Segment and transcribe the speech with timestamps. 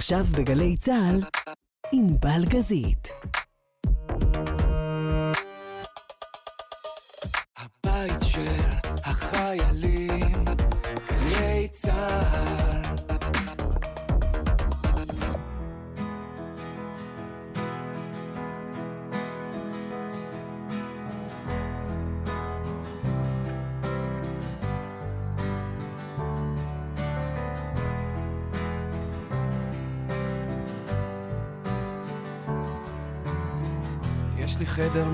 [0.00, 1.20] עכשיו בגלי צה"ל,
[1.92, 3.08] ענבל גזית.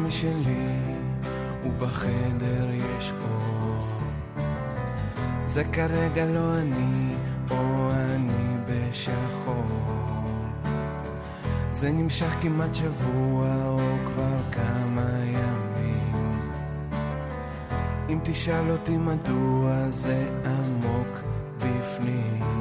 [0.06, 0.78] משלי,
[1.66, 3.87] ובחדר יש אור.
[5.46, 7.15] זה כרגע לא אני,
[7.51, 9.65] או אני בשחור.
[11.73, 16.41] זה נמשך כמעט שבוע, או כבר כמה ימים.
[18.09, 21.18] אם תשאל אותי מדוע זה עמוק
[21.57, 22.55] בפנים.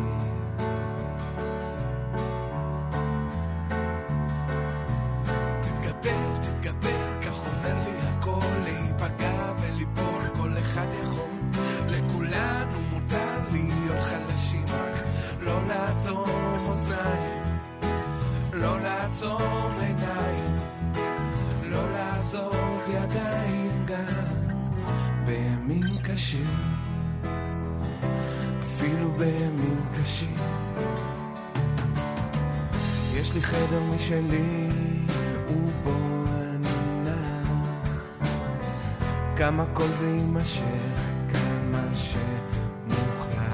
[40.46, 41.02] זה יימשך,
[41.34, 43.46] כמה שמוחלט.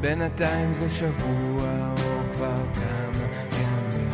[0.00, 4.10] בינתיים זה שבוע, או כבר כמה ימים.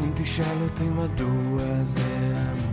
[0.00, 2.71] אם תשאל אותי מדוע זה עמוק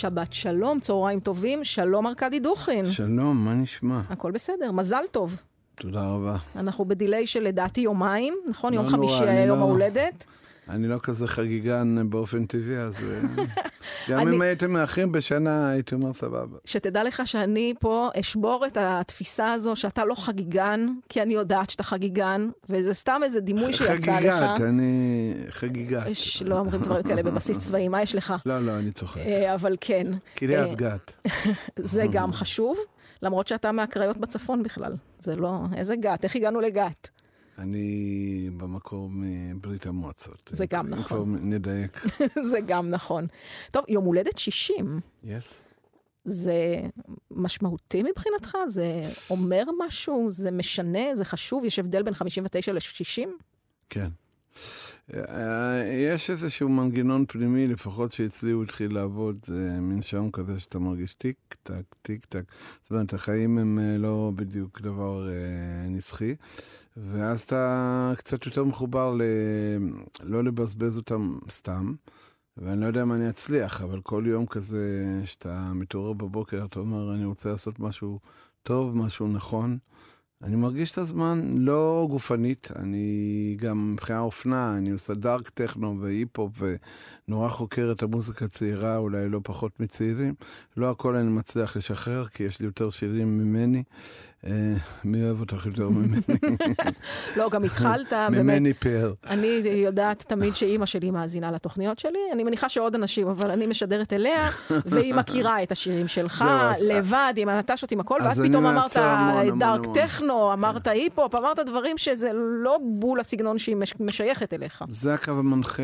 [0.00, 2.90] שבת שלום, צהריים טובים, שלום ארכדי דוכין.
[2.90, 4.00] שלום, מה נשמע?
[4.10, 5.36] הכל בסדר, מזל טוב.
[5.74, 6.36] תודה רבה.
[6.56, 8.72] אנחנו בדיליי של לדעתי יומיים, נכון?
[8.72, 10.24] לא יום נורא, חמישי היה יום לא- ההולדת.
[10.68, 12.94] אני לא כזה חגיגן באופן טבעי, אז
[13.38, 13.44] אה,
[14.08, 16.58] גם אני- אם הייתם מאחרים בשנה, הייתי אומר סבבה.
[16.64, 21.82] שתדע לך שאני פה אשבור את התפיסה הזו שאתה לא חגיגן, כי אני יודעת שאתה
[21.82, 24.00] חגיגן, וזה סתם איזה דימוי שיצא לך.
[24.04, 26.06] חגיגת, אני חגיגת.
[26.08, 28.34] יש, לא אומרים דברים כאלה בבסיס צבאי, מה יש לך?
[28.46, 29.20] לא, לא, אני צוחק.
[29.20, 31.26] אה, אבל כן, אה, קריית גת.
[31.78, 32.78] זה גם חשוב,
[33.22, 34.92] למרות שאתה מהקריות בצפון בכלל.
[35.18, 37.08] זה לא, איזה גת, איך הגענו לגת?
[37.58, 40.50] אני במקור מברית המועצות.
[40.52, 41.04] זה גם נכון.
[41.04, 42.06] כבר נדייק.
[42.50, 43.26] זה גם נכון.
[43.70, 45.62] טוב, יום הולדת 60, יס?
[46.24, 46.80] זה
[47.30, 48.56] משמעותי מבחינתך?
[48.66, 50.30] זה אומר משהו?
[50.30, 51.14] זה משנה?
[51.14, 51.64] זה חשוב?
[51.64, 53.28] יש הבדל בין 59 ל-60?
[53.88, 54.08] כן.
[55.14, 60.78] אה, יש איזשהו מנגנון פנימי, לפחות שאצלי הוא התחיל לעבוד, זה מין שעון כזה שאתה
[60.78, 62.44] מרגיש טיק טק, טיק טק.
[62.82, 66.34] זאת אומרת, החיים הם אה, לא בדיוק דבר אה, נצחי,
[66.96, 69.22] ואז אתה קצת יותר מחובר ל...
[70.22, 71.94] לא לבזבז אותם סתם.
[72.56, 77.14] ואני לא יודע אם אני אצליח, אבל כל יום כזה שאתה מתעורר בבוקר, אתה אומר,
[77.14, 78.18] אני רוצה לעשות משהו
[78.62, 79.78] טוב, משהו נכון.
[80.42, 86.62] אני מרגיש את הזמן לא גופנית, אני גם מבחינה אופנה, אני עושה דארק טכנו והיפ-הופ
[87.30, 90.34] ונורא חוקר את המוזיקה הצעירה, אולי לא פחות מצעירים.
[90.76, 93.82] לא הכל אני מצליח לשחרר, כי יש לי יותר שירים ממני.
[94.46, 94.74] אה,
[95.04, 96.16] מי אוהב אותך יותר ממני?
[97.36, 98.38] לא, גם התחלת, באמת.
[98.42, 99.12] ממני פאר.
[99.26, 104.12] אני יודעת תמיד שאימא שלי מאזינה לתוכניות שלי, אני מניחה שעוד אנשים, אבל אני משדרת
[104.12, 104.48] אליה,
[104.90, 106.44] והיא מכירה את השירים שלך,
[106.82, 108.96] לבד, עם הנטשות, עם הכל, אז ואז פתאום אמרת
[109.58, 109.86] דארק.
[109.94, 114.84] טכנו, אמרת היפ-הופ, אמרת דברים שזה לא בול הסגנון שהיא מש- משייכת אליך.
[114.88, 115.82] זה הקו המנחה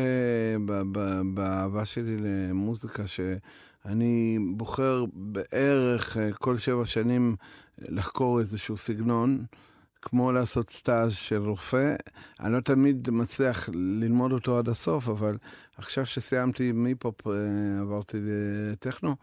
[1.37, 7.35] באהבה שלי למוזיקה, שאני בוחר בערך אה, כל שבע שנים
[7.81, 9.45] לחקור איזשהו סגנון,
[10.01, 11.95] כמו לעשות סטאז' של רופא.
[12.39, 15.37] אני לא תמיד מצליח ללמוד אותו עד הסוף, אבל
[15.77, 17.33] עכשיו שסיימתי עם היפ-הופ, אה,
[17.81, 19.15] עברתי לטכנו.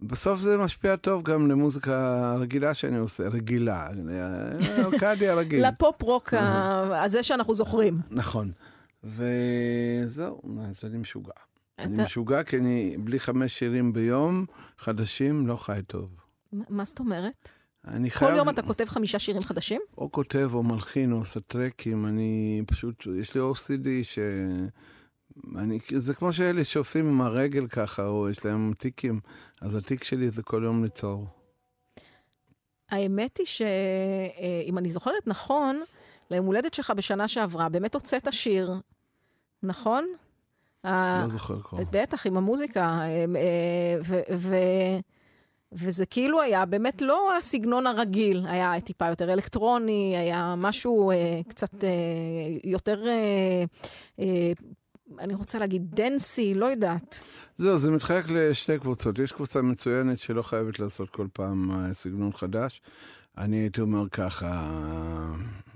[0.00, 1.94] בסוף זה משפיע טוב גם למוזיקה
[2.32, 4.52] הרגילה שאני עושה, רגילה, אה,
[4.84, 5.68] ארקדי הרגיל.
[5.68, 7.98] לפופ-רוק ה- הזה שאנחנו זוכרים.
[8.10, 8.50] נכון.
[9.04, 11.32] וזהו, אז אני משוגע.
[11.78, 14.46] אני אתה- משוגע כי אני בלי חמש שירים ביום
[14.78, 16.08] חדשים לא חי טוב.
[16.52, 17.48] מה- זאת אומרת?
[17.86, 18.36] אני כל חייב...
[18.36, 19.80] יום אתה כותב חמישה שירים חדשים?
[19.98, 24.18] או כותב או מלחין או עושה טרקים, אני פשוט, יש לי OCD ש...
[25.56, 29.20] אני, זה כמו שאלה שעושים עם הרגל ככה, או יש להם טיקים,
[29.60, 31.26] אז הטיק שלי זה כל יום ליצור.
[32.90, 35.82] האמת היא שאם אני זוכרת נכון,
[36.30, 38.72] ליום הולדת שלך בשנה שעברה, באמת הוצאת שיר,
[39.62, 40.06] נכון?
[40.84, 41.78] לא זוכר כבר.
[41.90, 43.00] בטח, עם המוזיקה.
[43.36, 43.96] אה,
[45.72, 51.84] וזה כאילו היה באמת לא הסגנון הרגיל, היה טיפה יותר אלקטרוני, היה משהו אה, קצת
[51.84, 51.88] אה,
[52.64, 53.64] יותר, אה,
[54.18, 54.52] אה,
[55.18, 57.20] אני רוצה להגיד דנסי, לא יודעת.
[57.56, 59.18] זהו, זה מתחלק לשתי קבוצות.
[59.18, 62.80] יש קבוצה מצוינת שלא חייבת לעשות כל פעם אה, סגנון חדש.
[63.38, 64.72] אני הייתי אומר ככה,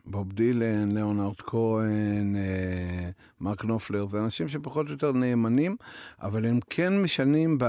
[0.07, 3.11] בוב דילן, ליאונרד כהן, אה,
[3.41, 5.77] מרק נופלר, זה אנשים שפחות או יותר נאמנים,
[6.23, 7.65] אבל הם כן משנים ב...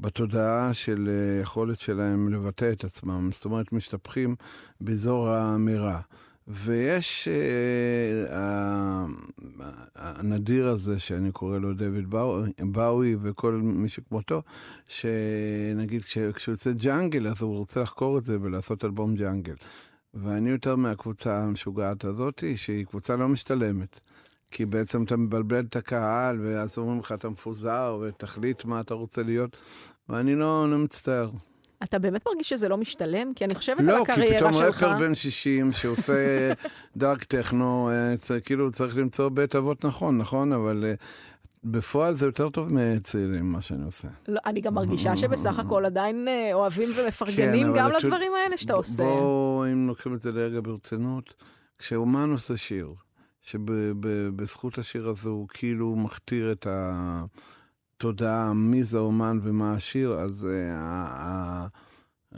[0.00, 3.28] בתודעה של אה, יכולת שלהם לבטא את עצמם.
[3.32, 4.34] זאת אומרת, משתפכים
[4.80, 6.00] באזור האמירה.
[6.48, 9.04] ויש אה,
[9.96, 14.42] הנדיר הזה, שאני קורא לו דויד באו- באוי וכל מי שכמותו,
[14.88, 19.54] שנגיד כש- כשהוא יוצא ג'אנגל, אז הוא רוצה לחקור את זה ולעשות אלבום ג'אנגל.
[20.14, 24.00] ואני יותר מהקבוצה המשוגעת הזאת, שהיא קבוצה לא משתלמת.
[24.50, 29.22] כי בעצם אתה מבלבל את הקהל, ואז אומרים לך אתה מפוזר, ותחליט מה אתה רוצה
[29.22, 29.56] להיות,
[30.08, 31.30] ואני לא, לא מצטער.
[31.82, 33.34] אתה באמת מרגיש שזה לא משתלם?
[33.34, 34.82] כי אני חושבת על לא, כי הקריירה פתאום שלך.
[34.82, 36.52] רפר בן 60 שעושה
[36.96, 37.90] דארק טכנו,
[38.30, 40.52] אה, כאילו צריך למצוא בית אבות נכון, נכון?
[40.52, 40.94] אבל אה,
[41.64, 44.08] בפועל זה יותר טוב מצעירים, מה שאני עושה.
[44.28, 48.56] לא, אני גם מרגישה שבסך הכל עדיין אה, אוהבים ומפרגנים כן, גם שוב- לדברים האלה
[48.56, 49.02] שאתה עושה.
[49.02, 51.34] בואו, אם לוקחים את זה לרגע ברצינות,
[51.78, 52.94] כשאומן עושה שיר,
[53.42, 56.66] שבזכות השיר הזה הוא כאילו מכתיר את
[57.96, 61.66] התודעה, מי זה אומן ומה השיר, אז אה,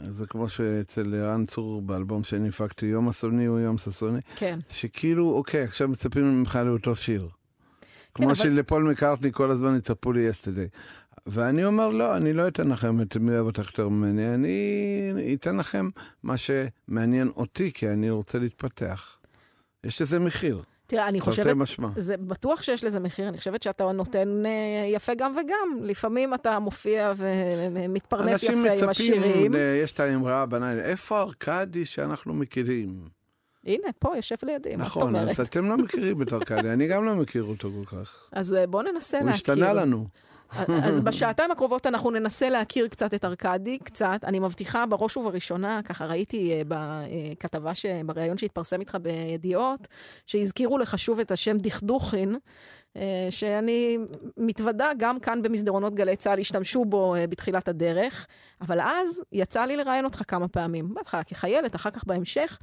[0.09, 4.59] זה כמו שאצל ערן צור באלבום שאני הפקתי, יום אסוני הוא יום ששוני, כן.
[4.69, 7.27] שכאילו, אוקיי, עכשיו מצפים ממך לאותו שיר.
[8.17, 10.65] כמו אבל- שלפול מקארטני כל הזמן יצפו לי יסטרדי.
[11.25, 14.37] ואני אומר, לא, אני לא אתן לכם את מי אוהב אותך יותר ממני,
[15.11, 15.89] אני אתן לכם
[16.23, 19.17] מה שמעניין אותי, כי אני רוצה להתפתח.
[19.83, 21.87] יש לזה מחיר, תראה, אני חושבת, משמע.
[21.97, 24.51] זה בטוח שיש לזה מחיר, אני חושבת שאתה נותן אה,
[24.95, 25.83] יפה גם וגם.
[25.83, 29.53] לפעמים אתה מופיע ומתפרנס אנשים יפה עם מצפים, השירים.
[29.53, 33.16] ל- יש את האמרה בניי, איפה ארכדי שאנחנו מכירים?
[33.67, 35.39] הנה, פה יושב לידי, מה זאת נכון, אומרת?
[35.39, 38.29] אז אתם לא מכירים את ארכדי, אני גם לא מכיר אותו כל כך.
[38.31, 39.35] אז אה, בוא ננסה הוא להכיר.
[39.35, 40.07] השתנה לנו.
[40.83, 44.19] אז בשעתיים הקרובות אנחנו ננסה להכיר קצת את ארכדי, קצת.
[44.23, 49.87] אני מבטיחה בראש ובראשונה, ככה ראיתי אה, בכתבה, ש- בריאיון שהתפרסם איתך בידיעות,
[50.25, 52.35] שהזכירו לך שוב את השם דכדוכין,
[52.97, 53.97] אה, שאני
[54.37, 58.27] מתוודה, גם כאן במסדרונות גלי צה"ל השתמשו בו אה, בתחילת הדרך,
[58.61, 60.93] אבל אז יצא לי לראיין אותך כמה פעמים.
[60.93, 62.59] בהתחלה כחיילת, אחר כך בהמשך.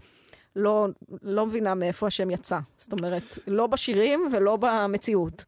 [0.56, 0.88] לא,
[1.22, 2.58] לא מבינה מאיפה השם יצא.
[2.78, 5.44] זאת אומרת, לא בשירים ולא במציאות.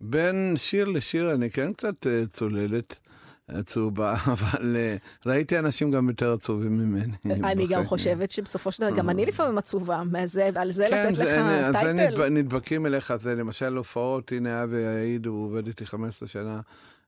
[0.00, 2.98] בין שיר לשיר אני כן קצת אה, צוללת.
[3.48, 4.96] עצובה, אבל אה,
[5.26, 7.12] ראיתי אנשים גם יותר עצובים ממני.
[7.44, 7.84] אני גם.
[7.86, 10.02] חושבת שבסופו של דבר, גם אני לפעמים עצובה,
[10.56, 11.92] על זה כן, לתת לך זה- אז זה טייטל.
[12.14, 16.60] נדב- נדבקים אליך, זה למשל הופעות, הנה אבי יעיד, הוא עובד איתי 15 שנה,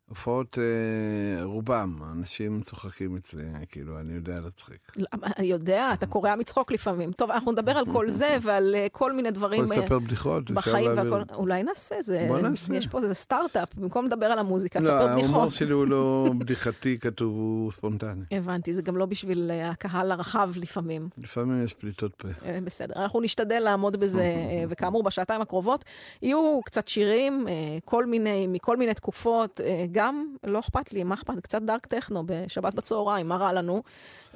[0.08, 4.92] הופעות אה, רובם, אנשים צוחקים אצלי, כאילו, אני יודע להצחיק.
[5.38, 7.12] יודע, אתה קורע מצחוק לפעמים.
[7.12, 10.42] טוב, אנחנו נדבר על כל זה ועל אה, כל מיני דברים יכול אה, לספר בדיחות,
[10.42, 11.12] אפשר בחיים להעביר.
[11.12, 11.34] והכל.
[11.34, 12.74] אולי נעשה, זה, בוא נעשה.
[12.74, 15.50] יש פה איזה סטארט-אפ, במקום לדבר על המוזיקה, לא, תספר ההומור בדיחות.
[15.52, 18.24] שלי הוא לא בדיחתי כתוב, הוא ספונטני.
[18.30, 21.08] הבנתי, זה גם לא בשביל אה, הקהל הרחב לפעמים.
[21.18, 22.28] לפעמים יש פליטות פה.
[22.44, 25.84] אה, בסדר, אנחנו נשתדל לעמוד בזה, אה, וכאמור, בשעתיים הקרובות
[26.22, 27.54] יהיו קצת שירים, אה,
[27.84, 31.40] כל מיני, מכל מיני תקופות, אה, גם, לא אכפת לי, מה אכפת?
[31.42, 33.82] קצת דארק טכנו בשבת בצהריים, מה רע לנו?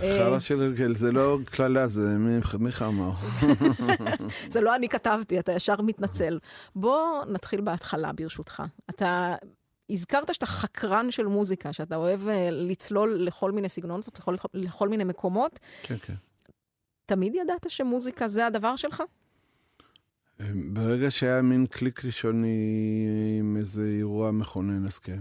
[0.03, 3.11] אה, חרא של הרגל, זה לא קללה, זה מי- מיכה אמר.
[4.51, 6.39] זה לא אני כתבתי, אתה ישר מתנצל.
[6.77, 8.63] בוא נתחיל בהתחלה, ברשותך.
[8.91, 9.35] אתה
[9.91, 15.05] הזכרת שאתה חקרן של מוזיקה, שאתה אוהב אה, לצלול לכל מיני סגנונות, לכל, לכל מיני
[15.05, 15.61] מקומות.
[15.83, 16.15] כן, כן.
[17.07, 19.03] תמיד ידעת שמוזיקה זה הדבר שלך?
[20.73, 23.07] ברגע שהיה מין קליק ראשוני
[23.41, 25.21] עם איזה אירוע מכונן, אז כן.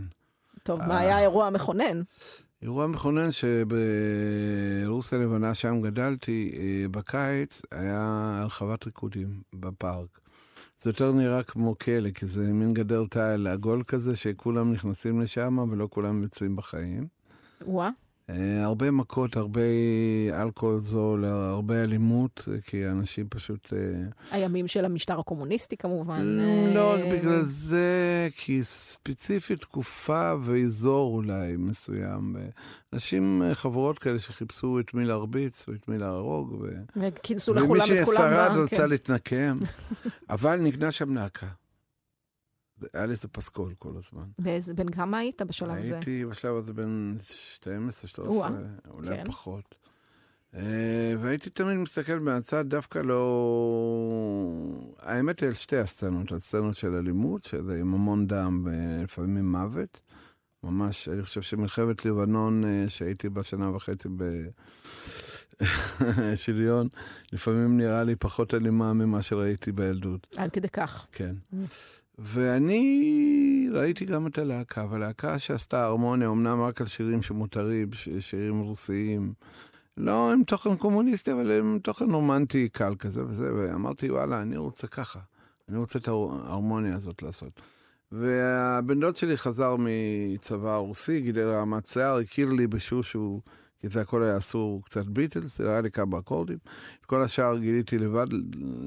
[0.70, 0.88] טוב, אה.
[0.88, 2.02] מה היה האירוע המכונן?
[2.62, 10.20] אירוע מכונן שברוסיה הלבנה, שם גדלתי, אה, בקיץ היה הרחבת ריקודים בפארק.
[10.82, 15.58] זה יותר נראה כמו כלא, כי זה מין גדר תיל עגול כזה, שכולם נכנסים לשם
[15.72, 17.08] ולא כולם יוצאים בחיים.
[17.66, 17.92] וואה, אה,
[18.64, 19.62] הרבה מכות, הרבה
[20.34, 23.74] אלכוהול זול, הרבה אלימות, כי אנשים פשוט...
[23.74, 23.80] אה,
[24.32, 26.26] הימים של המשטר הקומוניסטי כמובן.
[26.74, 32.36] לא רק אה, בגלל זה, כי ספציפית תקופה ואזור אולי מסוים.
[32.94, 36.66] אנשים, אה, חברות כאלה שחיפשו את מי להרביץ ואת מי להרוג.
[36.96, 38.22] וכינסו לכולם את כולם.
[38.22, 38.90] ומי ששרד רצה כן.
[38.90, 39.56] להתנקם,
[40.30, 41.48] אבל נגנה שם להקה.
[42.94, 44.24] היה לי איזה פסקול כל הזמן.
[44.40, 45.94] באיזה- בן כמה היית בשלב הזה?
[45.96, 48.50] הייתי בשלב הזה בין 12, 13, או-אה,
[48.90, 49.24] אולי כן.
[49.26, 49.76] פחות.
[50.56, 50.62] אה,
[51.20, 53.20] והייתי תמיד מסתכל מהצד, דווקא לא...
[55.00, 60.00] האמת היא על שתי הסצנות, הסצנות של אלימות, שזה עם המון דם ולפעמים מוות.
[60.64, 64.08] ממש, אני חושב שמלחמת לבנון, אה, שהייתי בה שנה וחצי
[65.60, 66.88] בשריון,
[67.34, 70.28] לפעמים נראה לי פחות אלימה ממה שראיתי בילדות.
[70.38, 71.08] עד כדי כך.
[71.12, 71.36] כן.
[72.22, 79.34] ואני ראיתי גם את הלהקה, והלהקה שעשתה הרמוניה, אמנם רק על שירים שמותרים, שירים רוסיים,
[79.98, 84.88] לא עם תוכן קומוניסטי, אבל עם תוכן רומנטי קל כזה וזה, ואמרתי, וואלה, אני רוצה
[84.88, 85.20] ככה,
[85.70, 87.62] אני רוצה את ההרמוניה הזאת לעשות.
[88.12, 93.42] והבן דוד שלי חזר מצבא רוסי, גידל רמת שיער, הכיר לי בשושו,
[93.80, 96.58] כי זה הכל היה אסור, קצת ביטלס, היה לי כמה אקורדים.
[97.02, 98.26] את כל השאר גיליתי לבד,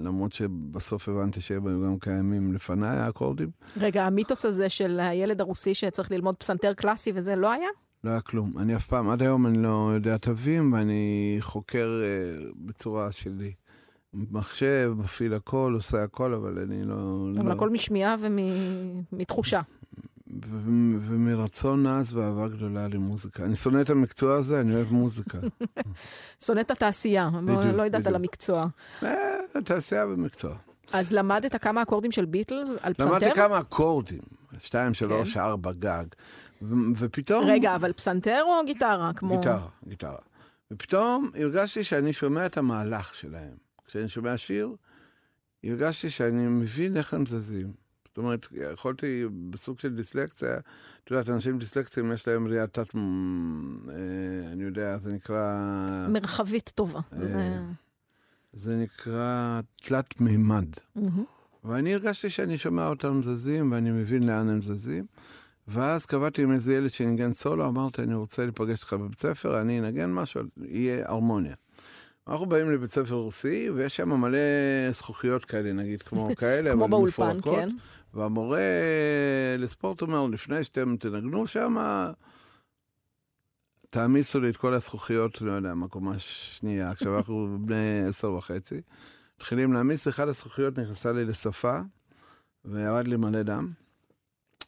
[0.02, 3.50] למרות שבסוף הבנתי שהם היו גם קיימים לפניי, האקורדים.
[3.76, 7.68] רגע, המיתוס הזה של הילד הרוסי שצריך ללמוד פסנתר קלאסי וזה לא היה?
[8.04, 8.58] לא היה כלום.
[8.58, 13.52] אני אף פעם, עד היום אני לא יודע תווים, ואני חוקר אה, בצורה שלי.
[14.14, 16.94] מחשב, מפעיל הכל, עושה הכל, אבל אני לא...
[17.38, 17.52] אבל לא...
[17.52, 19.60] הכל משמיעה ומתחושה.
[20.50, 23.44] ומרצון עז ואהבה גדולה למוזיקה.
[23.44, 25.38] אני שונא את המקצוע הזה, אני אוהב מוזיקה.
[26.44, 27.30] שונא את התעשייה,
[27.74, 28.14] לא יודעת על.
[28.14, 28.66] המקצוע.
[29.02, 30.54] אה, תעשייה ומקצוע.
[30.92, 33.34] אז למדת כמה אקורדים של ביטלס על למדתי פסנתר?
[33.34, 34.22] כמה אקורדים,
[34.58, 36.04] שתיים, שלוש, ארבע, גג.
[36.62, 37.44] ו- ופתאום...
[37.46, 39.10] רגע, אבל פסנתר או גיטרה?
[39.16, 39.36] כמו...
[39.36, 40.18] גיטרה, גיטרה.
[40.70, 43.54] ופתאום הרגשתי שאני שומע את המהלך שלהם.
[43.86, 44.76] כשאני שומע שיר,
[45.64, 47.81] הרגשתי שאני מבין איך הם זזים.
[48.12, 50.58] זאת אומרת, יכולתי בסוג של דיסלקציה,
[51.04, 52.94] את יודעת, אנשים דיסלקציים יש להם ראייה תת...
[52.96, 56.06] אה, אני יודע, זה נקרא...
[56.08, 57.00] מרחבית טובה.
[57.12, 57.58] אה, זה...
[58.52, 60.66] זה נקרא תלת מימד.
[60.96, 61.24] מהמם.
[61.64, 65.06] ואני הרגשתי שאני שומע אותם זזים, ואני מבין לאן הם זזים.
[65.68, 69.80] ואז קבעתי עם איזה ילד שניגן סולו, אמרתי, אני רוצה להיפגש איתך בבית ספר, אני
[69.80, 71.54] אנגן משהו, יהיה הרמוניה.
[72.28, 74.38] אנחנו באים לבית ספר רוסי, ויש שם מלא
[74.90, 77.54] זכוכיות כאלה, נגיד, כמו כאלה, כמו באולפן, מפורקות.
[77.54, 77.68] כן.
[78.14, 78.60] והמורה
[79.58, 81.76] לספורט אומר, לפני שאתם תנגנו שם,
[83.90, 86.90] תעמיסו לי את כל הזכוכיות, לא יודע, מקומה שנייה.
[86.90, 88.80] עכשיו אנחנו בני עשר וחצי.
[89.36, 91.78] מתחילים להעמיס, אחת הזכוכיות נכנסה לי לשפה,
[92.64, 93.72] וירד לי מלא דם.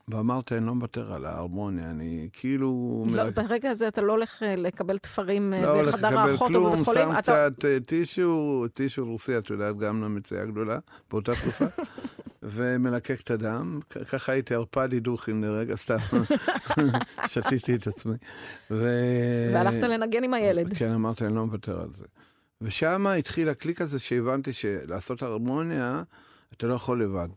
[0.08, 3.02] ואמרתי, אני לא מוותר על ההרמוניה, אני כאילו...
[3.06, 6.30] לא, מרק- ברגע הזה אתה לא הולך אה, לקבל תפרים אה, לא הולך בחדר לקבל
[6.30, 7.02] האחות או כלום, בבית חולים.
[7.12, 7.20] שם אתה-
[7.56, 10.78] קצת אה, טישו, טישו רוסי, את יודעת, גם למציאה גדולה,
[11.10, 11.64] באותה תקופה,
[12.42, 13.80] ומלקק את הדם.
[14.10, 15.96] ככה הייתי ערפד הידוכים לרגע, סתם
[17.26, 18.14] שתיתי את עצמי.
[18.70, 18.88] ו...
[19.54, 20.74] והלכת לנגן עם הילד.
[20.74, 22.04] כן, אמרתי, אני לא מוותר על זה.
[22.60, 26.02] ושם התחיל הקליק הזה שהבנתי שלעשות הרמוניה,
[26.56, 27.28] אתה לא יכול לבד.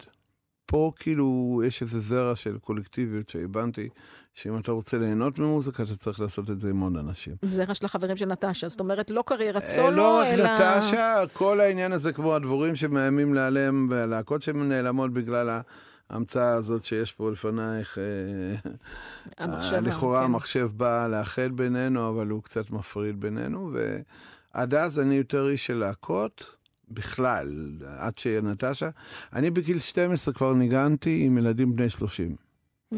[0.67, 3.89] פה כאילו יש איזה זרע של קולקטיביות שהבנתי
[4.33, 7.35] שאם אתה רוצה ליהנות ממוזיקה, אתה צריך לעשות את זה עם עוד אנשים.
[7.41, 8.69] זרע של החברים של נטשה.
[8.69, 10.53] זאת אומרת, לא קריירת אה, סולו, לא רק אלא...
[10.53, 15.59] נטשה, כל העניין הזה כמו הדבורים שמאיימים להיעלם, והלהקות שנעלמות בגלל
[16.09, 17.97] ההמצאה הזאת שיש פה לפנייך.
[17.97, 18.71] אה,
[19.37, 20.25] המחשבה, לכאורה כן.
[20.25, 25.77] המחשב בא לאחד בינינו, אבל הוא קצת מפריד בינינו, ועד אז אני יותר איש של
[25.77, 26.56] להקות.
[26.89, 28.89] בכלל, עד שנטשה.
[29.33, 32.35] אני בגיל 12 כבר ניגנתי עם ילדים בני 30.
[32.93, 32.97] Mm?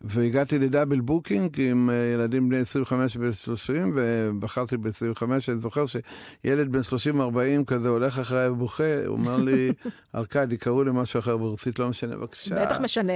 [0.00, 6.72] והגעתי ל double booking עם אה, ילדים בני 25 ו-30, ובחרתי ב-25, אני זוכר שילד
[6.72, 9.72] בן 30-40 כזה הולך אחריי ובוכה, הוא אומר לי,
[10.14, 12.66] ארקדי, קראו לי משהו אחר ברוסית, לא משנה, בבקשה.
[12.66, 13.12] בטח משנה.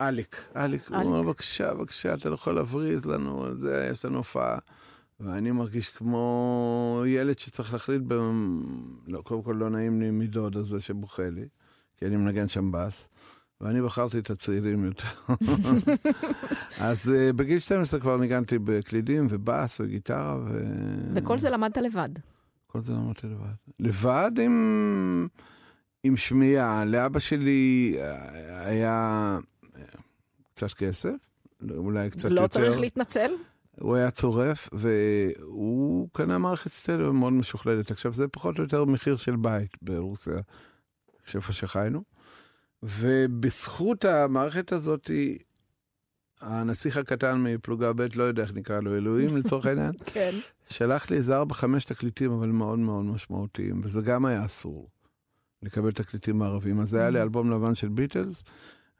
[0.00, 4.58] אליק, אליק, הוא אומר, בבקשה, בבקשה, אתה לא יכול להבריז לנו, זה, יש לנו הופעה.
[5.22, 8.14] ואני מרגיש כמו ילד שצריך להחליט, ב...
[9.06, 11.44] לא, קודם כל לא נעים לי מדוד הזה שבוכה לי,
[11.96, 13.08] כי אני מנגן שם בס,
[13.60, 15.34] ואני בחרתי את הצעירים יותר.
[16.80, 20.60] אז uh, בגיל 12 כבר ניגנתי בקלידים ובס וגיטרה, ו...
[21.14, 22.08] וכל זה למדת לבד.
[22.66, 23.54] כל זה למדתי לבד.
[23.80, 25.28] לבד עם,
[26.02, 26.84] עם שמיעה.
[26.84, 29.38] לאבא שלי אה, היה
[29.76, 29.82] אה,
[30.54, 31.14] קצת כסף,
[31.70, 32.60] אולי קצת לא יותר.
[32.60, 33.32] צריך להתנצל?
[33.80, 37.90] הוא היה צורף, והוא קנה מערכת סטריאו מאוד משוכללת.
[37.90, 40.38] עכשיו, זה פחות או יותר מחיר של בית ברוסיה,
[41.34, 42.02] איפה שחיינו.
[42.82, 45.10] ובזכות המערכת הזאת,
[46.40, 50.30] הנסיך הקטן מפלוגה ב', לא יודע איך נקרא לו, אלוהים לצורך העניין, כן.
[50.68, 54.88] שלח לי איזה ארבע, חמש תקליטים, אבל מאוד מאוד משמעותיים, וזה גם היה אסור,
[55.62, 56.80] לקבל תקליטים מערבים.
[56.80, 57.22] אז היה לי Mm.
[57.22, 58.44] אלבום לבן של ביטלס,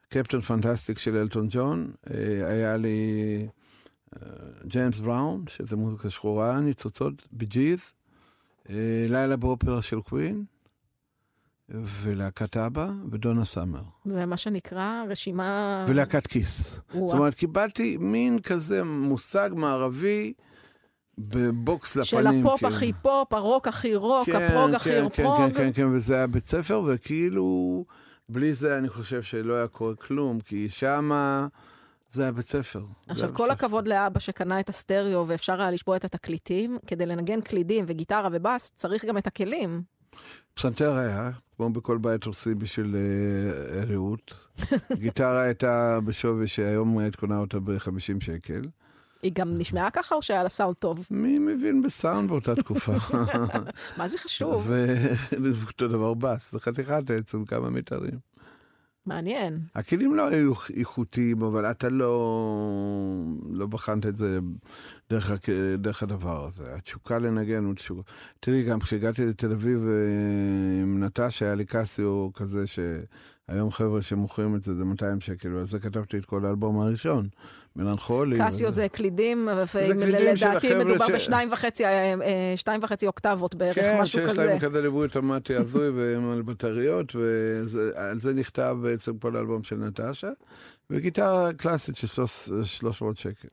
[0.08, 2.98] Captain Fantastic של אלטון ג'ון, אה, היה לי
[4.66, 7.92] ג'יימס בראון, שזה מוזיקה שחורה, ניצוצות, ביג'יז,
[8.70, 10.44] אה, לילה באופרה של קווין,
[11.68, 13.82] ולהקת אבא, ודונה סאמר.
[14.04, 15.84] זה מה שנקרא רשימה...
[15.88, 16.78] ולהקת קיס.
[16.94, 17.08] וואו.
[17.08, 20.32] זאת אומרת, קיבלתי מין כזה מושג מערבי
[21.18, 22.22] בבוקס לפנים.
[22.22, 22.74] של הפופ כאילו.
[22.74, 25.38] הכי פופ, הרוק הכי רוק, כן, ה prog הכי כן, כן, prog.
[25.38, 27.84] כן, כן, כן, וזה היה בית ספר, וכאילו,
[28.28, 31.46] בלי זה אני חושב שלא היה קורה כלום, כי שמה
[32.12, 32.82] זה היה בית ספר.
[33.08, 33.52] עכשיו, כל ספר.
[33.52, 38.72] הכבוד לאבא שקנה את הסטריאו ואפשר היה לשמוע את התקליטים, כדי לנגן קלידים וגיטרה ובאס,
[38.76, 39.82] צריך גם את הכלים.
[40.54, 44.34] פסנתר היה, כמו בכל בית עושים בשביל אה, רעות.
[45.02, 48.62] גיטרה הייתה בשווי שהיום היית קונה אותה ב-50 שקל.
[49.22, 51.06] היא גם נשמעה ככה או שהיה לה סאונד טוב?
[51.10, 52.92] מי מבין בסאונד באותה תקופה?
[53.98, 54.70] מה זה חשוב?
[55.42, 58.31] ואותו דבר בס, זה חתיכת עץ עם כמה מיתרים.
[59.06, 59.60] מעניין.
[59.74, 62.14] הכלים לא היו איכותיים, אבל אתה לא,
[63.50, 64.38] לא בחנת את זה
[65.10, 65.30] דרך,
[65.78, 66.74] דרך הדבר הזה.
[66.74, 68.02] התשוקה לנגן הוא תשוקה.
[68.40, 74.56] תראי, גם כשהגעתי לתל אביב אה, עם נטשה, היה לי קסיו כזה שהיום חבר'ה שמוכרים
[74.56, 77.28] את זה, זה 200 שקל, ועל זה כתבתי את כל האלבום הראשון,
[77.76, 78.38] מלנכולי.
[78.46, 78.70] קסיו.
[78.70, 79.48] זה קלידים,
[79.98, 81.90] ולדעתי מדובר ש- בשניים וחצי, אה,
[82.22, 84.44] אה, שתיים וחצי אוקטבות בערך, כן, משהו שיש כזה.
[84.44, 89.76] להם כזה ליווי אוטומטי הזוי והם על בטריות, ועל זה נכתב בעצם כל האלבום של
[89.76, 90.30] נטשה,
[90.90, 93.48] וגיטרה קלאסית של שלוש- 300 שקל.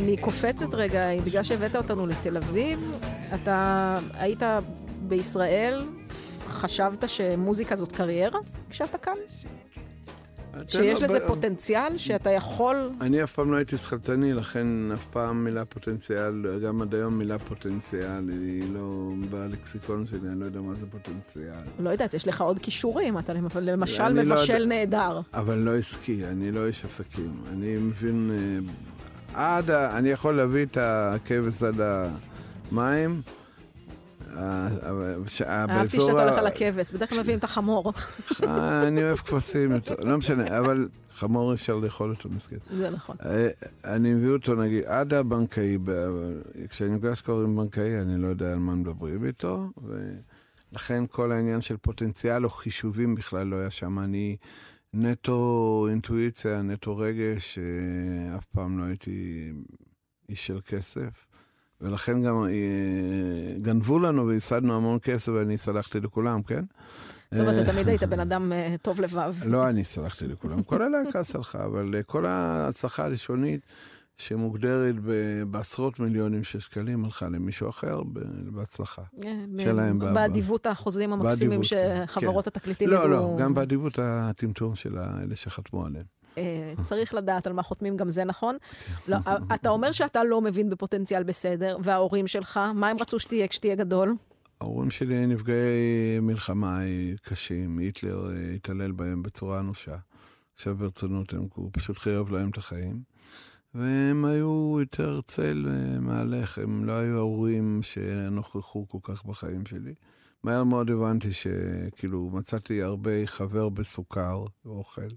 [0.00, 2.92] אני קופצת רגע, בגלל שהבאת אותנו לתל אביב,
[3.34, 4.42] אתה היית
[5.08, 5.84] בישראל,
[6.48, 8.38] חשבת שמוזיקה זאת קריירה
[8.70, 9.14] כשאתה כאן?
[10.68, 12.90] שיש לזה פוטנציאל, שאתה יכול...
[13.00, 17.38] אני אף פעם לא הייתי שכלתני, לכן אף פעם מילה פוטנציאל, גם עד היום מילה
[17.38, 21.52] פוטנציאל היא לא בלקסיקון שלי, אני לא יודע מה זה פוטנציאל.
[21.78, 24.64] לא יודעת, יש לך עוד כישורים, אתה למ- למשל לא מבשל.
[24.66, 25.20] נהדר.
[25.34, 27.42] אבל לא עסקי, אני לא איש עסקים.
[27.52, 28.72] אני מבין, אה,
[29.34, 29.98] עד ה...
[29.98, 31.74] אני יכול להביא את הכבש עד
[32.72, 33.22] המים.
[34.36, 34.68] אה,
[35.26, 37.92] ש- אהבתי שאתה הולך על הכבש, בדרך כלל מביאים את החמור.
[38.46, 42.56] אה, אני אוהב כבשים לא משנה, אבל חמור אפשר לאכול אותו מסכן.
[42.76, 43.16] זה נכון.
[43.24, 43.48] אה,
[43.84, 45.78] אני מביא אותו נגיד עד הבנקאי,
[46.68, 49.66] כשאני נפגש כבר עם בנקאי, אני לא יודע על מה מדברים איתו,
[50.72, 53.98] ולכן כל העניין של פוטנציאל או חישובים בכלל לא היה שם.
[53.98, 54.36] אני
[54.94, 59.48] נטו אינטואיציה, נטו רגש, אה, אף פעם לא הייתי
[60.28, 61.26] איש של כסף.
[61.80, 66.64] ולכן גם אה, גנבו לנו והפסדנו המון כסף ואני סלחתי לכולם, כן?
[67.30, 69.34] זאת אומרת, אה, אתה תמיד היית בן אדם טוב לבב.
[69.44, 73.60] לא אני סלחתי לכולם, כל הלהקה סלחה, אבל כל ההצלחה הראשונית
[74.20, 74.94] שמוגדרת
[75.50, 78.02] בעשרות מיליונים של שקלים הלכה למישהו אחר
[78.52, 79.02] בהצלחה.
[79.24, 83.08] אה, שלהם באדיבות האחוזים המקסימים באדיבות, שחברות התקליטים לא, ידעו.
[83.08, 86.04] לא, גם באדיבות הטמטום של האלה שחתמו עליהם.
[86.38, 88.56] אה, צריך לדעת על מה חותמים, גם זה נכון.
[88.86, 88.92] כן.
[89.12, 93.48] לא, אה, אתה אומר שאתה לא מבין בפוטנציאל בסדר, וההורים שלך, מה הם רצו שתהיה
[93.48, 94.14] כשתהיה גדול?
[94.60, 96.80] ההורים שלי נפגעי מלחמה
[97.22, 99.96] קשים, היטלר אה, התעלל בהם בצורה אנושה.
[100.54, 103.09] עכשיו ברצינות, הוא פשוט חירב להם את החיים.
[103.74, 109.94] והם היו יותר צל אה, מהלך, הם לא היו ההורים שנוכחו כל כך בחיים שלי.
[110.42, 115.08] מהר מאוד הבנתי שכאילו מצאתי הרבה חבר בסוכר, אוכל.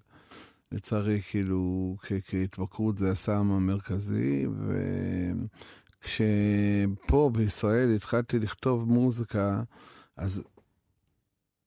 [0.72, 4.48] לצערי, כאילו, כ- כהתמכרות זה הסם המרכזי,
[6.04, 9.64] וכשפה בישראל התחלתי לכתוב מוזיקה,
[10.18, 10.44] אז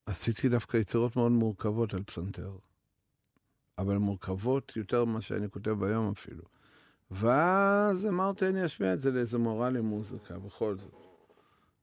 [0.05, 2.51] עשיתי דווקא יצירות מאוד מורכבות על פסנתר.
[3.77, 6.56] אבל מורכבות יותר ממה שאני כותב היום אפילו.
[7.11, 11.07] ואז אמרתי, אני אשמיע את זה לאיזה מורה למוזיקה, בכל זאת.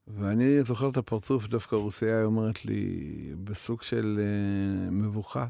[0.07, 3.09] ואני זוכר את הפרצוף, דווקא רוסייה אומרת לי,
[3.43, 5.47] בסוג של uh, מבוכה,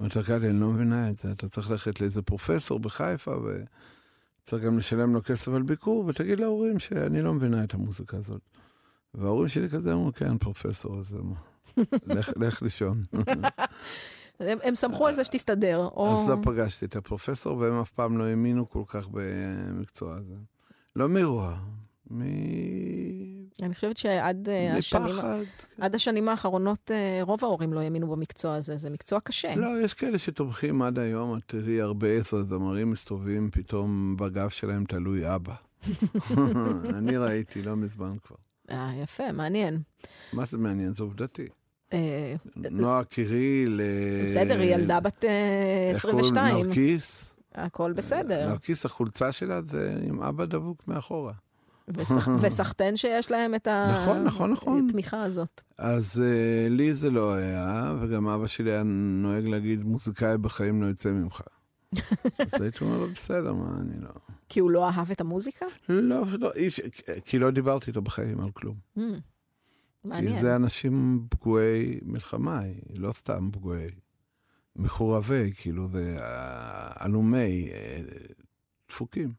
[0.00, 4.64] אומרת לה, קטי, אני לא מבינה את זה, אתה צריך ללכת לאיזה פרופסור בחיפה, וצריך
[4.64, 8.40] גם לשלם לו כסף על ביקור, ותגיד להורים שאני לא מבינה את המוזיקה הזאת.
[9.14, 11.34] וההורים שלי כזה אמרו, כן, פרופסור, אז אמרו,
[12.06, 13.02] לך, לך לישון.
[14.40, 15.78] הם, הם סמכו על זה שתסתדר.
[15.78, 16.22] או...
[16.22, 20.34] אז לא פגשתי את הפרופסור, והם אף פעם לא האמינו כל כך במקצוע הזה.
[20.96, 21.56] לא מרוע,
[22.10, 22.22] מ...
[23.62, 25.38] אני חושבת שעד אה, השנים, מפחד.
[25.80, 28.76] עד השנים האחרונות, אה, רוב ההורים לא האמינו במקצוע הזה.
[28.76, 29.54] זה מקצוע קשה.
[29.56, 34.84] לא, יש כאלה שתומכים עד היום, את תראי הרבה עשר זמרים מסתובבים, פתאום בגב שלהם
[34.84, 35.54] תלוי אבא.
[36.98, 38.36] אני ראיתי, לא מזמן כבר.
[38.70, 39.82] אה, יפה, מעניין.
[40.32, 40.94] מה זה מעניין?
[40.94, 41.48] זה עובדתי.
[41.94, 42.34] אה,
[42.70, 43.80] נועה קיריל...
[43.80, 45.30] אה, בסדר, היא ילדה בת אה,
[45.90, 46.18] איך קוראים?
[46.18, 46.66] 22.
[46.66, 47.30] נרקיס.
[47.54, 48.48] הכל בסדר.
[48.48, 51.32] נרקיס, החולצה שלה זה עם אבא דבוק מאחורה.
[51.88, 54.86] וסח- וסחטיין שיש להם את נכון, נכון, נכון.
[54.88, 55.60] התמיכה הזאת.
[55.78, 58.82] אז uh, לי זה לא היה, וגם אבא שלי היה
[59.22, 61.40] נוהג להגיד, מוזיקאי בחיים לא יצא ממך.
[62.38, 64.08] אז הייתי אומר לו, בסדר, מה, אני לא...
[64.48, 65.66] כי הוא לא אהב את המוזיקה?
[65.88, 66.52] לא, לא,
[67.24, 68.76] כי לא דיברתי איתו בחיים על כלום.
[70.04, 70.40] Hmm, כי מעניין.
[70.40, 72.60] זה אנשים פגועי מלחמה,
[72.96, 73.88] לא סתם פגועי.
[74.76, 78.00] מחורבי, כאילו, זה אה, עלומי, אה,
[78.88, 79.32] דפוקים.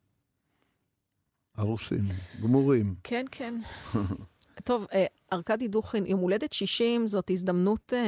[1.56, 2.06] הרוסים,
[2.44, 2.96] גמורים.
[3.04, 3.62] כן, כן.
[4.64, 8.00] טוב, אה, ארכדי דוכין, יום הולדת 60 זאת הזדמנות אה,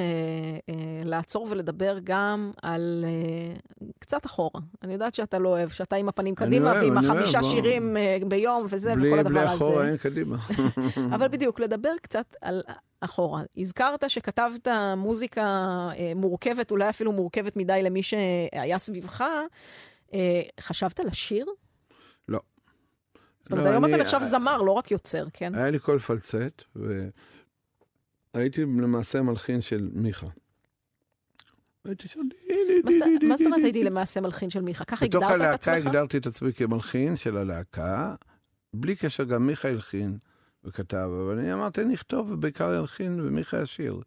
[0.69, 0.73] אה,
[1.05, 3.53] לעצור ולדבר גם על אה,
[3.99, 4.61] קצת אחורה.
[4.83, 7.51] אני יודעת שאתה לא אוהב, שאתה עם הפנים קדימה אוהב, ועם החמישה אוהב, בוא.
[7.51, 9.53] שירים אה, ביום וזה בלי, וכל הדבר בלי הזה.
[9.53, 10.37] אחורה אין קדימה.
[11.15, 12.61] אבל בדיוק, לדבר קצת על
[13.01, 13.41] אחורה.
[13.57, 15.41] הזכרת שכתבת מוזיקה
[15.97, 19.23] אה, מורכבת, אולי אפילו מורכבת מדי למי שהיה סביבך.
[20.13, 21.45] אה, חשבת לשיר?
[21.45, 21.66] לא.
[23.47, 25.55] זאת אומרת, לא, היום אתה נחשב זמר, לא רק יוצר, כן?
[25.55, 26.61] היה לי קול פלצט,
[28.33, 30.27] והייתי למעשה מלחין של מיכה.
[31.85, 32.19] הייתי שם...
[33.23, 34.85] מה זאת- אומרת הייתי למעשה מלחין של מיכה?
[34.85, 35.87] ככה בתוך הגדרת את הלהקה עצמך?
[35.87, 38.15] הגדרתי את עצמי כמלחין של הלהקה,
[38.73, 40.17] בלי קשר גם מיכה הלחין
[40.63, 44.01] וכתב, אבל אני אמרתי, אני אכתוב ובעיקר ילחין ומיכה ישיר.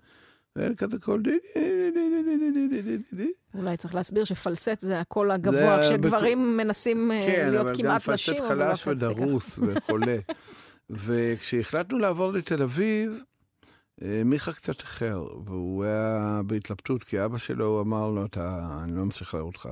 [0.56, 3.32] לי כזה קול די די די די די די די די.
[3.54, 8.34] אולי צריך להסביר שפלסט זה הקול הגבוה, כשגברים מנסים אה, כן, להיות גם כמעט נשים.
[8.34, 9.20] פלצט אבל לא חלש עד כדי כך.
[9.20, 10.16] ודרוס וחולה.
[10.90, 13.22] וכשהחלטנו לעבור לתל אביב,
[14.02, 19.04] אה, מיכה קצת איחר, והוא היה בהתלבטות, כי אבא שלו אמר לו, אתה, אני לא
[19.04, 19.68] משחרר אותך.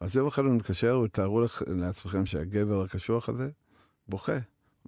[0.00, 3.50] אז יום אחד הוא מתקשר, ותארו לעצמכם שהגבר הקשוח הזה
[4.08, 4.38] בוכה.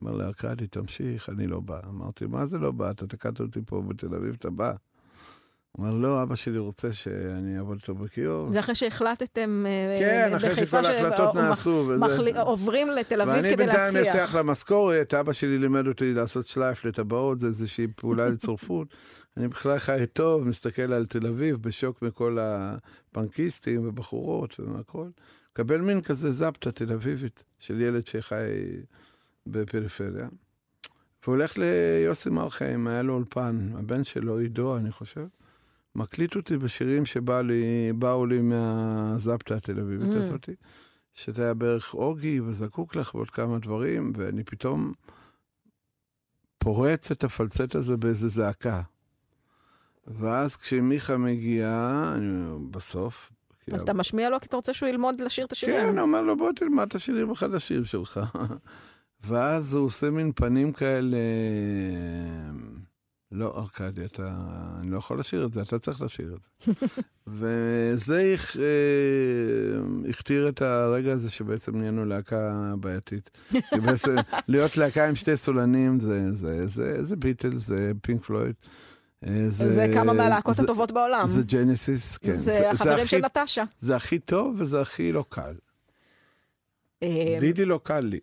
[0.00, 1.80] אומר לארכדי, תמשיך, אני לא בא.
[1.88, 2.90] אמרתי, מה זה לא בא?
[2.90, 4.72] אתה תקעת אותי פה בתל אביב, אתה בא.
[5.72, 8.52] הוא אומר, לא, אבא שלי רוצה שאני אעבוד איתו בקיוסק.
[8.52, 11.88] זה אחרי שהחלטתם אה, כן, אחרי שכל ההחלטות נעשו.
[11.88, 12.40] וזה.
[12.40, 14.24] עוברים לתל אביב ואני כדי בינתיים יש לי להצליח.
[14.24, 18.88] אחלה משכורת, אבא שלי לימד אותי לעשות שלייף לטבעות, זה איזושהי פעולה לצורפות.
[19.36, 25.08] אני בכלל חי טוב, מסתכל על תל אביב, בשוק מכל הפנקיסטים ובחורות והכל.
[25.52, 28.36] מקבל מין כזה זפטה תל אביבית של ילד שחי
[29.46, 30.28] בפריפריה.
[31.26, 35.26] והולך ליוסי מרחיים, היה לו אולפן, הבן שלו, עידו, אני חושב.
[35.94, 37.92] מקליט אותי בשירים שבאו לי,
[38.28, 40.16] לי מהזפטה התל אביבית Mm.
[40.16, 40.54] הזאתי.
[41.14, 44.92] שזה היה בערך אוגי וזקוק לך ועוד כמה דברים, ואני פתאום
[46.58, 48.82] פורץ את הפלצט הזה באיזה זעקה.
[50.06, 53.32] ואז כשמיכה מגיעה, אני, בסוף...
[53.72, 55.76] אז אתה משמיע לו כי אתה רוצה שהוא ילמוד לשיר את השירים.
[55.76, 58.20] כן, הוא אומר לו, בוא תלמד את השירים החדשים שלך.
[59.26, 61.16] ואז הוא עושה מין פנים כאלה,
[63.32, 64.34] לא, ארכדי, אתה,
[64.80, 66.72] אני לא יכול לשיר את זה, אתה צריך לשיר את זה.
[67.26, 73.30] וזה הכ- אה, הכתיר את הרגע הזה שבעצם נהיינו להקה בעייתית.
[73.86, 74.16] בעצם
[74.48, 78.54] להיות להקה עם שתי סולנים זה, זה, זה, זה ביטלס, זה פינק פלויד.
[79.26, 81.26] אה, זה כמה מהלהקות זה- הטובות בעולם.
[81.26, 82.36] זה ג'נסיס, כן.
[82.38, 83.64] זה החברים של הכי- נטשה.
[83.80, 85.54] זה הכי טוב וזה הכי לא קל.
[87.02, 88.18] אה, דידי לא קל לי.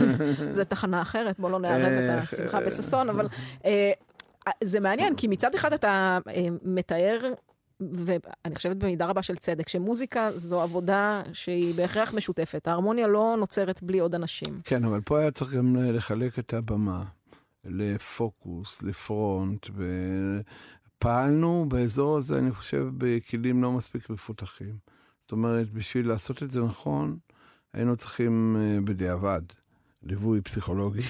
[0.50, 2.60] זה תחנה אחרת, בוא לא נערב את השמחה.
[2.60, 3.26] בששון, אבל
[4.64, 7.32] זה מעניין, כי מצד אחד אתה אה, מתאר,
[7.80, 12.68] ואני חושבת במידה רבה של צדק, שמוזיקה זו עבודה שהיא בהכרח משותפת.
[12.68, 14.60] ההרמוניה לא נוצרת בלי עוד אנשים.
[14.64, 17.04] כן, אבל פה היה צריך גם לחלק את הבמה
[17.64, 19.66] לפוקוס, לפרונט,
[20.98, 24.76] ופעלנו באזור הזה, אני חושב, בכלים לא מספיק מפותחים.
[25.20, 27.18] זאת אומרת, בשביל לעשות את זה נכון,
[27.72, 29.42] היינו צריכים אה, בדיעבד
[30.04, 31.02] ליווי פסיכולוגי,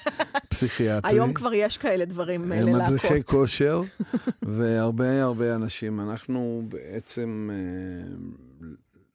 [0.50, 1.12] פסיכיאטרי.
[1.12, 3.26] היום כבר יש כאלה דברים אה, אה, מדריכי ללהקות.
[3.26, 3.82] כושר,
[4.56, 6.00] והרבה הרבה אנשים.
[6.00, 7.50] אנחנו בעצם,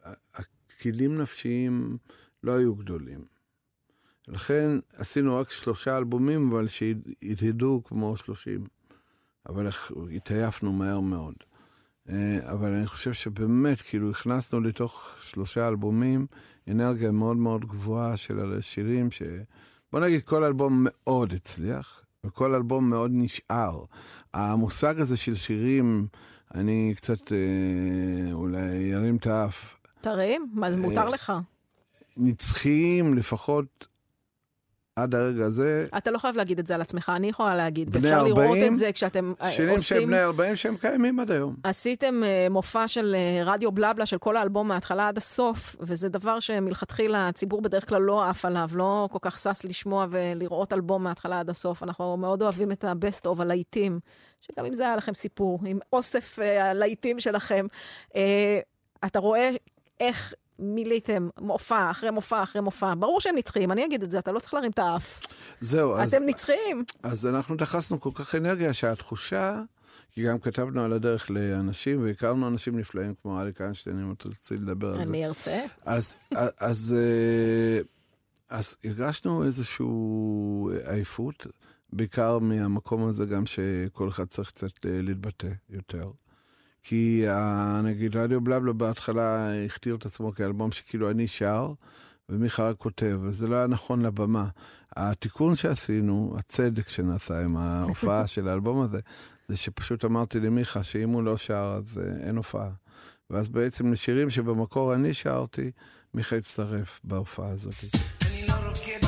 [0.06, 1.98] אה, הכלים נפשיים
[2.44, 3.26] לא היו גדולים.
[4.28, 8.68] לכן עשינו רק שלושה אלבומים, אבל שהדהדו כמו שלושים.
[9.50, 9.68] אבל
[10.12, 11.36] התעייפנו מהר מאוד.
[12.10, 16.28] אה, אבל אני חושב שבאמת, כאילו, הכנסנו לתוך שלושה אלבומים
[16.72, 19.22] אנרגיה מאוד מאוד גבוהה של שירים ש...
[19.92, 23.84] בוא נגיד, כל אלבום מאוד הצליח, וכל אלבום מאוד נשאר.
[24.34, 26.08] המושג הזה של שירים,
[26.56, 30.52] אני קצת אה, אולי ארים את האף, תרים?
[30.54, 31.34] מה, זה מותר אה, לך.
[32.18, 33.88] נצחיים לפחות
[34.96, 37.90] עד הרגע הזה, אתה לא חייב להגיד את זה על עצמך, אני יכולה להגיד.
[37.90, 40.08] בני ואפשר לראות 40, את זה כשאתם אה, שירים שהם עושים...
[40.08, 41.56] בני 40 שהם קיימים עד היום.
[41.64, 46.40] עשיתם אה, מופע של אה, רדיו בלבלה של כל האלבום מההתחלה עד הסוף, וזה דבר
[46.40, 51.40] שמלכתחילה הציבור בדרך כלל לא עף עליו, לא כל כך שש לשמוע ולראות אלבום מההתחלה
[51.40, 51.84] עד הסוף.
[51.84, 54.00] אנחנו מאוד אוהבים את ה-best of הלהיטים,
[54.42, 57.66] שגם אם זה היה לכם סיפור, עם אוסף הלהיטים שלכם,
[59.06, 59.50] אתה רואה
[60.00, 62.94] איך מילאתם מופע אחרי מופע אחרי מופע.
[63.00, 65.20] ברור שהם נצחיים, אני אגיד את זה, אתה לא צריך להרים את האף.
[65.62, 66.84] זהו, אז, אתם נצחיים.
[67.04, 69.62] אז אנחנו דחסנו כל כך אנרגיה שהתחושה,
[70.12, 74.56] כי גם כתבנו על הדרך לאנשים, והכרנו אנשים נפלאים כמו אריק איינשטיין, אם אתה רוצה
[74.56, 75.04] לדבר על זה.
[75.04, 75.60] אני ארצה.
[75.86, 76.16] אז,
[76.60, 77.82] אז, אה,
[78.50, 79.86] אז הרגשנו איזושהי
[80.86, 81.48] עייפות,
[81.94, 86.12] בעיקר מהמקום הזה גם שכל אחד צריך קצת אה, להתבטא יותר.
[86.84, 91.74] כי ה- נגיד רדיו בלבלה בהתחלה הכתיר את עצמו כאלבום שכאילו אני שר,
[92.30, 94.48] ומיכה רק כותב, וזה לא היה נכון לבמה.
[94.96, 99.00] התיקון שעשינו, הצדק שנעשה עם ההופעה של האלבום הזה,
[99.48, 102.70] זה שפשוט אמרתי למיכה שאם הוא לא שר אז אה, אין הופעה.
[103.30, 105.72] ואז בעצם לשירים שבמקור אני שרתי,
[106.14, 107.74] מיכה הצטרף בהופעה הזאת.
[108.22, 109.06] אני לא רוקד,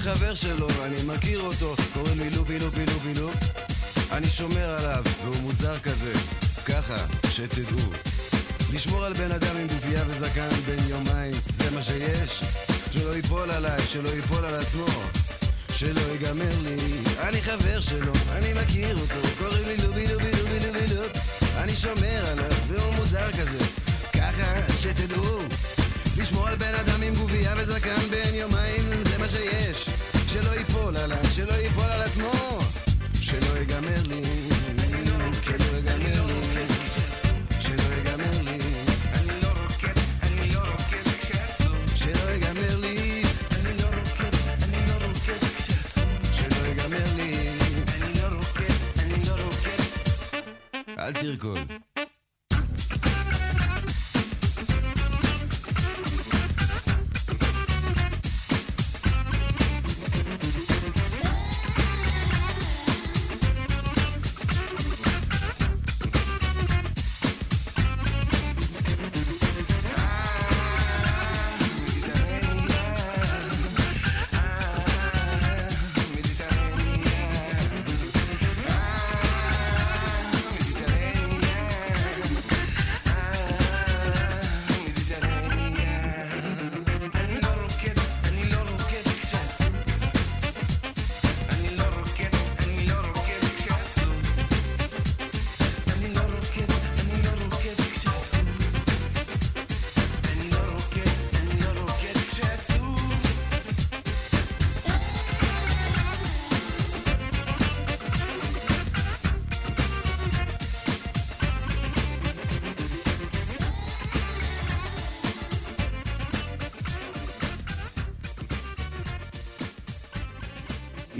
[0.00, 3.34] חבר שלו, אני מכיר אותו, קוראים לי לובי לובי לובי לוב.
[4.12, 6.12] אני שומר עליו, והוא מוזר כזה,
[6.66, 6.96] ככה,
[7.30, 7.90] שתדעו.
[8.74, 12.42] לשמור על בן אדם עם גופייה וזקן בן יומיים, זה מה שיש.
[12.90, 14.86] שלא ייפול עליי, שלא ייפול על עצמו,
[15.76, 16.76] שלא ייגמר לי.
[17.20, 21.06] אני חבר שלו, אני מכיר אותו, קוראים לי לובי לובי לובי לובי לוב.
[21.56, 23.58] אני שומר עליו, והוא מוזר כזה,
[24.12, 25.42] ככה, שתדעו.
[26.18, 29.88] לשמור על בן אדם עם גובייה וזקן בן יומיים, זה מה שיש.
[30.28, 32.58] שלא ייפול עליי, שלא ייפול על עצמו,
[33.20, 34.47] שלא ייגמר לי.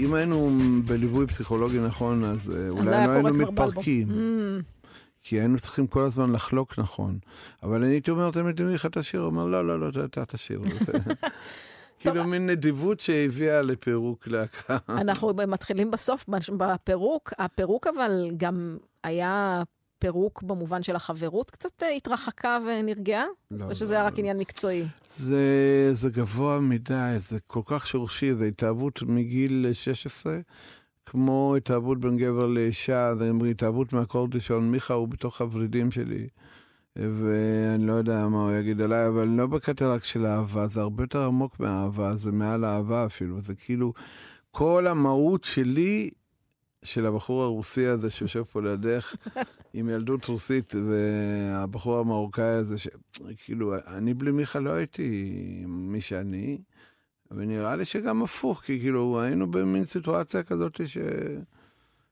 [0.09, 0.51] אם היינו
[0.85, 3.29] בליווי פסיכולוגי נכון, אז אה, אולי היה לא היינו.
[3.29, 4.07] מתפרקים.
[4.09, 4.63] Mm,
[5.23, 7.19] כי היינו צריכים כל הזמן לחלוק נכון.
[7.63, 10.61] אבל אני הייתי אומר תמיד למי לך תשאיר, הוא אומר לא, לא, לא, אתה תשאיר.
[11.99, 14.77] כאילו מין נדיבות שהביאה לפירוק להקה.
[14.89, 16.25] אנחנו מתחילים בסוף,
[16.57, 17.33] בפירוק.
[17.37, 19.63] הפירוק אבל גם היה
[19.99, 23.25] פירוק במובן של החברות קצת אה, התרחקה ונרגעה?
[23.51, 24.19] לא, או שזה לא, היה רק לא.
[24.19, 24.85] עניין מקצועי?
[25.15, 30.39] זה, זה גבוה מדי, זה כל כך שורשי, זה התאהבות מגיל 16,
[31.05, 36.27] כמו התאהבות בין גבר לאישה, זה התאהבות מהקורדישון, מיכה הוא בתוך הוורידים שלי.
[36.95, 41.03] ואני לא יודע מה הוא יגיד עליי, אבל לא בקטע רק של אהבה, זה הרבה
[41.03, 43.93] יותר עמוק מהאהבה, זה מעל האהבה אפילו, זה כאילו,
[44.51, 46.09] כל המהות שלי,
[46.83, 49.15] של הבחור הרוסי הזה שיושב פה לידך,
[49.73, 52.87] עם ילדות רוסית, והבחור המרוקאי הזה, ש...
[53.37, 56.57] כאילו, אני בלי מיכה לא הייתי מי שאני,
[57.31, 60.97] ונראה לי שגם הפוך, כי כאילו, היינו במין סיטואציה כזאת ש...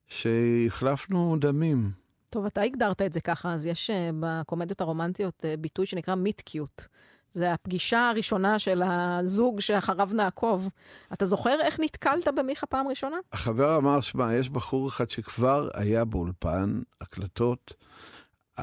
[0.07, 1.91] שהחלפנו דמים.
[2.29, 6.41] טוב, אתה הגדרת את זה ככה, אז יש אה, בקומדיות הרומנטיות אה, ביטוי שנקרא מיט
[6.41, 6.87] קיוט.
[7.37, 10.69] זה הפגישה הראשונה של הזוג שאחריו נעקוב.
[11.13, 13.17] אתה זוכר איך נתקלת במיכה פעם ראשונה?
[13.33, 17.73] החבר אמר, שמע, יש בחור אחד שכבר היה באולפן הקלטות.
[18.59, 18.61] Uh,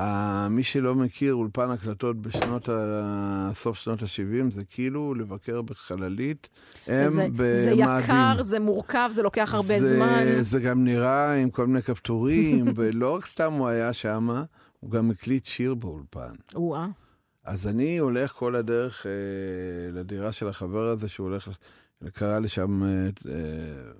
[0.50, 3.50] מי שלא מכיר, אולפן הקלטות בשנות ה...
[3.52, 6.48] סוף שנות ה-70, זה כאילו לבקר בחללית,
[6.87, 7.37] הם זה, במאדים.
[7.37, 10.24] זה יקר, זה מורכב, זה לוקח הרבה זה, זמן.
[10.40, 14.29] זה גם נראה עם כל מיני כפתורים, ולא רק סתם הוא היה שם,
[14.81, 16.33] הוא גם הקליט שיר באולפן.
[16.54, 16.87] או-אה.
[17.45, 19.13] אז אני הולך כל הדרך אה,
[19.92, 21.49] לדירה של החבר הזה, שהוא הולך,
[22.13, 23.92] קרא לי שם אה, אה,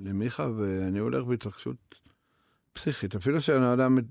[0.00, 1.76] למיכה, ואני הולך בהתרגשות
[2.72, 3.14] פסיכית.
[3.14, 4.04] אפילו שאני אדם מת,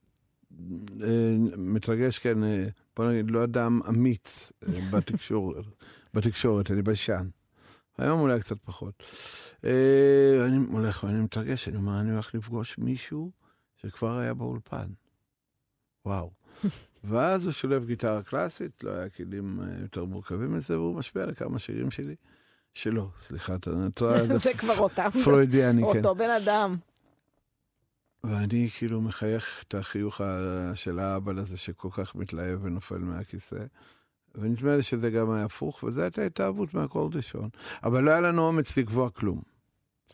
[1.03, 5.65] אה, מתרגש, כן, אה, בוא נגיד, לא אדם אמיץ אה, בתקשורת,
[6.13, 7.27] בתקשורת, אני ביישן.
[7.97, 9.03] היום אולי קצת פחות.
[9.65, 13.31] אה, אני הולך ואני מתרגש, אני אומר, אני הולך לפגוש מישהו
[13.75, 14.87] שכבר היה באולפן.
[16.05, 16.31] וואו.
[17.09, 21.33] ואז הוא שולב גיטרה קלאסית, לא היה כלים אה, יותר מורכבים מזה, והוא משפיע על
[21.33, 22.15] כמה שירים שלי.
[22.73, 25.09] שלא, סליחה, אתה טועה, זה כבר אותם.
[25.23, 25.97] פרוידיאני, כן.
[25.97, 26.75] אותו בן אדם.
[28.23, 30.21] ואני כאילו מחייך את החיוך
[30.75, 33.65] של האבא הזה שכל כך מתלהב ונופל מהכיסא.
[34.35, 37.49] ונדמה לי שזה גם היה הפוך, וזו הייתה התאהבות מהאקורד ראשון.
[37.83, 39.54] אבל לא היה לנו אומץ לקבוע כלום.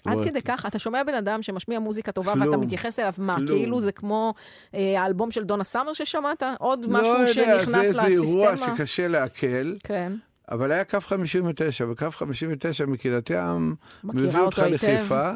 [0.06, 2.48] עד אומרת, כדי כך, אתה שומע בן אדם שמשמיע מוזיקה טובה כלום.
[2.48, 3.48] ואתה מתייחס אליו, מה, כלום.
[3.48, 4.34] כאילו זה כמו
[4.76, 6.44] אה, האלבום של דונה סאמר ששמעת?
[6.60, 8.76] עוד לא משהו יודע, שנכנס זה איזה אירוע לסיסטמה?
[8.76, 10.14] שקשה לעכל, כן,
[10.52, 14.60] אבל היה קו 59, וקו 59 מקריית ים מביא אותך.
[14.60, 15.32] לחיפה,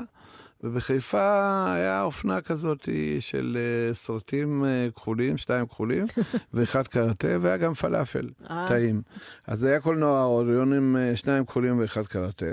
[0.63, 2.89] ובחיפה היה אופנה כזאת
[3.19, 6.05] של אה, סרטים אה, כחולים, שתיים כחולים,
[6.53, 8.29] ואחד קראטה, והיה גם פלאפל,
[8.67, 9.01] טעים.
[9.47, 12.45] אז היה קולנוע אוריונים, שניים כחולים ואחד קראטה.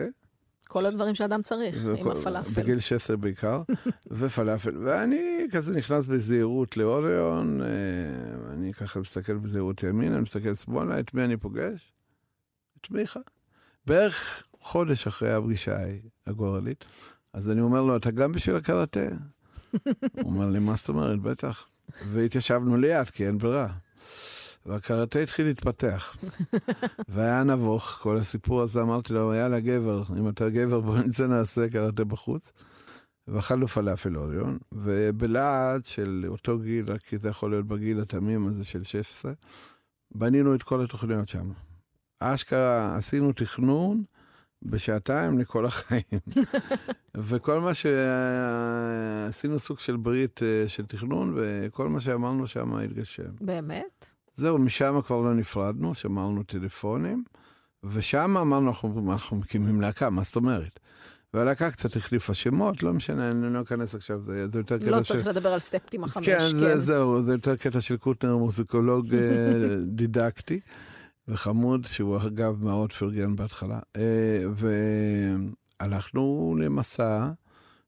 [0.72, 2.62] כל הדברים שאדם צריך, עם הפלאפל.
[2.62, 3.62] בגיל 16 בעיקר,
[4.18, 4.76] ופלאפל.
[4.84, 7.66] ואני כזה נכנס בזהירות לאוריון, אה,
[8.52, 11.92] אני ככה מסתכל בזהירות ימינה, מסתכל שמאלה, את מי אני פוגש?
[12.80, 13.20] את מיכה.
[13.86, 15.78] בערך חודש אחרי הפגישה
[16.26, 16.84] הגורלית.
[17.32, 19.00] אז אני אומר לו, אתה גם בשביל הקראטה?
[19.72, 21.20] הוא אומר לי, מה זאת אומרת?
[21.20, 21.66] בטח.
[22.06, 23.68] והתיישבנו ליד, כי אין ברירה.
[24.66, 26.16] והקראטה התחיל להתפתח.
[27.08, 31.68] והיה נבוך, כל הסיפור הזה, אמרתי לו, יאללה גבר, אם אתה גבר בוא נצא נעשה
[31.68, 32.52] קראטה בחוץ.
[33.28, 38.64] ואכלנו פלאפל אוריון, ובלהט של אותו גיל, רק כי זה יכול להיות בגיל התמים הזה
[38.64, 39.32] של 16,
[40.14, 41.52] בנינו את כל התוכניות שם.
[42.20, 44.04] אשכרה עשינו תכנון
[44.62, 46.20] בשעתיים לכל החיים.
[47.16, 53.30] וכל מה שעשינו סוג של ברית אה, של תכנון, וכל מה שאמרנו שם התגשם.
[53.40, 54.06] באמת?
[54.34, 57.24] זהו, משם כבר לא נפרדנו, שמרנו טלפונים,
[57.84, 60.78] ושם אמרנו, אנחנו, אנחנו מקימים להקה, מה זאת אומרת?
[61.34, 65.02] והלהקה קצת החליפה שמות, לא משנה, אני לא אכנס עכשיו, זה, זה יותר קטע לא
[65.02, 65.14] של...
[65.14, 66.56] צריך לדבר על סטפטים החמש, כן, כן.
[66.56, 69.20] זה, זהו, זה יותר קטע של קוטנר, מוזיקולוג אה,
[69.86, 70.60] דידקטי
[71.28, 73.78] וחמוד, שהוא אגב מאוד פרגן בהתחלה.
[73.96, 74.44] אה,
[75.80, 77.28] והלכנו למסע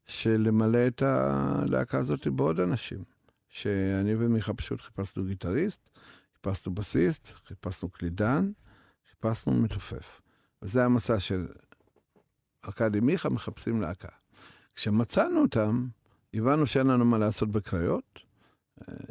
[0.06, 3.14] של למלא את הלהקה הזאת בעוד אנשים.
[3.54, 5.80] שאני ומיכה פשוט חיפשנו גיטריסט,
[6.44, 8.50] חיפשנו בסיסט, חיפשנו קלידן,
[9.10, 10.20] חיפשנו מתופף.
[10.62, 11.46] וזה המסע של
[12.64, 14.08] ארכדי מיכה מחפשים להקה.
[14.74, 15.86] כשמצאנו אותם,
[16.34, 18.18] הבנו שאין לנו מה לעשות בקריות,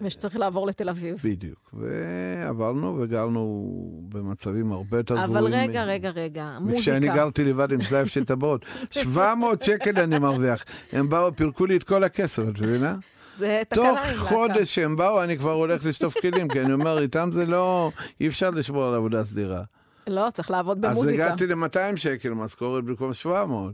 [0.01, 1.17] ושצריך לעבור לתל אביב.
[1.23, 1.73] בדיוק.
[1.73, 3.71] ועברנו וגרנו
[4.09, 5.38] במצבים הרבה יותר גרועים.
[5.38, 6.99] אבל רגע, מ- רגע, רגע, מוזיקה.
[6.99, 10.65] גרתי לבד עם שלייב של טבעות, 700 שקל אני מרוויח.
[10.91, 12.97] הם באו, פירקו לי את כל הכסף, את מבינה?
[13.36, 14.13] זה תוך עם להקה.
[14.13, 18.27] חודש שהם באו, אני כבר הולך לשטוף כלים, כי אני אומר, איתם זה לא, אי
[18.27, 19.63] אפשר לשמור על עבודה סדירה.
[20.07, 21.25] לא, צריך לעבוד אז במוזיקה.
[21.25, 23.73] הגעתי ל-200 שקל משכורת במקום 700.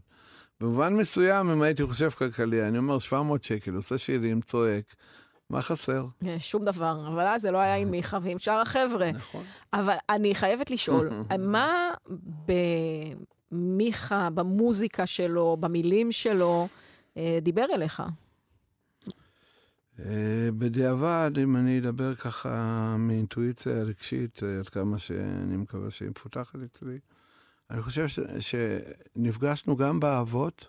[0.61, 4.95] במובן מסוים, אם הייתי חושב כלכלי, אני אומר 700 שקל, עושה שירים, צועק,
[5.49, 6.05] מה חסר?
[6.27, 9.11] אה, שום דבר, אבל אז זה לא היה עם מיכה ועם שאר החבר'ה.
[9.11, 9.43] נכון.
[9.73, 11.91] אבל אני חייבת לשאול, מה
[13.51, 16.67] במיכה, במוזיקה שלו, במילים שלו,
[17.17, 18.03] אה, דיבר אליך?
[20.05, 20.11] אה,
[20.57, 22.49] בדיעבד, אם אני אדבר ככה
[22.99, 26.99] מאינטואיציה רגשית, אה, עד כמה שאני מקווה שהיא מפותחת אצלי,
[27.71, 30.65] אני חושב ש, שנפגשנו גם באהבות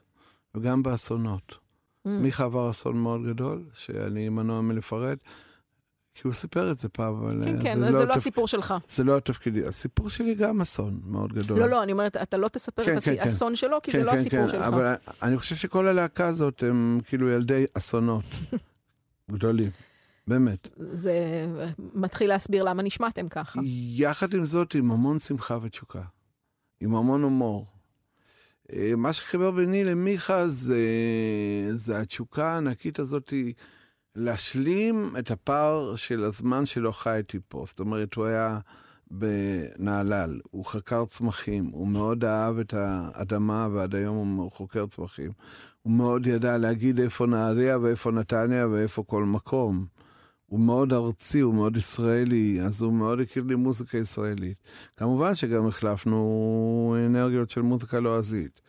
[0.55, 1.53] וגם באסונות.
[1.53, 2.11] Mm.
[2.11, 5.19] מיכה עבר אסון מאוד גדול, שאני מנוע מלפרט,
[6.15, 8.75] כי הוא סיפר את זה פעם, אבל כן, אה, כן, זה לא התפ- הסיפור שלך.
[8.89, 9.67] זה לא התפקידי.
[9.67, 11.59] הסיפור שלי גם אסון מאוד גדול.
[11.59, 13.21] לא, לא, אני אומרת, אתה לא תספר כן, את כן, כן.
[13.23, 14.63] האסון שלו, כי זה כן, לא כן, הסיפור כן, שלך.
[14.63, 18.25] אבל אני חושב שכל הלהקה הזאת הם כאילו ילדי אסונות
[19.31, 19.71] גדולים,
[20.27, 20.69] באמת.
[20.77, 21.47] זה
[21.95, 23.61] מתחיל להסביר למה נשמעתם ככה.
[23.95, 26.03] יחד עם זאת, עם המון שמחה ותשוקה,
[26.81, 27.67] עם המון הומור.
[28.73, 30.81] אה, מה שחיבר ביני למיכה זה,
[31.75, 33.33] זה התשוקה הענקית הזאת
[34.15, 37.65] להשלים את הפער של הזמן שלו חייתי פה.
[37.67, 38.59] זאת אומרת, הוא היה
[39.11, 45.31] בנהלל, הוא חקר צמחים, הוא מאוד אהב את האדמה ועד היום הוא חוקר צמחים.
[45.83, 49.87] הוא מאוד ידע להגיד איפה נהריה ואיפה נתניה ואיפה כל מקום.
[50.47, 54.57] הוא מאוד ארצי, הוא מאוד ישראלי, אז הוא מאוד הכיר לי מוזיקה ישראלית.
[54.97, 58.61] כמובן שגם החלפנו אנרגיות של מוזיקה לועזית.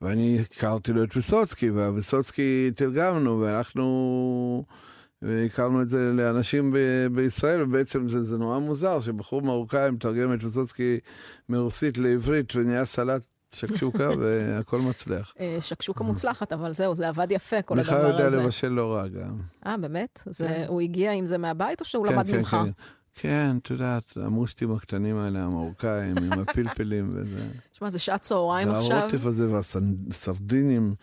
[0.00, 4.64] ואני הכרתי לו את ויסוצקי, והוויסוצקי תרגמנו, והלכנו
[5.22, 10.44] והכרנו את זה לאנשים ב- בישראל, ובעצם זה, זה נורא מוזר שבחור מרוקאי מתרגם את
[10.44, 10.98] ויסוצקי
[11.48, 13.22] מרוסית לעברית, ונהיה סלט
[13.54, 15.34] שקשוקה, והכל מצליח.
[15.40, 18.36] אה, שקשוקה מוצלחת, אבל זהו, זה עבד יפה, כל הדבר יודע הזה.
[18.36, 19.36] לבשל לא רע גם.
[19.66, 20.22] אה, באמת?
[20.26, 20.64] זה- כן.
[20.68, 22.56] הוא הגיע עם זה מהבית או שהוא כן, למד כן, ממך?
[23.14, 23.56] כן.
[23.62, 27.44] את יודעת, המושטים הקטנים האלה, המרוקאים, עם הפלפלים וזה.
[27.82, 28.96] תשמע, זה שעת צהריים עכשיו.
[28.96, 30.94] והרוטף הזה והסרדינים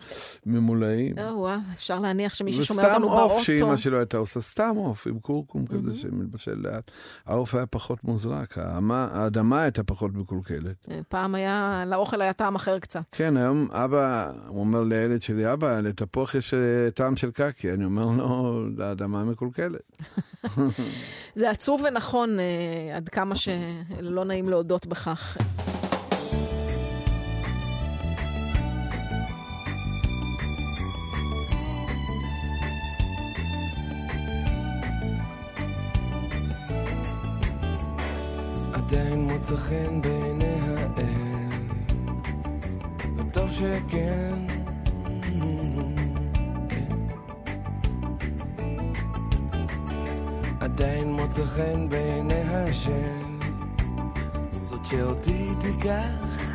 [0.45, 1.19] ממולאים.
[1.19, 3.33] אה, וואו, אפשר להניח שמי ששומע אותנו וסתם באוטו...
[3.33, 6.91] עוף שאימא שלו הייתה עושה סתם עוף עם קורקום כזה שמתבשל לאט.
[7.25, 8.57] העוף היה פחות מוזרק,
[8.91, 10.75] האדמה הייתה פחות מקולקלת.
[10.91, 13.01] אה, פעם היה, לאוכל היה טעם אחר קצת.
[13.11, 17.73] כן, היום אבא, הוא אומר לילד שלי, אבא, לתפוח יש אה, טעם של קקי.
[17.73, 19.81] אני אומר לו, האדמה מקולקלת.
[21.35, 22.37] זה עצוב ונכון
[22.95, 25.37] עד כמה שלא נעים להודות בכך.
[39.29, 41.49] מוצא חן בעיני האל,
[43.17, 44.33] וטוב שכן.
[46.69, 46.95] כן.
[50.59, 53.39] עדיין מוצא חן בעיני השם,
[54.63, 56.49] זאת שאותי תיקח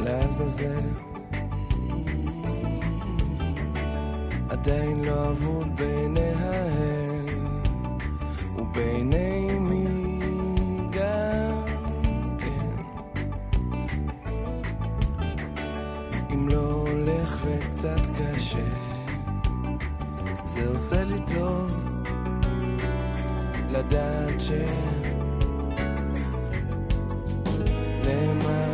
[0.00, 0.88] לעזאזל.
[4.50, 7.26] עדיין לא אבוד בעיני האל,
[8.58, 9.63] ובעיני
[17.84, 18.64] וקצת קשה,
[20.44, 21.84] זה עושה לי טוב
[23.70, 24.50] לדעת ש...
[28.06, 28.73] למעלה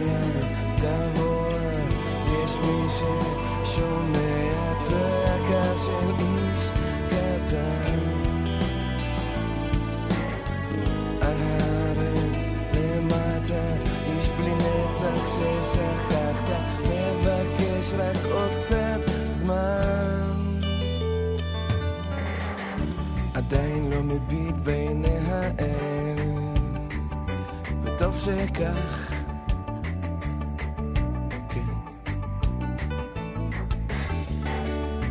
[24.11, 26.19] מביט בעיני האל
[27.83, 29.13] וטוב שכך
[31.49, 31.75] כן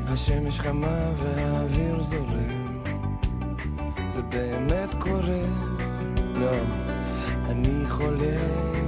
[0.08, 2.84] השמש חמה והאוויר זורם
[4.08, 5.46] זה באמת קורה?
[6.34, 6.52] לא,
[7.50, 8.79] אני חולם.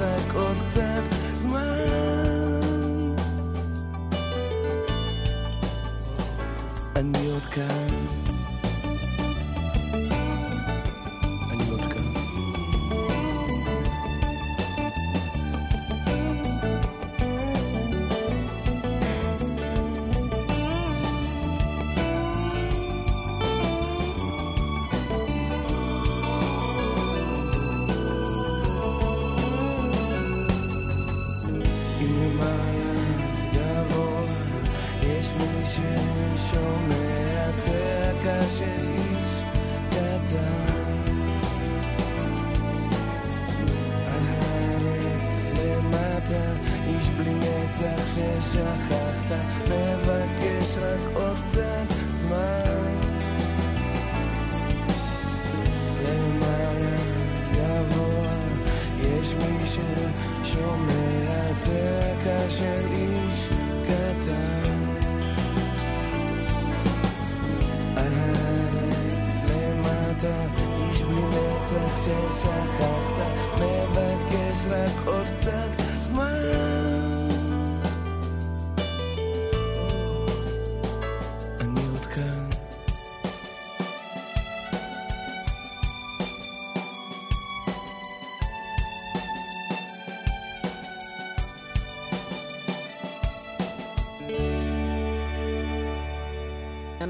[0.00, 1.60] רק עוד קצת זמן.
[6.96, 7.89] אני עוד כאן.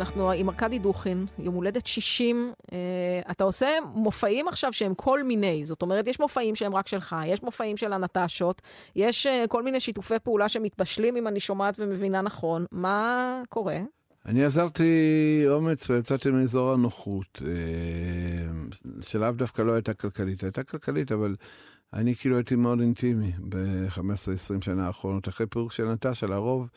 [0.00, 2.52] אנחנו עם ארכדי דוכין, יום הולדת 60.
[2.72, 2.78] אה,
[3.30, 7.42] אתה עושה מופעים עכשיו שהם כל מיני, זאת אומרת, יש מופעים שהם רק שלך, יש
[7.42, 8.62] מופעים של הנטשות,
[8.96, 12.64] יש אה, כל מיני שיתופי פעולה שמתבשלים, אם אני שומעת ומבינה נכון.
[12.72, 13.78] מה קורה?
[14.26, 17.50] אני עזרתי אומץ ויצאתי מאזור הנוחות, אה,
[19.00, 21.36] שלאו דווקא לא הייתה כלכלית, הייתה כלכלית, אבל
[21.92, 25.28] אני כאילו הייתי מאוד אינטימי ב-15-20 שנה האחרונות.
[25.28, 26.68] אחרי פירוק של נטשה, לרוב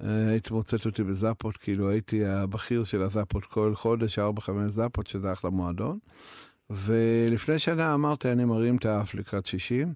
[0.00, 4.22] היית מוצאת אותי בזאפות, כאילו הייתי הבכיר של הזאפות כל חודש, 4-5
[4.66, 5.98] זאפות, שזה אחלה מועדון.
[6.70, 9.94] ולפני שנה אמרתי, אני מרים את האף לקראת 60,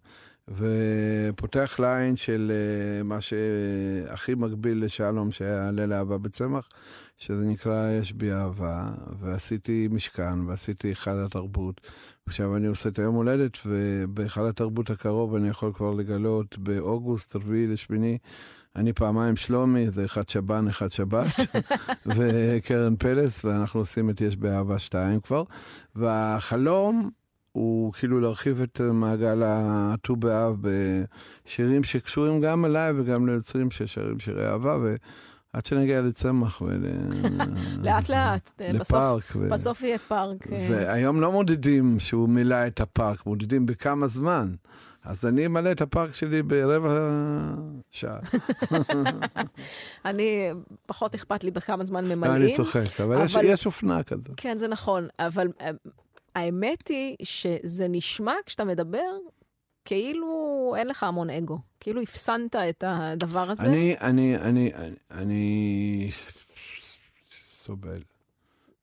[0.49, 6.69] ופותח ליין של אה, מה שהכי מקביל לשלום שהיה ליל אהבה בצמח,
[7.19, 8.91] שזה נקרא יש בי אהבה,
[9.21, 11.81] ועשיתי משכן, ועשיתי היכל התרבות.
[12.27, 17.67] עכשיו אני עושה את היום הולדת, ובהיכל התרבות הקרוב אני יכול כבר לגלות באוגוסט, רביעי
[17.67, 18.19] לשמיני,
[18.77, 21.27] אני פעמיים שלומי, זה אחד שב"ן, אחד שבת,
[22.17, 25.43] וקרן פלס, ואנחנו עושים את יש באהבה שתיים כבר.
[25.97, 27.11] והחלום
[27.53, 34.47] הוא כאילו להרחיב את מעגל הט"ו באב בשירים שקשורים גם אליי וגם ליוצרים ששרים שירי
[34.47, 36.85] אהבה, ועד שנגיע לצמח ול...
[37.85, 39.25] לאט לאט, אה, בסוף, לפארק.
[39.37, 40.53] ו- בסוף יהיה פארק.
[40.53, 44.55] אה, והיום לא מודדים שהוא מילא את הפארק, מודדים בכמה זמן.
[45.05, 47.11] אז אני אמלא את הפארק שלי ברבע
[47.91, 48.19] שעה.
[50.05, 50.51] אני,
[50.87, 52.43] פחות אכפת לי בכמה זמן ממלאים.
[52.43, 54.31] אני צוחק, אבל יש- אבל- יש אופנה כזאת.
[54.37, 55.71] כן, זה נכון, אבל אה,
[56.35, 59.11] האמת היא שזה נשמע כשאתה מדבר
[59.85, 61.59] כאילו אין לך המון אגו.
[61.81, 63.63] כאילו אפסנת את הדבר הזה.
[63.63, 66.11] אני, אני, אני, אני, אני
[67.31, 68.03] סובל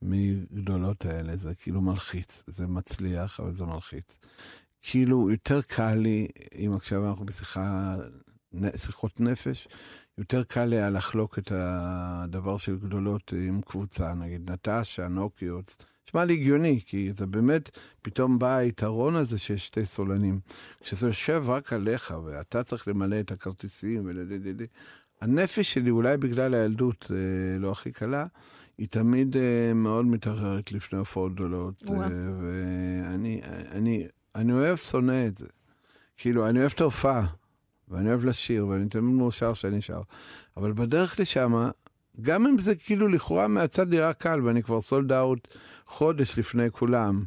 [0.01, 4.17] מגדולות האלה, זה כאילו מלחיץ, זה מצליח, אבל זה מלחיץ.
[4.81, 7.95] כאילו, יותר קל לי, אם עכשיו אנחנו בשיחה,
[8.75, 9.67] שיחות נפש,
[10.17, 15.85] יותר קל לי היה לחלוק את הדבר של גדולות עם קבוצה, נגיד נטשה, נוקיות.
[16.07, 17.69] נשמע לי הגיוני, כי זה באמת,
[18.01, 20.39] פתאום בא היתרון הזה שיש שתי סולנים.
[20.81, 24.65] כשזה יושב רק עליך, ואתה צריך למלא את הכרטיסים ולדדדי,
[25.21, 28.25] הנפש שלי, אולי בגלל הילדות אה, לא הכי קלה,
[28.77, 31.83] היא תמיד אה, מאוד מתערערת לפני הופעות גדולות.
[31.87, 32.07] אה,
[32.41, 35.45] ואני אני, אני אוהב, שונא את זה.
[36.17, 37.25] כאילו, אני אוהב את ההופעה,
[37.87, 40.01] ואני אוהב לשיר, ואני תמיד מאושר שאני שר.
[40.57, 41.69] אבל בדרך לשם,
[42.21, 45.47] גם אם זה כאילו לכאורה מהצד נראה קל, ואני כבר sold out
[45.85, 47.23] חודש לפני כולם,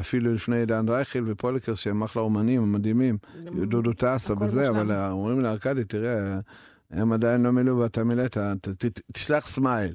[0.00, 3.18] אפילו לפני עידן רייכל ופוליקר, שהם אחלה אומנים, הם מדהימים,
[3.68, 4.68] דודו טסה וזה.
[4.68, 6.40] אבל אומרים לארקדי, תראה,
[6.90, 8.36] הם עדיין לא מילאו ואתה מילאת,
[9.12, 9.94] תשלח smile.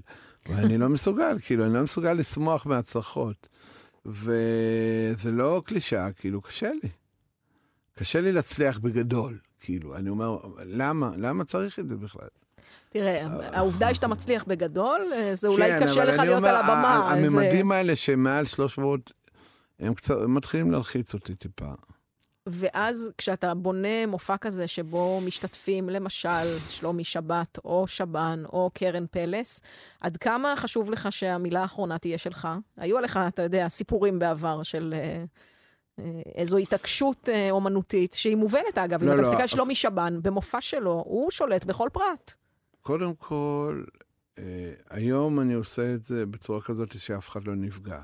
[0.50, 3.48] ואני לא מסוגל, כאילו, אני לא מסוגל לשמוח מהצלחות.
[4.06, 6.90] וזה לא קלישאה, כאילו, קשה לי.
[7.96, 11.12] קשה לי להצליח בגדול, כאילו, אני אומר, למה?
[11.18, 12.28] למה צריך את זה בכלל?
[12.90, 13.28] תראה,
[13.58, 16.56] העובדה היא שאתה מצליח בגדול, אה, זה אולי כן, קשה אבל לך להיות אומר, על
[16.56, 16.96] הבמה.
[17.12, 19.12] ה- זה- הממדים האלה שמעל 300,
[19.80, 21.72] הם קצת, הם מתחילים להלחיץ אותי טיפה.
[22.48, 29.62] ואז כשאתה בונה מופע כזה שבו משתתפים למשל שלומי שבת או שבן או קרן פלס,
[30.02, 32.48] עד כמה חשוב לך שהמילה האחרונה תהיה שלך?
[32.78, 35.24] היו עליך, אתה יודע, סיפורים בעבר של אה,
[36.00, 39.28] אה, איזו התעקשות אה, אומנותית, שהיא מובנת אגב, אם לא, אתה לא.
[39.28, 42.34] מסתכל על שלומי שבן, במופע שלו, הוא שולט בכל פרט.
[42.82, 43.84] קודם כל,
[44.40, 48.02] אה, היום אני עושה את זה בצורה כזאת שאף אחד לא נפגע.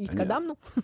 [0.00, 0.54] התקדמנו.
[0.76, 0.82] אז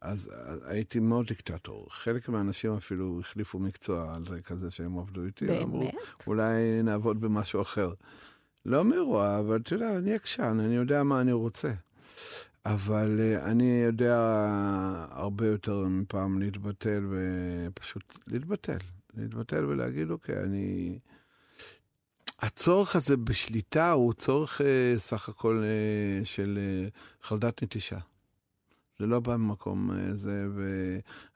[0.00, 0.30] אז
[0.64, 1.86] הייתי מאוד דיקטטור.
[1.90, 5.62] חלק מהאנשים אפילו החליפו מקצוע על רקע זה שהם עבדו איתי.
[5.62, 5.94] אמרו, באמת?
[6.26, 7.92] אולי נעבוד במשהו אחר.
[8.66, 11.72] לא מרוע, אבל אתה יודע, אני עקשן, אני יודע מה אני רוצה.
[12.66, 14.16] אבל uh, אני יודע
[15.10, 18.78] הרבה יותר מפעם להתבטל ופשוט להתבטל.
[19.14, 20.98] להתבטל ולהגיד, אוקיי, אני...
[22.40, 24.64] הצורך הזה בשליטה הוא צורך uh,
[24.98, 26.58] סך הכל uh, של
[27.22, 27.98] חרדת נטישה.
[28.98, 30.46] זה לא בא ממקום uh, זה,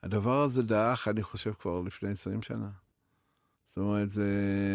[0.03, 2.69] והדבר הזה דעך, אני חושב, כבר לפני 20 שנה.
[3.69, 4.29] זאת אומרת, זה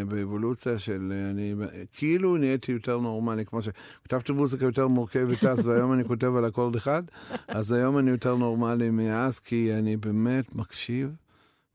[0.09, 1.55] באבולוציה של אני,
[1.93, 6.77] כאילו נהייתי יותר נורמלי, כמו שכתבתי מוזיקה יותר מורכבת אז, והיום אני כותב על אקורד
[6.77, 7.03] אחד,
[7.49, 11.17] אז היום אני יותר נורמלי מאז, כי אני באמת מקשיב,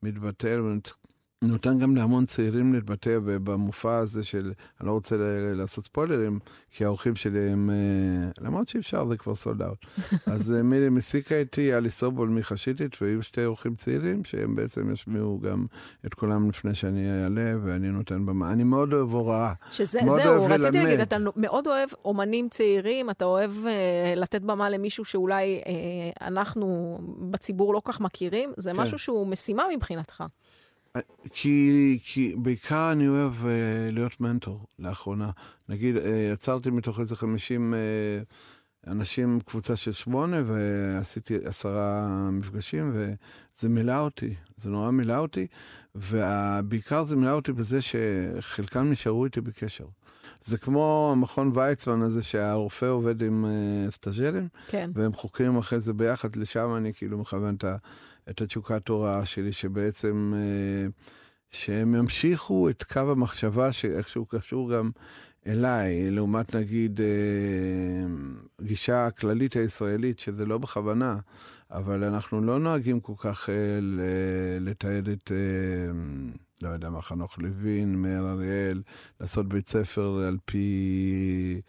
[0.03, 0.61] מתבטל,
[1.43, 6.39] ונותן גם להמון צעירים להתבטא, ובמופע הזה של, אני לא רוצה ל- לעשות ספוילרים,
[6.71, 9.85] כי האורחים שלי הם, אה, למרות שאי אפשר, זה כבר סולד אאוט.
[10.33, 14.91] אז אה, מילי מסיקה איתי, אלי סובול, מיכה שיטית, והיו שתי אורחים צעירים, שהם בעצם
[14.91, 15.65] ישמיעו גם
[16.05, 18.51] את כולם לפני שאני אעלה, ואני נותן במה.
[18.51, 19.53] אני מאוד אוהב הוראה.
[19.71, 20.77] שזה, זהו, רציתי.
[20.77, 26.97] להגיד, אתה מאוד אוהב אומנים צעירים, אתה אוהב אה, לתת במה למישהו שאולי אה, אנחנו
[27.31, 28.77] בציבור לא כך מכירים, זה כן.
[28.79, 30.23] משהו שהוא משימה מבחינתך.
[31.31, 33.45] כי, כי בעיקר אני אוהב uh,
[33.91, 35.29] להיות מנטור לאחרונה.
[35.69, 35.99] נגיד, uh,
[36.33, 44.33] יצרתי מתוך איזה 50 uh, אנשים קבוצה של שמונה, ועשיתי עשרה מפגשים, וזה מילא אותי,
[44.57, 45.47] זה נורא מילא אותי,
[45.95, 49.85] ובעיקר זה מילא אותי בזה שחלקם נשארו איתי בקשר.
[50.41, 54.91] זה כמו המכון ויצמן הזה שהרופא עובד עם uh, סטאג'רים, כן.
[54.93, 57.75] והם חוקרים אחרי זה ביחד, לשם אני כאילו מכוון את, ה,
[58.29, 60.87] את התשוקת הוראה שלי, שבעצם, אה,
[61.51, 64.91] שהם ימשיכו את קו המחשבה שאיכשהו קשור גם
[65.47, 67.05] אליי, לעומת נגיד אה,
[68.61, 71.15] גישה הכללית הישראלית, שזה לא בכוונה,
[71.71, 73.79] אבל אנחנו לא נוהגים כל כך אה,
[74.59, 75.31] לתעד את,
[76.61, 78.81] לא יודע מה, חנוך לוין, מאיר אריאל,
[79.21, 81.61] לעשות בית ספר על פי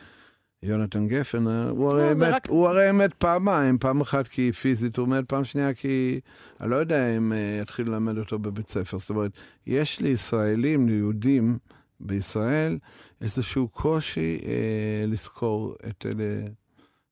[0.65, 1.49] יונתן גפן.
[1.49, 4.97] אה, הוא הרי, לא, זה מת, רק- הוא הרי מת פעמיים, פעם אחת כי פיזית
[4.97, 6.21] הוא מת, פעם שנייה כי...
[6.61, 8.99] אני לא יודע אם אה, יתחיל ללמד אותו בבית ספר.
[8.99, 9.31] זאת אומרת,
[9.67, 11.59] יש לישראלים, ליהודים
[12.01, 12.79] בישראל,
[13.21, 16.45] איזשהו קושי אה, לזכור את אלה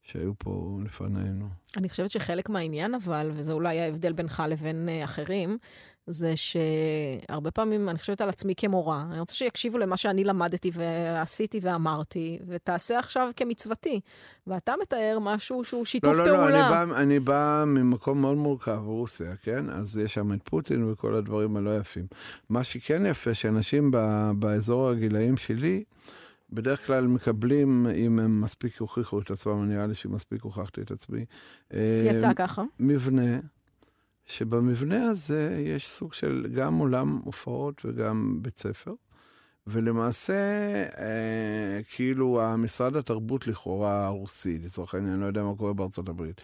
[0.02, 1.48] שהיו פה לפנינו.
[1.76, 5.58] אני חושבת שחלק מהעניין אבל, וזה אולי ההבדל בינך לבין אה, אחרים,
[6.06, 11.60] זה שהרבה פעמים, אני חושבת על עצמי כמורה, אני רוצה שיקשיבו למה שאני למדתי ועשיתי
[11.62, 14.00] ואמרתי, ותעשה עכשיו כמצוותי.
[14.46, 16.50] ואתה מתאר משהו שהוא שיתוף לא, לא, פעולה.
[16.50, 19.70] לא, אני בא, אני בא ממקום מאוד מורכב, רוסיה, כן?
[19.70, 22.06] אז יש שם את פוטין וכל הדברים הלא יפים.
[22.48, 25.84] מה שכן יפה, שאנשים ב, באזור הגילאים שלי,
[26.52, 31.24] בדרך כלל מקבלים, אם הם מספיק הוכיחו את עצמם, נראה לי שמספיק הוכחתי את עצמי.
[31.74, 32.62] אה, יצא ככה.
[32.80, 33.38] מבנה,
[34.26, 38.92] שבמבנה הזה יש סוג של גם עולם הופעות וגם בית ספר.
[39.66, 40.32] ולמעשה,
[40.98, 46.40] אה, כאילו, המשרד התרבות לכאורה הרוסי, לצורך העניין, אני לא יודע מה קורה בארצות הברית,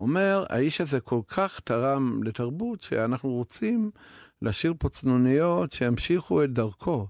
[0.00, 3.90] אומר, האיש הזה כל כך תרם לתרבות, שאנחנו רוצים
[4.42, 7.06] להשאיר פה צנוניות שימשיכו את דרכו.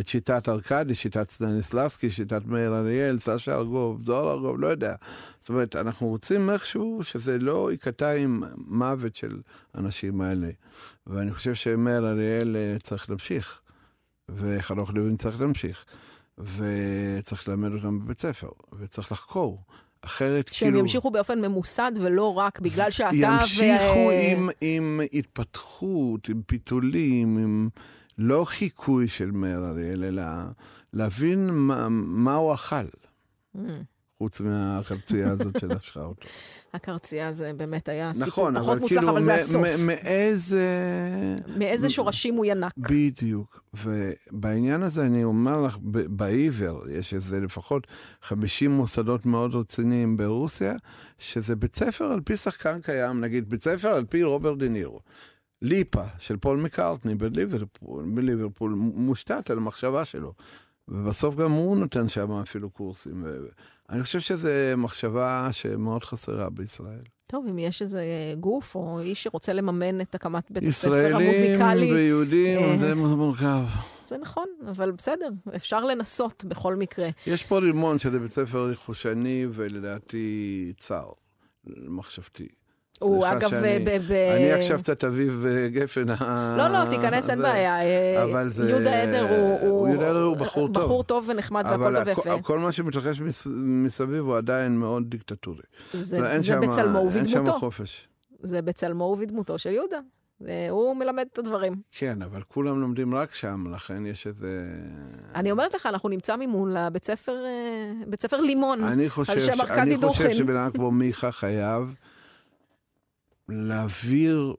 [0.00, 4.94] את שיטת ארכדי, שיטת סטניסלבסקי, שיטת מאיר אריאל, סשה ארגוב, זוהר ארגוב, לא יודע.
[5.40, 9.40] זאת אומרת, אנחנו רוצים איכשהו שזה לא ייקטע עם מוות של
[9.74, 10.50] האנשים האלה.
[11.06, 13.60] ואני חושב שמאיר אריאל אה, צריך להמשיך,
[14.28, 15.84] וחנוך לוין צריך להמשיך,
[16.38, 19.62] וצריך ללמד אותם בבית ספר, וצריך לחקור.
[20.02, 20.78] אחרת שהם כאילו...
[20.78, 24.10] ימשיכו באופן ממוסד ולא רק בגלל שאתה ימשיכו ו...
[24.10, 27.68] עם, עם התפתחות, עם פיתולים, עם
[28.18, 30.22] לא חיקוי של מאיר אריאל, אלא
[30.92, 32.84] להבין מה, מה הוא אכל,
[33.56, 33.58] Mm,
[34.18, 36.28] חוץ מהחרצייה הזאת שלשכה אותו.
[36.74, 39.62] הקרצייה זה באמת היה סיפור נכון, פחות אבל מוצלח, כאילו, אבל זה הסוף.
[39.86, 40.66] מאיזה...
[41.56, 42.72] מאיזה שורשים הוא ינק.
[42.78, 43.62] בדיוק.
[43.74, 45.76] ובעניין הזה אני אומר לך,
[46.08, 47.86] בעיוור, יש איזה לפחות
[48.22, 50.74] 50 מוסדות מאוד רציניים ברוסיה,
[51.18, 55.00] שזה בית ספר על פי שחקן קיים, נגיד בית ספר על פי רוברט דה נירו.
[55.62, 60.32] ליפה של פול מקארטני בליברפול, בליברפול מושתת על המחשבה שלו.
[60.88, 63.24] ובסוף גם הוא נותן שם אפילו קורסים.
[63.90, 67.02] אני חושב שזו מחשבה שמאוד חסרה בישראל.
[67.26, 68.04] טוב, אם יש איזה
[68.40, 73.64] גוף או איש שרוצה לממן את הקמת בית הספר ישראלים המוזיקלי, ויהודים, אה, זה מורכב.
[74.04, 77.08] זה נכון, אבל בסדר, אפשר לנסות בכל מקרה.
[77.26, 81.08] יש פה רימון שזה בית ספר חושני ולדעתי צר,
[81.66, 82.48] מחשבתי.
[83.00, 83.90] הוא אגב, שאני- ב...
[84.08, 86.08] ב- אני עכשיו קצת אביב אה, גפן.
[86.58, 87.80] לא, לא, תיכנס, אין בעיה.
[87.82, 89.60] אה, אבל זה- יהודה עדר הוא...
[89.60, 90.84] הוא- יהודה עדר הוא בחור טוב.
[90.84, 92.42] בחור טוב ונחמד והכל אבל טוב ויפה.
[92.42, 95.62] כל מה שמתרחש מס- מסביב הוא עדיין מאוד דיקטטורי.
[95.92, 96.42] זה בצלמו אין
[97.28, 97.58] שם ובדמותו.
[97.58, 98.08] חופש.
[98.42, 99.98] זה בצלמו ובדמותו של יהודה.
[100.48, 101.72] אה, הוא מלמד את הדברים.
[101.92, 104.62] כן, אבל כולם לומדים רק שם, לכן יש איזה...
[105.34, 108.80] אני אומרת לך, אנחנו נמצא מימון לבית ספר, אה, בית ספר לימון.
[108.84, 110.36] אני חושב, על שם ארכדי אני חושב דוכין.
[110.36, 111.94] שבן אדם כמו מיכה חייב
[113.48, 114.54] להעביר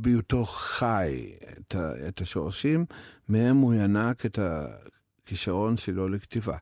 [0.00, 2.84] בהיותו חי את, ה, את השורשים,
[3.28, 6.56] מהם הוא ינק את הכישרון שלו לכתיבה.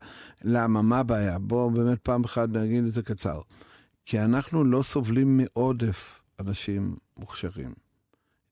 [0.44, 0.82] למה?
[0.82, 1.38] מה הבעיה?
[1.38, 3.40] בואו באמת פעם אחת נגיד את זה קצר.
[4.04, 7.74] כי אנחנו לא סובלים מעודף אנשים מוכשרים.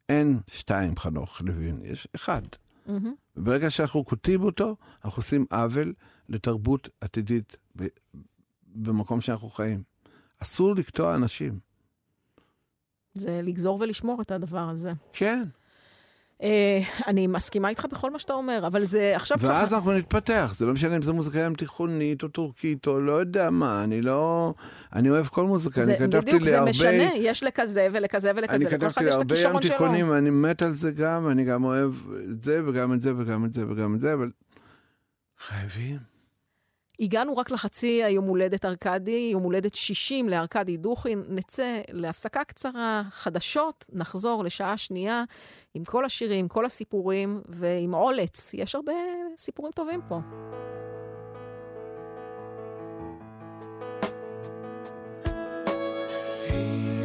[0.09, 2.43] אין שתיים חנוך לוין, יש אחד.
[2.87, 3.15] מהמם.
[3.37, 5.93] וברגע שאנחנו כותבים אותו, אנחנו עושים עוול
[6.29, 7.87] לתרבות עתידית ב-
[8.75, 9.83] במקום שאנחנו חיים.
[10.43, 11.59] אסור לקטוע אנשים.
[13.21, 14.93] זה לגזור ולשמור את הדבר הזה.
[15.13, 15.43] כן.
[16.43, 19.75] אה, אני מסכימה איתך בכל מה שאתה אומר, אבל זה עכשיו ואז.
[19.75, 23.51] אנחנו נתפתח, זה לא משנה אם זה מוזיקה ים תיכונית או טורקית או לא יודע
[23.51, 24.55] מה, אני לא...
[24.93, 26.71] אני אוהב כל מוזיקה, זה, אני כתבתי בדיוק, זה להרבה...
[26.71, 29.61] משנה, יש לכזה ולכזה אני ולכזה, אחד כתבתי להרבה ים.
[29.61, 31.93] תיכונים, ואני מת על זה גם, אני גם אוהב
[32.33, 34.31] את זה וגם את זה וגם את זה וגם את זה, אבל
[35.39, 36.16] חייבים.
[37.01, 41.23] הגענו רק לחצי היום הולדת ארכדי, יום הולדת 60 לארכדי דוכין.
[41.29, 45.25] נצא להפסקה קצרה, חדשות, נחזור לשעה שנייה
[45.75, 48.51] עם כל השירים, כל הסיפורים ועם עולץ.
[48.55, 48.93] יש הרבה
[49.37, 50.19] סיפורים טובים פה.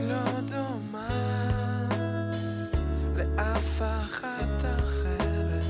[0.07, 0.15] לא
[3.15, 5.63] לאף אחת אחרת,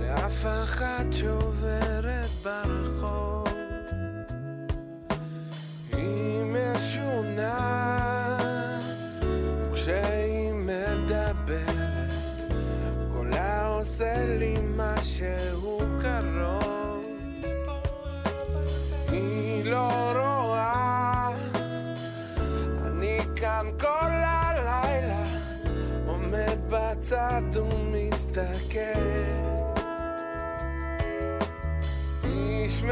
[0.00, 1.93] לאף אחת שעוברת
[27.04, 28.78] בצד ומסתכל.
[32.24, 32.82] איש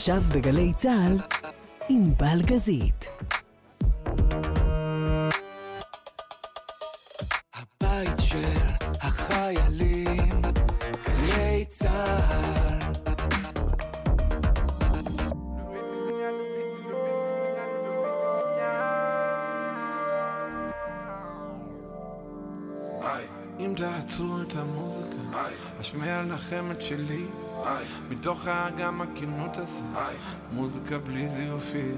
[0.00, 1.18] עכשיו בגלי צה"ל,
[1.88, 3.10] ענבל גזית.
[28.10, 29.82] מתוך האגם הכנות הזה,
[30.52, 31.96] מוזיקה בלי זיופים,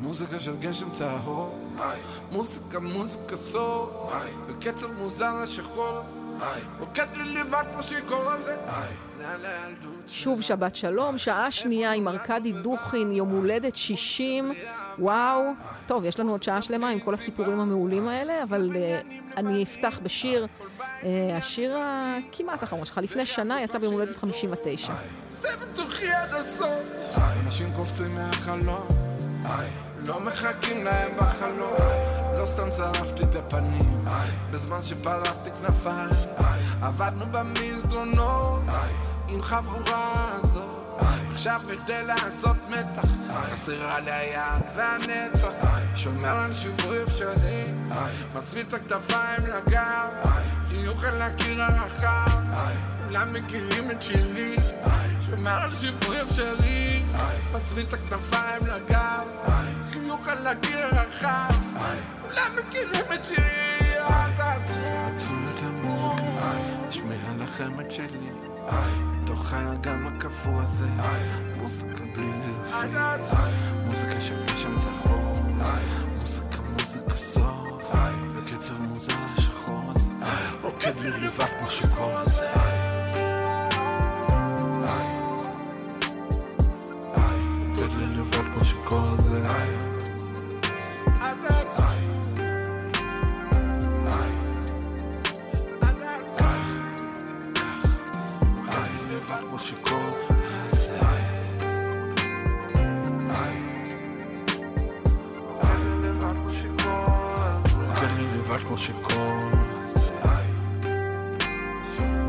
[0.00, 1.58] מוזיקה של גשם צהור,
[2.30, 4.10] מוזיקה מוזיקה סור,
[4.48, 5.98] בקצב מוזר השחור,
[6.80, 8.56] רוקד לי לבד כמו שיכור הזה,
[10.08, 14.52] שוב שבת שלום, שעה שנייה עם ארכדי דוכין, יום הולדת 60,
[14.98, 15.42] וואו.
[15.86, 18.76] טוב, יש לנו עוד שעה שלמה עם כל הסיפורים המעולים האלה, אבל uh,
[19.36, 20.46] אני אפתח בשיר,
[21.34, 24.92] השיר הכמעט האחרון שלך, לפני שנה יצא ביום הולדת 59.
[25.32, 26.68] זה בתוכי עד הסוף.
[27.46, 28.86] אנשים קופצים מהחלום,
[30.08, 31.76] לא מחכים להם בחלום.
[32.38, 34.04] לא סתם שרפתי את הפנים,
[34.50, 36.26] בזמן שפרסתי כנפיים.
[36.82, 38.60] עבדנו במסדרונות,
[39.30, 40.61] עם חבורה הזאת.
[41.30, 43.08] עכשיו בכדי לעשות מתח,
[43.52, 45.52] חסרה לי היד והנצח.
[45.96, 47.64] שומר על שיווי אפשרי,
[48.34, 50.08] מצמיד את הכתפיים לגב,
[50.68, 52.30] חיוך על הקיר הרחב.
[53.04, 54.56] כולם מכירים את שירי,
[55.26, 57.02] שומר על שיווי אפשרי,
[57.52, 59.26] מצמיד את הכתפיים לגב,
[59.92, 61.54] חיוך על הקיר הרחב.
[62.22, 64.76] כולם מכירים את שירי, אל תעצרו.
[64.76, 66.52] תעצרו את המוזיקה,
[66.88, 68.30] אשמיע לכם את שלי.
[69.32, 70.86] מתוך האגם הקפוא הזה,
[71.56, 72.94] מוזיקה בלי זיופים,
[73.84, 75.46] מוזיקה של גשם צהוב,
[76.20, 77.94] מוזיקה מוזיקה סוף,
[78.36, 80.12] בקצב מוזר השחור הזה,
[80.62, 82.46] רוקד לי לבד כמו שיכור הזה.
[87.68, 88.44] רוקד לי לבד
[89.12, 89.91] הזה,
[100.42, 100.98] הזה.
[105.60, 108.00] אני לבד כמו שיכור הזה.
[108.00, 109.62] כן, אני לבד כמו שיכור.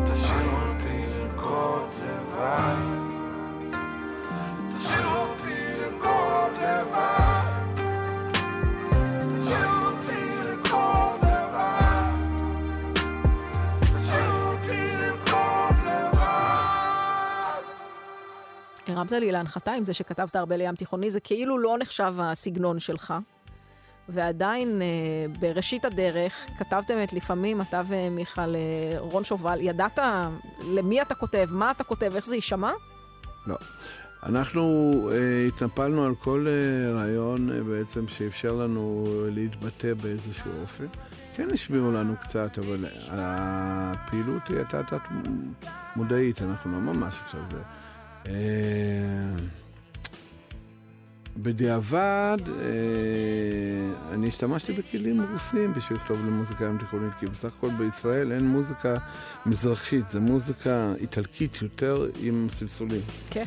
[0.06, 3.03] תשאיר אותי לרקוד לבד.
[18.98, 23.14] הרמת לי להנחתה עם זה שכתבת הרבה לים תיכוני, זה כאילו לא נחשב הסגנון שלך.
[24.10, 24.88] ועדיין אה,
[25.40, 30.00] בראשית הדרך כתבתם את לפעמים, אתה ומיכל אה, רון שובל, ידעת
[30.72, 32.72] למי אתה כותב, מה אתה כותב, איך זה יישמע?
[33.48, 33.56] לא.
[34.26, 34.62] אנחנו
[35.12, 40.86] אה, התנפלנו על כל אה, רעיון אה, בעצם שאפשר לנו להתבטא באיזשהו אופן.
[41.36, 45.02] כן השמיעו לנו קצת, אבל הפעילות היא הייתה תת
[45.96, 47.62] מודעית, אנחנו לא ממש עכשיו זה.
[48.26, 48.34] אה,
[51.38, 58.32] בדיעבד, אה, אני השתמשתי בכלים רוסים בשביל לכתוב למוזיקה ים תיכונית, כי בסך הכל בישראל
[58.32, 58.98] אין מוזיקה
[59.46, 63.02] מזרחית, זה מוזיקה איטלקית יותר עם סלסולים.
[63.30, 63.46] כן.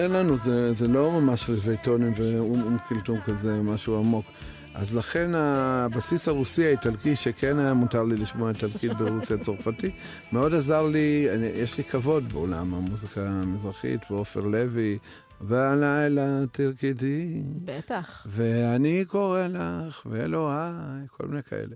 [0.00, 4.26] אין לנו, זה, זה לא ממש רבעי טונים ואום אום קילטום כזה, משהו עמוק.
[4.74, 9.94] אז לכן הבסיס הרוסי האיטלקי, שכן היה מותר לי לשמוע איטלקית ברוסיה הצרפתית,
[10.32, 14.98] מאוד עזר לי, אני, יש לי כבוד בעולם המוזיקה המזרחית, ועופר לוי,
[15.40, 18.26] והלילה תרקדי, בטח.
[18.30, 21.74] ואני קורא לך, ואלוהי, כל מיני כאלה.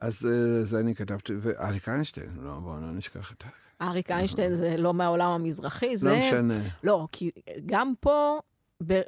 [0.00, 3.67] אז אה, זה אני כתבתי, ואריק איינשטיין, לא, בואו לא נשכח את אריק.
[3.82, 6.08] אריק איינשטיין זה לא מהעולם המזרחי, זה...
[6.08, 6.54] לא משנה.
[6.84, 7.30] לא, כי
[7.66, 8.38] גם פה,
[8.86, 9.00] ב...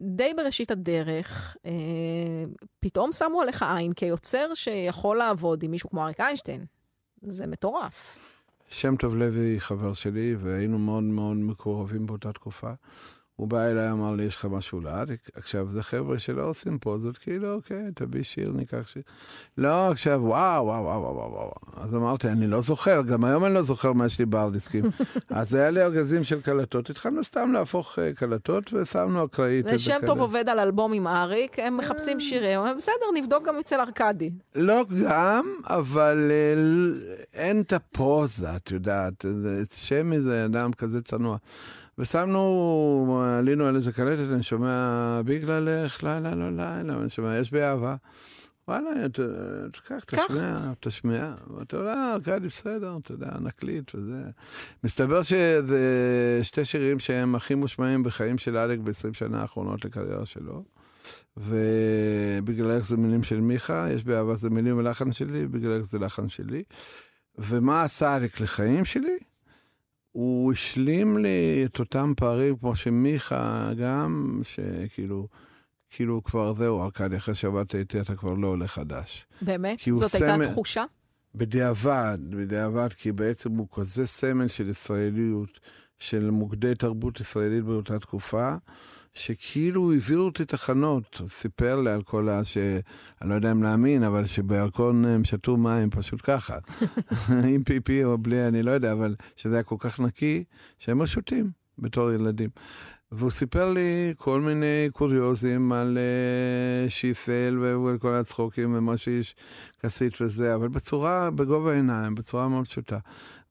[0.00, 1.72] די בראשית הדרך, אה,
[2.80, 6.64] פתאום שמו עליך עין כיוצר שיכול לעבוד עם מישהו כמו אריק איינשטיין.
[7.22, 8.18] זה מטורף.
[8.70, 12.70] שם טוב לוי חבר שלי, והיינו מאוד מאוד מקורבים באותה תקופה.
[13.36, 15.20] הוא בא אליי, אמר לי, יש לך משהו לאריק?
[15.34, 19.02] עכשיו, זה חבר'ה שלא עושים פוזות, כאילו, אוקיי, תביא שיר, ניקח שיר.
[19.58, 21.52] לא, עכשיו, וואו, וואו, וואו, וואו, וואו.
[21.76, 24.84] אז אמרתי, אני לא זוכר, גם היום אני לא זוכר מה יש לי בארדיסקים.
[25.30, 29.66] אז היה לי ארגזים של קלטות, התחלנו סתם להפוך אה, קלטות, ושמנו אקראית.
[29.68, 33.58] זה שם טוב עובד על אלבום עם אריק, הם מחפשים שירים, הם בסדר, נבדוק גם
[33.58, 34.30] אצל ארכדי.
[34.54, 39.24] לא גם, אבל אה, אין את הפוזה, את יודעת.
[39.72, 41.36] שמי זה אדם כזה צנוע.
[41.98, 47.62] ושמנו, עלינו על איזה קלטת, אני שומע בגללך, לילה לא לילה, אני שומע, יש בי
[47.62, 47.96] אהבה.
[48.68, 49.08] וואלה,
[49.72, 50.24] תקח, קח.
[50.26, 51.34] תשמיע, תשמיע.
[51.56, 54.22] ואתה יודע, ארכדי בסדר, אתה יודע, נקליט וזה.
[54.84, 60.64] מסתבר שזה שתי שירים שהם הכי מושמעים בחיים של אלק ב-20 שנה האחרונות לקריירה שלו.
[61.36, 66.62] ובגללך זה מילים של מיכה, יש באהבה זה מילים ולחן שלי, בגללך זה לחן שלי.
[67.38, 69.16] ומה עשה אלק לחיים שלי?
[70.16, 75.28] הוא השלים לי את אותם פערים, כמו שמיכה גם, שכאילו,
[75.90, 79.26] כאילו כבר זהו, ארכדי, אחרי שעבדת איתי אתה כבר לא עולה חדש.
[79.42, 79.78] באמת?
[79.94, 80.52] זאת הייתה סמל.
[80.52, 80.84] תחושה?
[81.34, 85.60] בדיעבד, בדיעבד, כי בעצם הוא כזה סמל של ישראליות,
[85.98, 88.54] של מוקדי תרבות ישראלית באותה תקופה,
[89.16, 91.16] שכאילו העבירו אותי תחנות.
[91.20, 92.44] הוא סיפר לי על כל ה...
[92.44, 92.56] ש...
[93.22, 96.58] אני לא יודע אם להאמין, אבל שבירקון הם שתו מים פשוט ככה.
[97.54, 100.44] עם פיפי או בלי, אני לא יודע, אבל שזה היה כל כך נקי,
[100.78, 102.50] שהם היו שותים בתור ילדים.
[103.12, 109.34] והוא סיפר לי כל מיני קוריוזים על uh, שיסל ועל כל הצחוקים ומשה איש
[109.82, 112.98] כסית וזה, אבל בצורה, בגובה העיניים, בצורה מאוד פשוטה.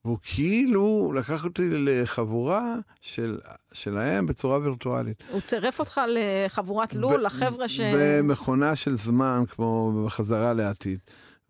[0.06, 3.38] והוא כאילו לקח אותי לחבורה של,
[3.74, 5.24] שלהם בצורה וירטואלית.
[5.32, 7.82] הוא צירף אותך לחבורת לול, לחבר'ה ש...
[7.82, 11.00] במכונה של זמן, כמו בחזרה לעתיד.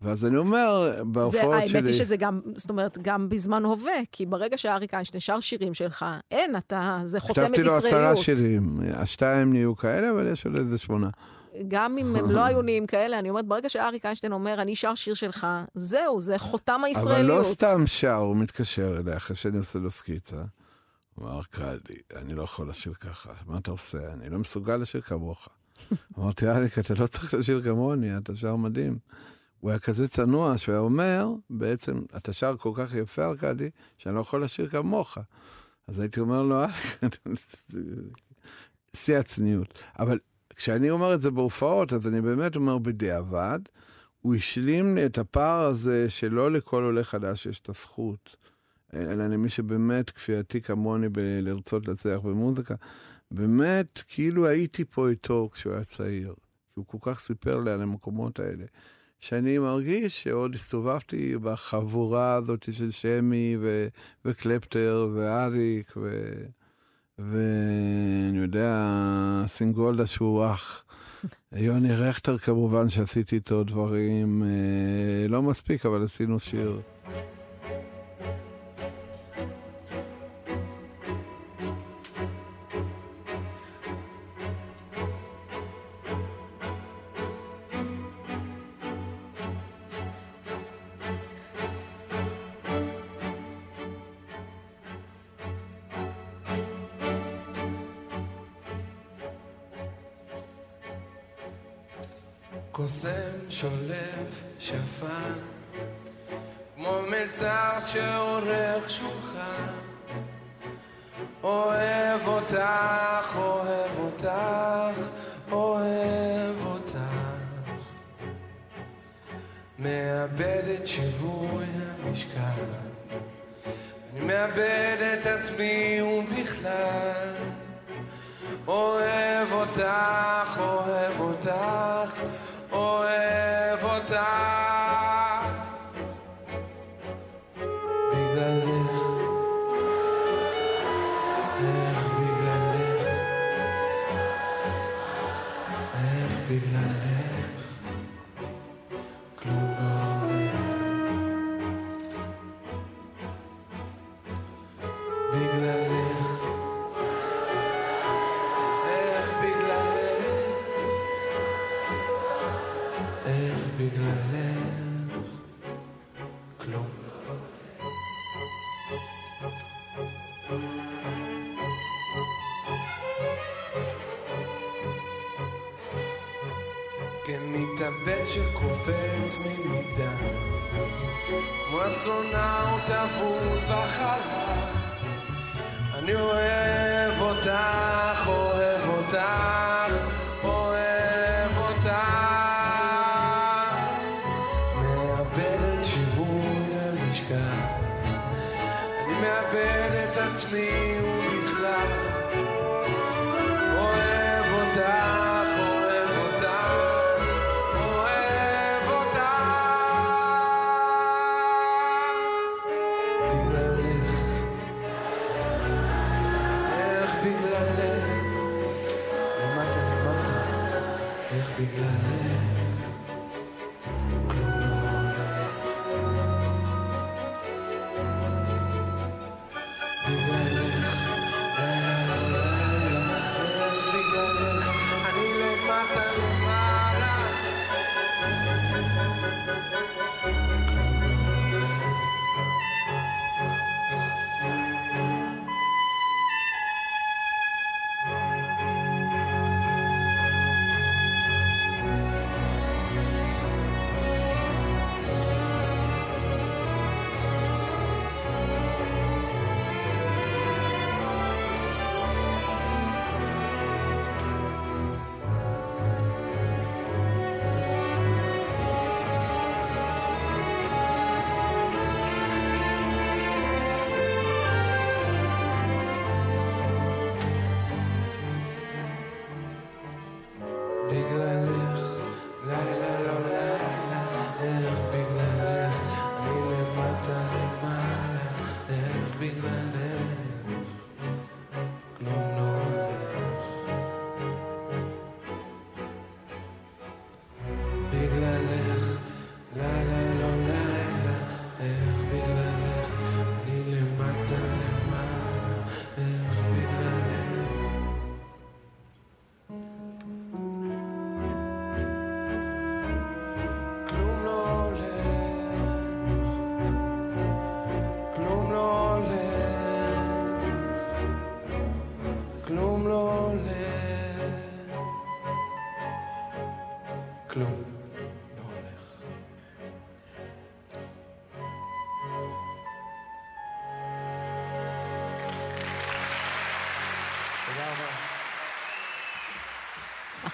[0.02, 1.88] ואז אני אומר, בהופעות האמת שלי...
[1.88, 6.04] היא שזה גם, זאת אומרת, גם בזמן הווה, כי ברגע שאריק איינשטיין שר שירים שלך,
[6.30, 8.12] אין, אתה, זה חותמת כתבתי לו ישראליות.
[8.12, 11.08] עשרה שירים, השתיים נהיו כאלה, אבל יש עוד איזה שמונה.
[11.68, 14.94] גם אם הם לא היו נהיים כאלה, אני אומרת, ברגע שאריק איינשטיין אומר, אני שר
[14.94, 17.38] שיר שלך, זהו, זה חותם אבל הישראליות.
[17.38, 20.42] לא סתם שר, הוא מתקשר אליי אחרי שאני עושה לו סקיצה.
[21.14, 24.12] הוא אמר, קרדי, אני לא יכול לשיר ככה, מה אתה עושה?
[24.12, 25.48] אני לא מסוגל לשיר כמוך.
[26.18, 28.98] אמרתי, אליק, אתה לא צריך לשיר כמוני, אתה שר מדהים.
[29.60, 34.14] הוא היה כזה צנוע, שהוא היה אומר, בעצם, אתה שר כל כך יפה, ארכדי, שאני
[34.14, 35.18] לא יכול לשיר כמוך.
[35.88, 36.64] אז הייתי אומר לו,
[37.02, 37.16] אליק,
[38.96, 39.84] שיא הצניעות.
[39.98, 40.18] אבל
[40.56, 43.58] כשאני אומר את זה בהופעות, אז אני באמת אומר בדיעבד,
[44.20, 48.36] הוא השלים לי את הפער הזה שלא לכל עולה חדש יש את הזכות,
[48.94, 52.74] אלא למי שבאמת כפייתי כמוני בלרצות להצליח במוזיקה.
[53.30, 56.34] באמת, כאילו הייתי פה איתו כשהוא היה צעיר.
[56.34, 58.64] כי הוא כל כך סיפר לי על המקומות האלה.
[59.20, 63.88] שאני מרגיש שעוד הסתובבתי בחבורה הזאת של שמי ו-
[64.24, 66.32] וקלפטר ואריק ו...
[67.18, 68.92] ואני יודע,
[69.46, 70.84] סינגולדה שהוא אח.
[71.52, 76.80] יוני רכטר כמובן, שעשיתי איתו דברים, אה, לא מספיק, אבל עשינו שיר.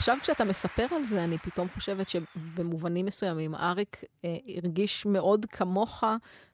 [0.02, 6.04] עכשיו כשאתה מספר על זה, אני פתאום חושבת שבמובנים מסוימים אריק אה, הרגיש מאוד כמוך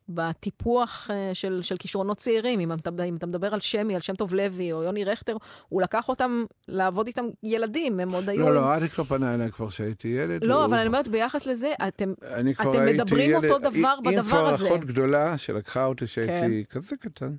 [0.08, 2.60] בטיפוח אה, של, של כישרונות צעירים.
[2.60, 5.36] אם אתה, אם אתה מדבר על שמי, על שם טוב לוי או יוני רכטר,
[5.68, 8.40] הוא לקח אותם לעבוד איתם ילדים, הם עוד היו...
[8.48, 10.44] לא, לא, אריק לא פנה אליי כבר כשהייתי ילד.
[10.44, 12.12] לא, והוא- אבל אני אומרת, ביחס לזה, אתם...
[12.56, 14.66] כבר אתם מדברים ילד- אותו דבר אם בדבר כבר הזה.
[14.68, 17.36] אחות גדולה שלקחה אותי כשהייתי כזה קטן.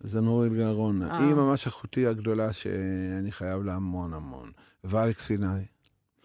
[0.00, 1.02] זה נורית גלרון.
[1.02, 1.18] אה.
[1.18, 4.50] היא ממש אחותי הגדולה שאני חייב לה המון המון.
[4.86, 5.46] ואריק סיני.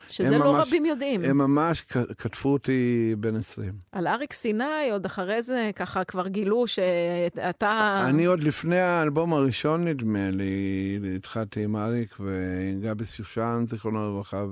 [0.09, 1.21] שזה לא ממש- רבים יודעים.
[1.23, 1.81] הם ממש
[2.17, 3.73] כתבו אותי בן 20.
[3.91, 7.97] על אריק סיני, עוד אחרי זה ככה כבר גילו שאתה...
[8.05, 14.45] אני עוד לפני האלבום הראשון, נדמה לי, התחלתי עם אריק וגבי שושן, זיכרונו לברכה,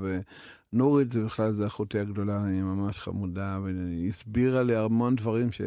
[0.73, 5.61] ונורית זה בכלל, זה אחותי הגדולה, היא ממש חמודה, והיא הסבירה לי המון דברים ש...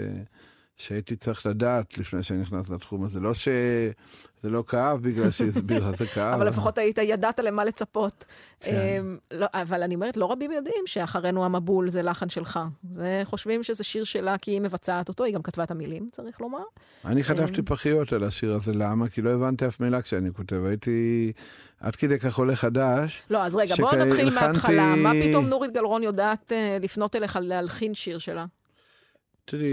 [0.77, 3.21] שהייתי צריך לדעת לפני שאני נכנס לתחום הזה.
[3.21, 3.33] לא
[4.43, 6.35] שזה לא כאב בגלל שהיא הסבירה, זה כאב.
[6.35, 8.25] אבל לפחות היית, ידעת למה לצפות.
[8.61, 8.77] כן.
[9.01, 12.61] אמ, לא, אבל אני אומרת, לא רבים יודעים שאחרינו המבול זה לחן שלך.
[12.91, 16.41] זה חושבים שזה שיר שלה כי היא מבצעת אותו, היא גם כתבה את המילים, צריך
[16.41, 16.63] לומר.
[17.05, 19.09] אני חטפתי פחיות על השיר הזה, למה?
[19.09, 20.65] כי לא הבנתי אף מילה כשאני כותב.
[20.65, 21.33] הייתי
[21.81, 23.23] עד כדי כך עולה חדש.
[23.31, 24.95] לא, אז רגע, בואו נתחיל הלחנתי- מההתחלה.
[24.97, 28.45] מה פתאום נורית גלרון יודעת אה, לפנות אליך להלחין שיר שלה?
[29.45, 29.67] תראי,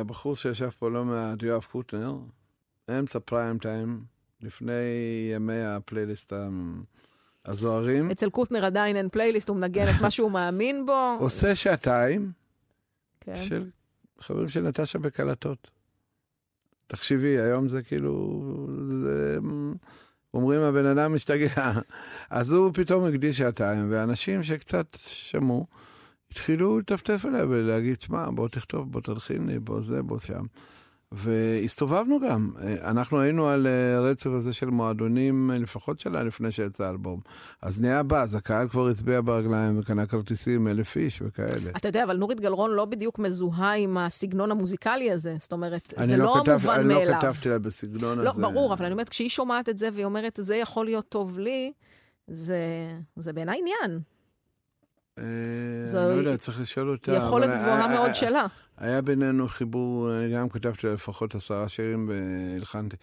[0.00, 2.14] הבחור שישב פה לא מעט, יואב קוטנר,
[2.98, 4.04] אמצע פריים טיים,
[4.40, 4.72] לפני
[5.34, 6.32] ימי הפלייליסט
[7.44, 11.16] הזוהרים, אצל קוטנר עדיין אין פלייליסט, הוא מנגן את מה שהוא מאמין בו.
[11.20, 12.32] עושה שעתיים
[13.20, 13.36] כן.
[13.36, 13.70] של
[14.20, 15.70] חברים של נטשה בקלטות.
[16.86, 18.40] תחשבי, היום זה כאילו,
[18.80, 19.38] זה,
[20.34, 21.72] אומרים הבן אדם משתגע.
[22.30, 25.66] אז הוא פתאום הקדיש שעתיים, ואנשים שקצת שמעו,
[26.30, 30.44] התחילו לטפטף עליה ולהגיד, שמע, בוא תכתוב, בוא תלחין לי, בוא זה, בוא שם.
[31.14, 32.50] והסתובבנו גם,
[32.82, 37.20] אנחנו היינו על אה, רצף הזה של מועדונים אה, לפחות שנה לפני שיצא האלבום.
[37.62, 41.70] אז נהיה באז, הקהל כבר הצביע ברגליים וקנה כרטיסים, אלף איש וכאלה.
[41.76, 45.34] אתה יודע, אבל נורית גלרון לא בדיוק מזוהה עם הסגנון המוזיקלי הזה.
[45.38, 47.10] זאת אומרת, אני זה לא כתב- מובן אני מאליו.
[47.10, 48.42] לא כתבתי לה בסגנון לא, הזה.
[48.42, 51.72] ברור, אבל אני אומרת, כשהיא שומעת את זה והיא אומרת, זה יכול להיות טוב לי,
[52.28, 52.56] זה,
[53.16, 54.00] זה בעיניי עניין.
[55.18, 55.24] אה,
[55.88, 57.12] אני לא יודע, צריך לשאול אותה.
[57.12, 58.46] יכולת גבוהה מאוד שלה.
[58.82, 62.96] היה בינינו חיבור, גם כתבתי לפחות עשרה שירים והלחנתי.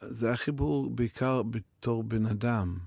[0.00, 2.78] זה היה חיבור בעיקר בתור בן אדם.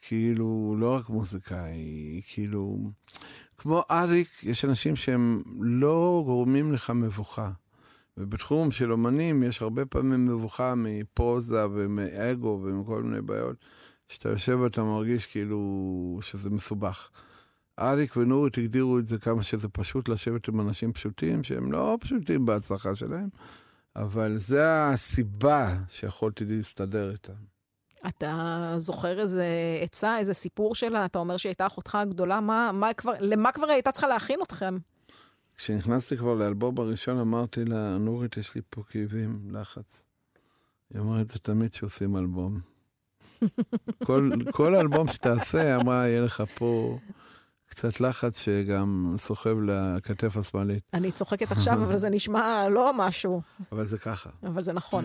[0.00, 2.90] כאילו, לא רק מוזיקאי, כאילו...
[3.58, 7.50] כמו אריק, יש אנשים שהם לא גורמים לך מבוכה.
[8.16, 13.56] ובתחום של אומנים יש הרבה פעמים מבוכה מפוזה ומאגו ומכל מיני בעיות,
[14.08, 17.10] שאתה יושב ואתה מרגיש כאילו שזה מסובך.
[17.78, 22.46] אריק ונורית הגדירו את זה כמה שזה פשוט לשבת עם אנשים פשוטים, שהם לא פשוטים
[22.46, 23.28] בהצלחה שלהם,
[23.96, 27.32] אבל זה הסיבה שיכולתי להסתדר איתם.
[28.08, 29.46] אתה זוכר איזה
[29.82, 31.04] עצה, איזה סיפור שלה?
[31.04, 34.76] אתה אומר שהיא הייתה אחותך הגדולה, מה, מה כבר, למה כבר הייתה צריכה להכין אתכם?
[35.56, 40.02] כשנכנסתי כבר לאלבום הראשון, אמרתי לה, נורית, יש לי פה כאבים, לחץ.
[40.90, 42.60] היא אומרת, זה תמיד כשעושים אלבום.
[44.06, 46.98] כל, כל אלבום שתעשה, אמרה, יהיה לך פה
[47.66, 50.82] קצת לחץ שגם סוחב לכתף השמאלית.
[50.94, 53.42] אני צוחקת עכשיו, אבל זה נשמע לא משהו,
[53.72, 54.30] אבל זה ככה.
[54.42, 55.04] אבל זה נכון.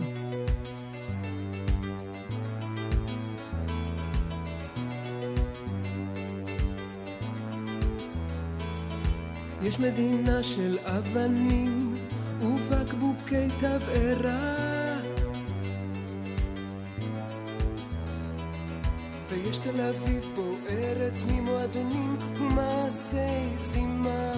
[9.61, 11.95] יש מדינה של אבנים
[12.41, 14.88] ובקבוקי תבערה
[19.43, 24.33] ויש תל אביב בוערת ממועדונים ומעשי זימה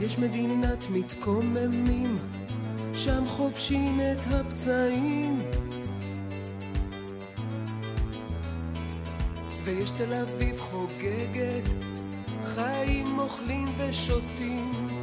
[0.00, 2.16] יש מדינת מתקוממים
[2.94, 5.38] שם חובשים את הפצעים
[9.64, 11.72] ויש תל אביב חוגגת,
[12.44, 14.97] חיים אוכלים ושותים.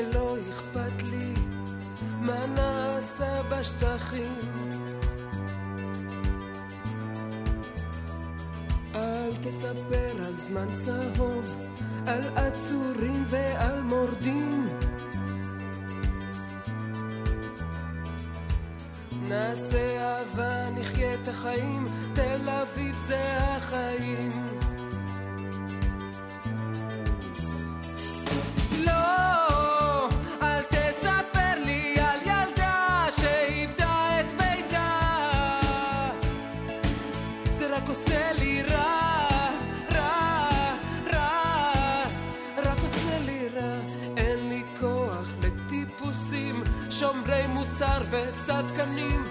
[0.00, 1.34] ולא אכפת לי
[2.20, 4.38] מה נעשה בשטחים.
[8.94, 11.56] אל תספר על זמן צהוב,
[12.06, 14.66] על עצורים ועל מורדים.
[19.22, 24.30] נעשה אהבה, נחיה את החיים, תל אביב זה החיים.
[47.80, 49.24] שומרי מוסר וצדקנים.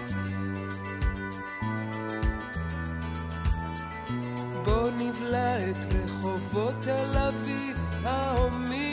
[4.65, 8.88] בוא נבלע את רחובות תל אביב ההומים.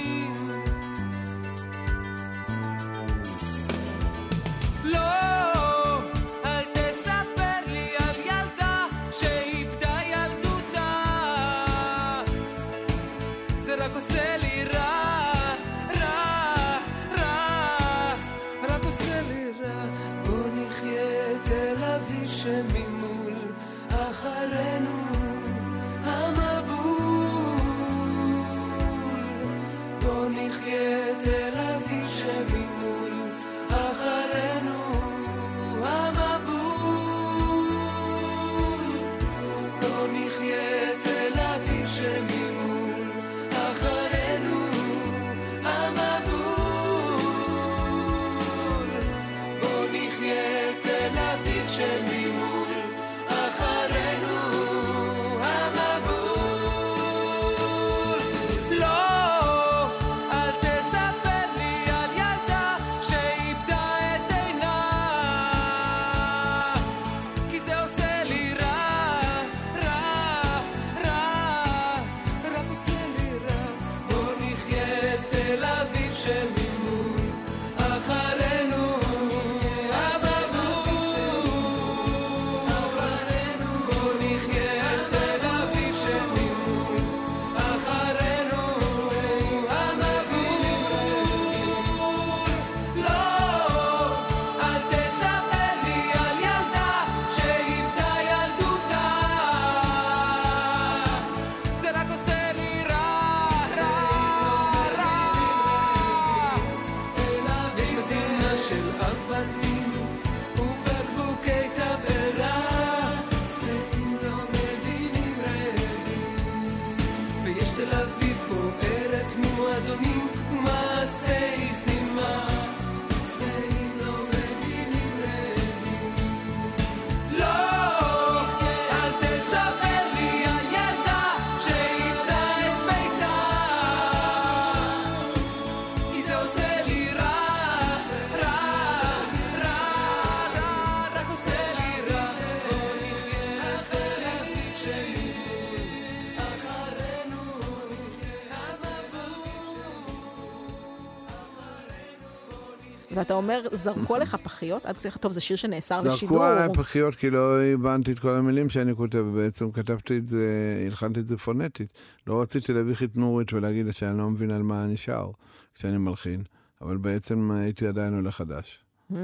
[153.27, 154.87] ואתה אומר, זרקו עליך פחיות?
[154.87, 156.17] עד כדי, טוב, זה שיר שנאסר לשידור.
[156.19, 160.47] זרקו עליי פחיות כי לא הבנתי את כל המילים שאני כותב, בעצם כתבתי את זה,
[160.87, 161.93] הלחנתי את זה פונטית.
[162.27, 165.31] לא רציתי להביא חיתנורית ולהגיד שאני לא מבין על מה אני שר
[165.75, 166.43] כשאני מלחין,
[166.81, 168.85] אבל בעצם הייתי עדיין עולה חדש.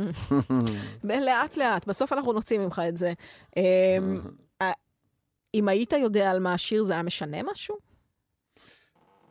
[1.04, 3.12] לאט לאט, בסוף אנחנו נוציא ממך את זה.
[3.56, 3.62] אמ,
[4.62, 4.72] אה,
[5.54, 7.76] אם היית יודע על מה השיר, זה היה משנה משהו?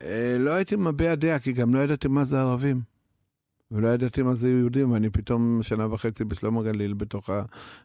[0.01, 2.90] אה, לא הייתי מביע דעה, כי גם לא ידעתי מה זה ערבים.
[3.71, 7.29] ולא ידעתי מה זה יהודים, ואני פתאום שנה וחצי בשלום הגליל בתוך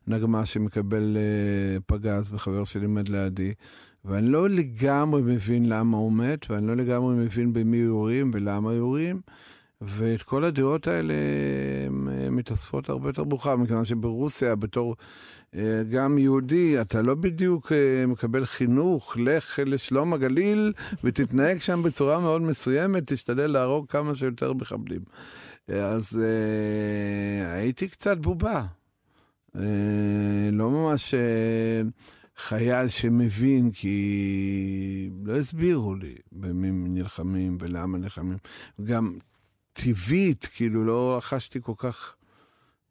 [0.06, 3.52] הנגמ"ש שמקבל אה, פגז וחבר שלי עומד לידי,
[4.04, 9.20] ואני לא לגמרי מבין למה הוא מת, ואני לא לגמרי מבין במי יורים ולמה יורים,
[9.80, 11.14] ואת כל הדעות האלה
[12.30, 14.96] מתאספות הרבה יותר מאוחר, מכיוון שברוסיה, בתור
[15.54, 20.72] אה, גם יהודי, אתה לא בדיוק אה, מקבל חינוך, לך לשלום הגליל
[21.04, 25.00] ותתנהג שם בצורה מאוד מסוימת, תשתדל להרוג כמה שיותר מחבלים.
[25.68, 28.66] אז אה, הייתי קצת בובה.
[29.56, 31.82] אה, לא ממש אה,
[32.36, 38.38] חייל שמבין, כי לא הסבירו לי במי נלחמים ולמה נלחמים.
[38.84, 39.18] גם
[39.72, 42.16] טבעית, כאילו לא רכשתי כל כך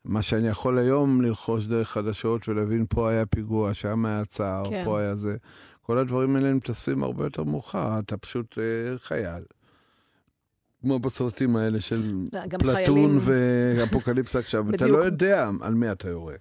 [0.06, 4.82] מה שאני יכול היום לרכוש דרך חדשות ולהבין, פה היה פיגוע, שם היה צער, כן.
[4.86, 5.38] פה היה זה.
[5.82, 9.44] כל הדברים האלה מתאספים הרבה יותר מאוחר, אתה פשוט אה, חייל.
[10.86, 14.88] כמו בסרטים האלה של לא, פלטון חיילים- ואפוקליפסה עכשיו, אתה.
[14.88, 16.36] לא יודע על מי אתה יורה.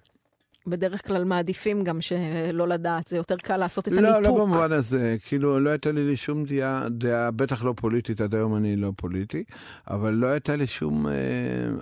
[0.67, 4.37] בדרך כלל מעדיפים גם שלא לדעת, זה יותר קל לעשות את לא, הניתוק.
[4.37, 8.55] לא במובן הזה, כאילו לא הייתה לי שום דעה, דעה, בטח לא פוליטית, עד היום
[8.55, 9.43] אני לא פוליטי,
[9.87, 11.13] אבל לא הייתה לי שום אה,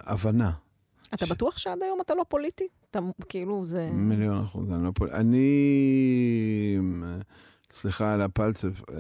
[0.04, 0.52] הבנה.
[1.14, 2.68] אתה בטוח שעד היום אתה לא פוליטי?
[2.92, 3.00] אתה
[3.30, 3.90] כאילו זה...
[3.94, 5.18] מיליון אחוז, אני לא פוליטי.
[5.18, 5.48] אני,
[7.04, 7.18] אה,
[7.72, 8.96] סליחה על הפלצף, אה,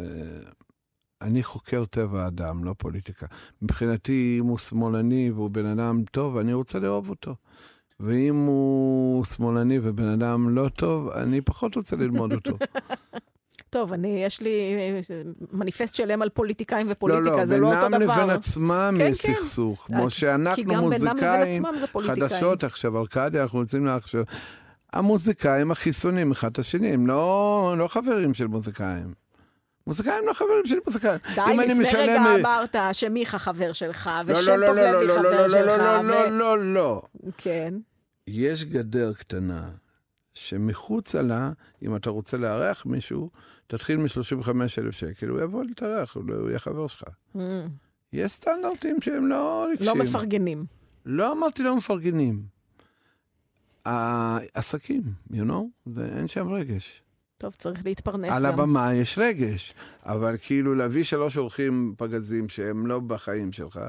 [1.23, 3.25] אני חוקר טבע האדם, לא פוליטיקה.
[3.61, 7.35] מבחינתי, אם הוא שמאלני והוא בן אדם טוב, אני רוצה לאהוב אותו.
[7.99, 12.57] ואם הוא שמאלני ובן אדם לא טוב, אני פחות רוצה ללמוד אותו.
[13.69, 14.75] טוב, אני, יש לי
[15.51, 18.13] מניפסט שלם על פוליטיקאים לא, ופוליטיקה, לא, זה לא אותו בינם דבר.
[18.17, 19.33] לבין עצמם כן, יש כן.
[19.33, 19.87] סכסוך.
[19.91, 21.63] אה, כמו שאנחנו בינם מוזיקאים.
[22.01, 24.23] חדשות עכשיו, ארכדיה, אנחנו יוצאים עכשיו.
[24.93, 29.22] המוזיקאים החיסונים אחד את השני, הם לא, לא חברים של מוזיקאים.
[29.87, 31.19] מוזיקאים לא חברים של מוזיקאים.
[31.35, 35.07] די, לפני משלם- רגע אמרת שמיכה חבר שלך, לא, ושם לא, טוב לא, לא, לוי
[35.07, 37.01] לא, חבר לא, לא, שלך, לא, ו- לא, לא, לא, לא.
[37.37, 37.73] כן.
[38.27, 39.69] יש גדר קטנה,
[40.33, 41.51] שמחוצה לה,
[41.83, 43.29] אם אתה רוצה לארח מישהו,
[43.67, 47.03] תתחיל מ-35,000 שקל, הוא יבוא להתארח, הוא לא- הוא יהיה חבר שלך.
[47.35, 47.39] Mm,
[48.13, 49.87] יש סטנדרטים שהם לא רגשים.
[49.87, 50.65] לא מפרגנים.
[51.05, 52.43] לא אמרתי לא מפרגנים.
[53.85, 55.01] העסקים,
[55.31, 57.01] you know, זה, אין שם רגש.
[57.37, 58.53] טוב, צריך להתפרנס על גם.
[58.53, 59.73] הבמה יש רגש,
[60.05, 63.79] אבל כאילו להביא שלוש אורחים פגזים שהם לא בחיים שלך,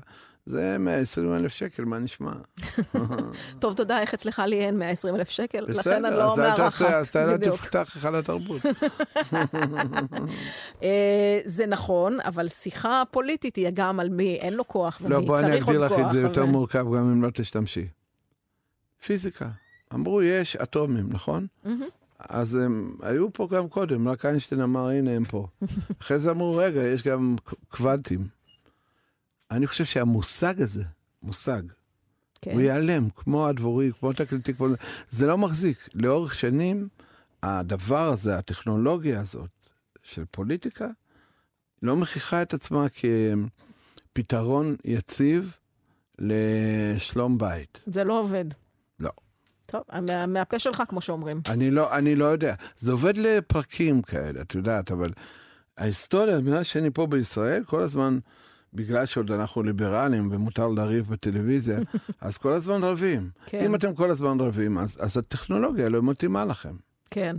[0.47, 2.33] זה 120 אלף שקל, מה נשמע?
[3.61, 6.57] טוב, תודה, איך אצלך לי אין 120 אלף שקל, לכן בסדר, אני לא מארחת.
[6.57, 7.39] תעשה, אז אתה.
[7.39, 8.63] תפתח היכל התרבות.
[10.83, 15.17] אה, זה נכון, אבל שיחה פוליטית תהיה גם על מי אין לו כוח ומי לא,
[15.17, 15.69] צריך בוא עוד אני כוח.
[15.69, 17.87] אגדיר לך את זה יותר מורכב, גם אם לא תשתמשי.
[19.05, 19.49] פיזיקה.
[19.95, 21.47] אמרו, יש אטומים, נכון?
[22.19, 25.47] אז הם היו פה גם קודם, רק איינשטיין אמר, הנה הם פה.
[26.03, 27.37] אחרי זה אמרו, רגע, יש גם
[27.69, 28.29] קוונטים.
[29.51, 30.85] אני חושב שהמושג הזה,
[31.23, 31.63] מושג,
[32.41, 32.53] כן.
[32.53, 34.77] הוא ייעלם, כמו הדבורי, כמו תקליטי, כמו זה.
[35.11, 35.89] זה לא מחזיק.
[35.95, 36.89] לאורך שנים,
[37.43, 39.51] הדבר הזה, הטכנולוגיה הזאת
[40.03, 40.89] של פוליטיקה,
[41.83, 42.87] לא מוכיחה את עצמה
[44.13, 45.57] כפתרון יציב
[46.19, 47.83] לשלום בית.
[47.87, 48.45] זה לא עובד.
[49.67, 51.41] טוב, מה- מהפה שלך, כמו שאומרים.
[51.49, 52.55] אני לא, אני לא יודע.
[52.77, 55.13] זה עובד לפרקים כאלה, את יודעת, אבל
[55.79, 58.19] ההיסטוריה, מאז שאני פה בישראל, כל הזמן,
[58.75, 61.79] בגלל שעוד אנחנו ליברלים ומותר לריב בטלוויזיה,
[62.21, 63.31] אז כל הזמן רבים.
[63.47, 63.61] כן.
[63.65, 66.75] אם אתם כל הזמן רבים, אז, אז הטכנולוגיה לא מתאימה לכם.
[67.11, 67.37] כן.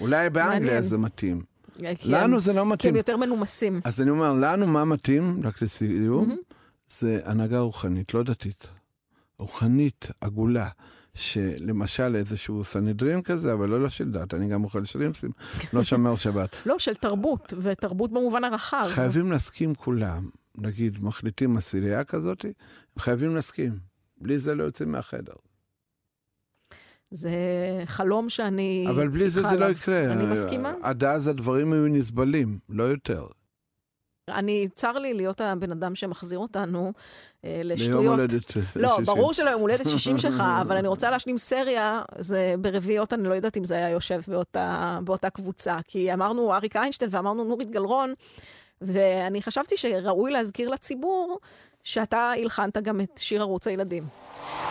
[0.00, 0.82] אולי באנגליה.
[0.82, 1.42] זה מתאים.
[1.98, 2.96] כי לנו הם- זה לא כי הם מתאים.
[2.96, 3.80] יותר מנומסים.
[3.84, 6.36] אז אני אומר, לנו מה מתאים, רק לסיום.
[6.88, 8.66] זה הנהגה רוחנית, לא דתית.
[9.38, 10.68] רוחנית, עגולה.
[11.14, 15.30] שלמשל איזשהו סנהדרין כזה, אבל לא של דת, אני גם אוכל שרימפסים,
[15.72, 16.56] לא שומר שבת.
[16.66, 18.84] לא, של תרבות, ותרבות במובן הרחב.
[18.88, 20.28] חייבים להסכים כולם.
[20.58, 22.44] נגיד, מחליטים עשירייה כזאת,
[22.98, 23.78] חייבים להסכים.
[24.20, 25.32] בלי זה לא יוצאים מהחדר.
[27.10, 27.30] זה
[27.84, 28.86] חלום שאני...
[28.90, 29.66] אבל בלי זה זה לא.
[29.66, 30.12] יקרה.
[30.12, 30.72] אני מסכימה.
[30.82, 33.26] עד אז הדברים היו נסבלים, לא יותר.
[34.28, 36.92] אני, צר לי להיות הבן אדם שמחזיר אותנו
[37.44, 38.18] אה, ליום לשטויות.
[38.18, 39.04] הולדת לא, 60.
[39.04, 43.34] ברור שלא יום הולדת 60 שלך, אבל אני רוצה להשלים סריה, זה ברביעיות, אני לא
[43.34, 48.14] יודעת אם זה היה יושב באותה, באותה קבוצה, כי אמרנו אריק איינשטיין ואמרנו נורית גלרון,
[48.80, 51.38] ואני חשבתי שראוי להזכיר לציבור
[51.84, 54.06] שאתה הלחנת גם את שיר ערוץ הילדים.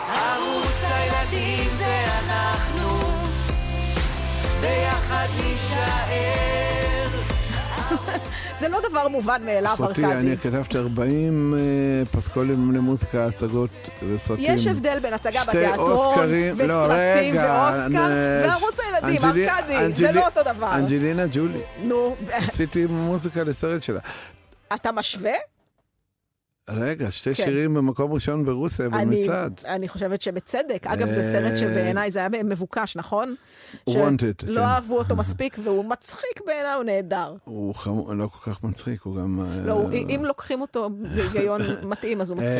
[0.08, 2.88] ערוץ הילדים זה אנחנו,
[4.60, 6.51] ביחד נישאר.
[8.60, 10.18] זה לא דבר מובן מאליו, אחותי, ארכדי.
[10.18, 11.60] אני כתבתי 40 אה,
[12.10, 13.70] פסקולים למוזיקה, הצגות
[14.08, 14.44] וסרטים.
[14.48, 16.14] יש הבדל בין הצגה בתיאטרון, לא,
[16.56, 18.08] וסרטים ואוסקר,
[18.48, 20.74] וערוץ הילדים, ארכדי, זה לא אותו דבר.
[20.74, 21.60] אנג'לינה ג'ולי.
[21.82, 24.00] נו, עשיתי מוזיקה לסרט שלה.
[24.74, 25.32] אתה משווה?
[26.74, 27.44] רגע, שתי כן.
[27.44, 29.60] שירים במקום ראשון ברוסיה, אני, במצעד.
[29.64, 30.86] אני חושבת שבצדק.
[30.86, 33.34] אגב, זה אה, סרט שבעיניי זה היה מבוקש, נכון?
[33.90, 33.92] Wanted,
[34.46, 34.66] לא כן.
[34.66, 37.34] אהבו אותו מספיק, והוא מצחיק בעיניי, הוא נהדר.
[37.44, 39.40] הוא חמור, לא כל כך מצחיק, הוא גם...
[39.40, 42.52] אה, לא, הוא- אם לוקחים אותו בהיגיון מתאים, אז הוא מצחיק.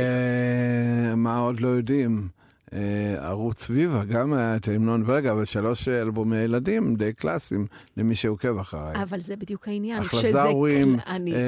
[1.10, 2.28] אה, מה עוד לא יודעים?
[2.72, 7.66] אה, ערוץ ויבה גם היה את ההמנון, ורגע, אבל שלוש אלבומי ילדים די קלאסיים
[7.96, 9.02] למי שעוקב אחריי.
[9.02, 9.98] אבל זה בדיוק העניין.
[9.98, 11.34] אחלה כשזה זאווים, קל- אני...
[11.34, 11.38] אה,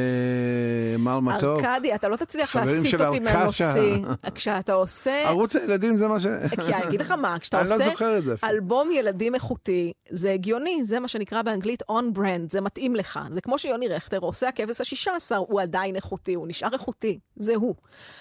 [0.98, 1.64] מר מתוק.
[1.64, 3.20] ארכדי, אתה לא תצליח להסיט אותי.
[3.20, 3.96] מהנושא.
[4.34, 5.28] כשאתה עושה...
[5.28, 6.26] ערוץ הילדים זה מה ש...
[6.50, 8.48] כי אני אגיד לך מה, כשאתה לא עושה.
[8.48, 13.20] אלבום ילדים איכותי, זה הגיוני, זה מה שנקרא באנגלית on brand, זה מתאים לך.
[13.30, 17.54] זה כמו שיוני רכטר עושה הכבש השישה עשר, הוא עדיין איכותי, הוא נשאר איכותי, זה
[17.54, 17.74] הוא.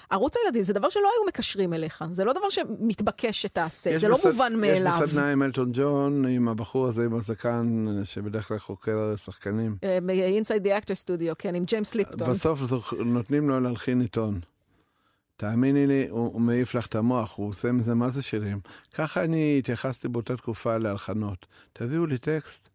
[0.10, 4.16] ערוץ הילדים זה דבר שלא היו מקשרים אליך, זה לא דבר שמתבקש שתעשה, זה לא
[4.16, 4.94] בסד- מובן מאליו.
[4.96, 9.78] יש בסדנה עם אלטון ג'ון, עם הבחור הזה עם הזקן, שבדרך כלל חוקר שחקנים.
[9.84, 12.30] אה, ב-Inside the Actor Studio, כן, עם ג'יימס ליפטון.
[12.30, 12.60] בסוף
[13.06, 14.40] נותנים לו להלחין עיתון.
[15.38, 18.60] תאמיני לי, הוא, הוא מעיף לך את המוח, הוא עושה מזה מה זה שירים.
[18.94, 21.46] ככה אני התייחסתי באותה תקופה להלחנות.
[21.74, 22.70] תביאו לי טקסט,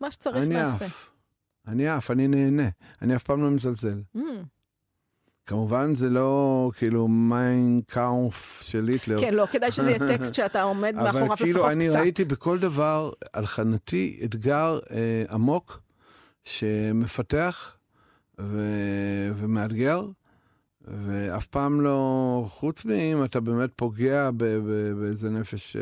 [0.00, 0.86] מה שצריך אני נעשה.
[1.68, 2.68] אני עף, אני נהנה.
[3.02, 4.00] אני אף פעם לא מזלזל.
[4.16, 4.20] Mm.
[5.50, 9.20] כמובן זה לא כאילו מיין קאונף של היטלר.
[9.20, 11.98] כן, לא, כדאי שזה יהיה טקסט שאתה עומד מאחוריו אבל לפחות כאילו אני קצת.
[11.98, 15.80] ראיתי בכל דבר הלחנתי אתגר אה, עמוק
[16.44, 17.76] שמפתח
[18.40, 18.62] ו...
[19.36, 20.06] ומאתגר,
[20.84, 24.44] ואף פעם לא, חוץ מאם אתה באמת פוגע ב...
[24.44, 24.92] ב...
[25.00, 25.80] באיזה נפש אה,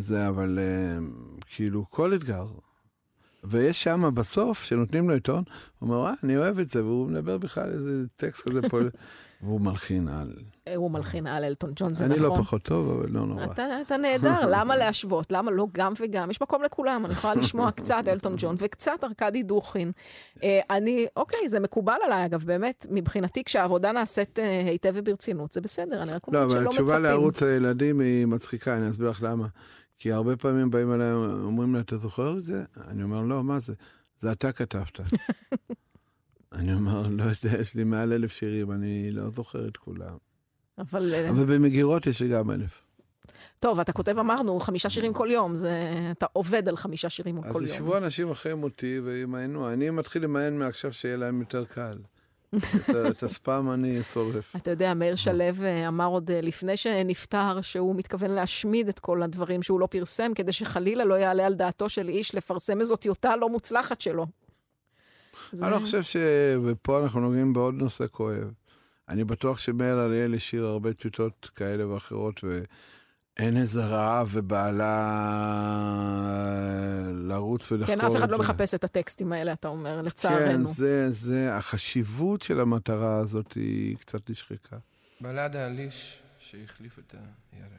[0.00, 0.98] זה, אבל אה,
[1.46, 2.46] כאילו כל אתגר.
[3.44, 5.44] ויש שם בסוף, שנותנים לו עיתון,
[5.78, 8.78] הוא אומר, אה, אני אוהב את זה, והוא מדבר בכלל איזה טקסט כזה פה,
[9.42, 10.32] והוא מלחין על.
[10.76, 12.28] הוא מלחין על אלטון ג'ון, זה אני נכון.
[12.28, 13.44] לא פחות טוב, אבל לא נורא.
[13.44, 15.32] אתה, אתה נהדר, למה להשוות?
[15.32, 16.30] למה לא גם וגם?
[16.30, 19.92] יש מקום לכולם, אני יכולה לשמוע קצת אלטון ג'ון וקצת ארכדי דוכין.
[20.42, 25.60] אה, אני, אוקיי, זה מקובל עליי, אגב, באמת, מבחינתי, כשהעבודה נעשית אה, היטב וברצינות, זה
[25.60, 27.02] בסדר, אני רק לא, אומרת אבל שלא התשובה מצפים.
[27.02, 29.46] לערוץ הילדים היא מצחיקה, אני אסביר לך למה.
[30.00, 32.64] כי הרבה פעמים באים אליי, אומרים לי, אתה זוכר את זה?
[32.88, 33.74] אני אומר, לא, מה זה?
[34.18, 35.00] זה אתה כתבת.
[36.52, 40.16] אני אומר, לא יודע, יש לי מעל אלף שירים, אני לא זוכר את כולם.
[40.78, 42.82] אבל, אה, אבל במגירות יש לי גם אלף.
[43.58, 45.92] טוב, אתה כותב, אמרנו, חמישה שירים כל יום, זה...
[46.10, 47.64] אתה עובד על חמישה שירים אז כל יום.
[47.64, 49.72] ישבו אנשים אחרי מותי וימיינו.
[49.72, 51.98] אני מתחיל למיין מעכשיו שיהיה להם יותר קל.
[53.10, 54.56] את הספאם אני שורף.
[54.56, 59.22] אתה יודע, מאיר שלו אה, אמר עוד אה, לפני שנפטר, שהוא מתכוון להשמיד את כל
[59.22, 63.36] הדברים שהוא לא פרסם, כדי שחלילה לא יעלה על דעתו של איש לפרסם איזו טיוטה
[63.36, 64.26] לא מוצלחת שלו.
[65.52, 66.16] אני לא חושב ש...
[66.64, 68.52] ופה אנחנו נוגעים בעוד נושא כואב.
[69.08, 72.40] אני בטוח שמאיר אריאל השאיר הרבה טיוטות כאלה ואחרות,
[73.38, 74.96] ואין איזה רעב ובעלה
[77.12, 78.16] לרוץ ולחקור את כן, זה.
[78.16, 80.68] אף אחד לא מחפש את הטקסטים האלה, אתה אומר, כן, לצערנו.
[80.68, 84.76] זה, זה, החשיבות של המטרה הזאת היא קצת נשחקה.
[85.20, 87.14] בלדה על איש שהחליף את
[87.52, 87.70] הירח.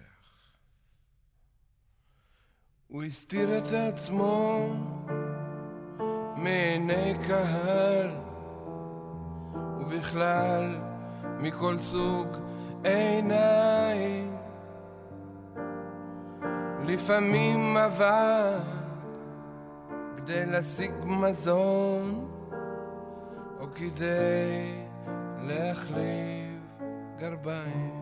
[2.87, 4.67] הוא הסתיר את עצמו
[6.35, 8.09] מעיני קהל,
[9.81, 10.75] ובכלל
[11.39, 12.27] מכל סוג
[12.83, 14.30] עיניים.
[16.83, 18.59] לפעמים עבד
[20.17, 22.27] כדי להשיג מזון,
[23.59, 24.73] או כדי
[25.41, 26.81] להחליף
[27.19, 28.01] גרביים.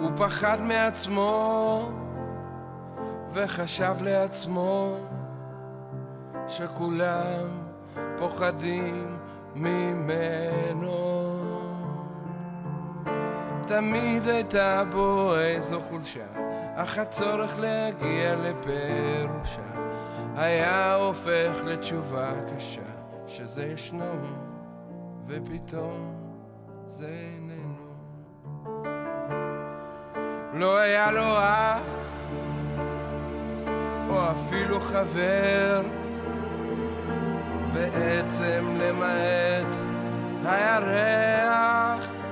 [0.00, 1.88] הוא פחד מעצמו
[3.32, 4.96] וחשב לעצמו
[6.48, 7.48] שכולם
[8.18, 9.18] פוחדים
[9.54, 11.13] ממנו.
[13.66, 16.26] תמיד הייתה בו איזו חולשה,
[16.74, 19.74] אך הצורך להגיע לפירושה
[20.36, 22.80] היה הופך לתשובה קשה,
[23.26, 24.14] שזה ישנו
[25.26, 26.14] ופתאום
[26.86, 27.74] זה איננו.
[30.54, 31.82] לא היה לו אח,
[34.08, 35.82] או אפילו חבר,
[37.72, 39.74] בעצם למעט
[40.44, 42.23] הירח.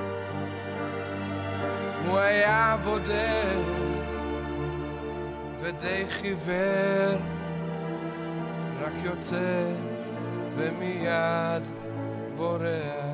[2.06, 3.62] הוא היה בודד
[5.60, 7.18] ודי חיוור,
[8.82, 9.64] רק יוצא
[10.56, 11.62] ומיד
[12.36, 13.12] בורח.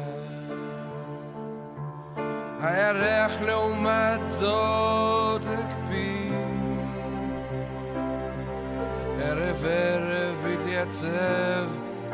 [2.60, 6.32] הירח לעומת זאת הקפיא,
[9.22, 11.66] ערב ערב התייצב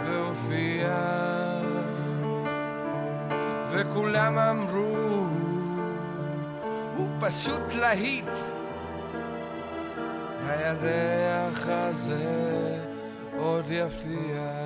[0.04, 0.96] והופיע,
[3.70, 4.93] וכולם אמרו,
[6.96, 8.38] הוא פשוט להיט.
[10.48, 12.78] הירח הזה
[13.36, 14.64] עוד יפתיע.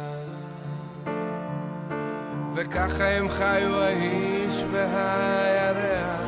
[2.54, 6.20] וככה הם חיו האיש והירח,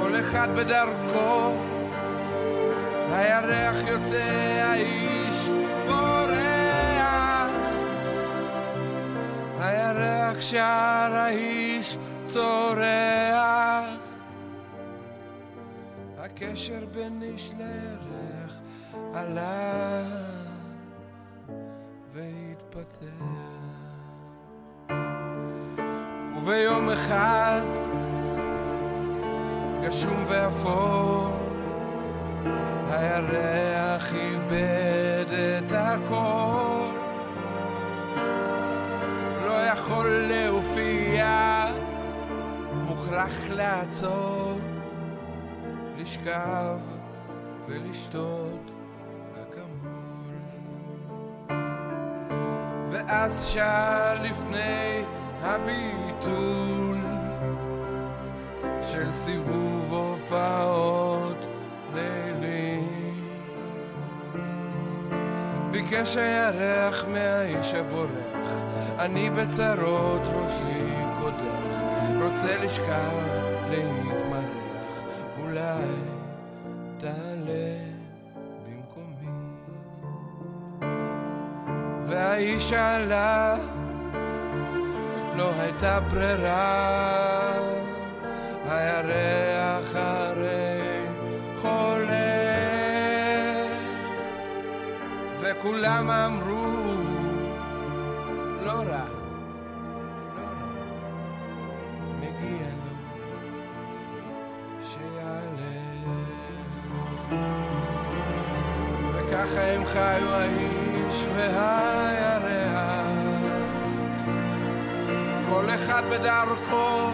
[0.00, 1.52] כל אחד בדרכו,
[3.10, 4.22] הירח יוצא,
[4.64, 5.50] האיש
[5.86, 7.52] בורח.
[9.60, 14.08] הירח שר, האיש צורח.
[16.18, 18.60] הקשר בין איש לירח
[19.14, 20.02] עלה
[22.12, 23.24] והתפתח.
[26.36, 27.60] וביום אחד,
[29.82, 31.28] גשום ואפור,
[32.90, 36.88] הירח איבד את הכל.
[39.44, 40.97] לא יכול להופיע,
[42.88, 44.58] מוכרח לעצור,
[45.98, 46.78] לשכב
[47.66, 48.70] ולשתות
[49.32, 50.34] אקמול.
[52.90, 55.02] ואז שר לפני
[55.42, 56.96] הביטול
[58.82, 61.36] של סיבוב הופעות
[61.94, 62.80] לילי.
[65.70, 68.62] ביקש הירח מהאיש הבורח,
[68.98, 71.07] אני בצרות ראשי
[72.22, 73.12] רוצה לשכב
[73.70, 75.02] להתמרח,
[75.42, 75.84] אולי
[76.98, 77.78] תעלה
[78.64, 79.30] במקומי.
[82.06, 83.56] והאיש עלה
[85.36, 87.52] לא הייתה ברירה,
[88.68, 91.06] הירח הרי
[91.60, 92.38] חולה.
[95.40, 96.77] וכולם אמרו,
[109.48, 113.06] וככה הם חיו האיש והירח,
[115.48, 117.10] כל אחד בדרכו,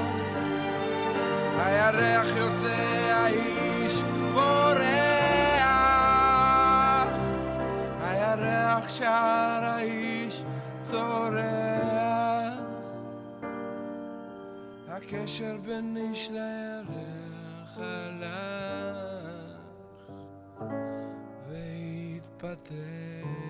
[1.58, 4.02] הירח יוצא, האיש
[4.32, 4.74] בורח.
[8.02, 10.42] הירח שר, האיש
[10.82, 11.44] צורח.
[14.88, 19.13] הקשר בין איש לירח הלך
[22.44, 23.44] והתפתח.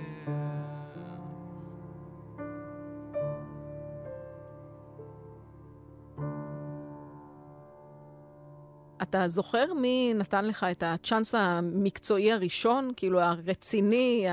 [9.03, 14.27] אתה זוכר מי נתן לך את הצ'אנס המקצועי הראשון, כאילו הרציני,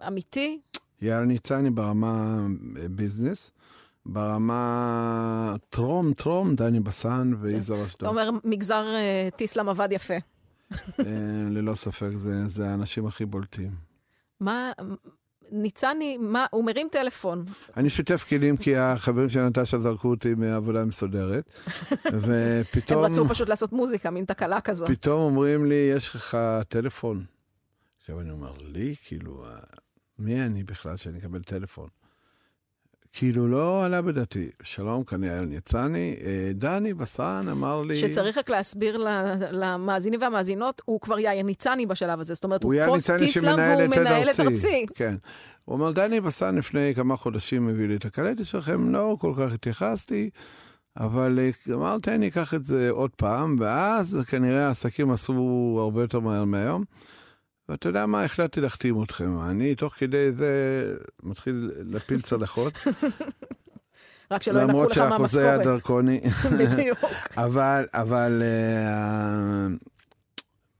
[0.00, 0.60] האמיתי?
[1.02, 2.46] יאיר ניצני ברמה
[2.76, 3.52] אה, ביזנס,
[4.06, 8.08] ברמה טרום טרום, דני בסן ויזהר אתה אשדוד.
[8.08, 10.14] אומר מגזר אה, טיסלאם עבד יפה.
[10.98, 11.04] אה,
[11.50, 13.70] ללא ספק, זה זה האנשים הכי בולטים.
[14.40, 14.72] מה,
[15.52, 17.44] ניצני, מה, הוא מרים טלפון.
[17.76, 21.44] אני שוטף כלים כי החברים של נטשה זרקו אותי מעבודה מסודרת,
[22.12, 24.86] הם ופתאום רצו פשוט לעשות מוזיקה, מין תקלה כזו.
[24.86, 26.38] פתאום אומרים לי, יש לך
[26.68, 27.24] טלפון.
[28.00, 28.94] עכשיו אני אומר, לי?
[29.04, 29.58] כאילו, אה,
[30.18, 31.88] מי אני בכלל שאני אקבל טלפון?
[33.12, 34.50] כאילו, לא עלה בדעתי.
[34.62, 36.16] שלום, כאן יעל ניצני.
[36.24, 37.96] אה, דני בסן אמר לי...
[37.96, 39.04] שצריך רק להסביר
[39.50, 42.34] למאזינים והמאזינות, הוא כבר יאיר ניצני בשלב הזה.
[42.34, 44.86] זאת אומרת, הוא הוא יעל פוסט ניצני טיסלאם שמנהל והוא מנהל את ארצי.
[44.94, 45.14] כן.
[45.64, 49.52] הוא אומר, דני בסן לפני כמה חודשים הביא לי את הקלטת שלכם, לא כל כך
[49.52, 50.30] התייחסתי,
[50.96, 56.20] אבל אה, אמרתי, אני אקח את זה עוד פעם, ואז כנראה העסקים עשו הרבה יותר
[56.20, 56.84] מהר מהיום.
[57.70, 59.40] ואתה יודע מה, החלטתי להחתים אתכם.
[59.40, 60.84] אני תוך כדי זה
[61.22, 62.72] מתחיל להפיל צלחות,
[64.30, 65.76] רק שלא ינקו למרות לך שהחוזה היה מהמשכורת.
[65.76, 66.20] דרקוני.
[66.58, 66.98] בדיוק.
[67.44, 69.66] אבל, אבל אה,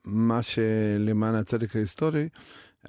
[0.05, 2.29] מה שלמען הצדק ההיסטורי,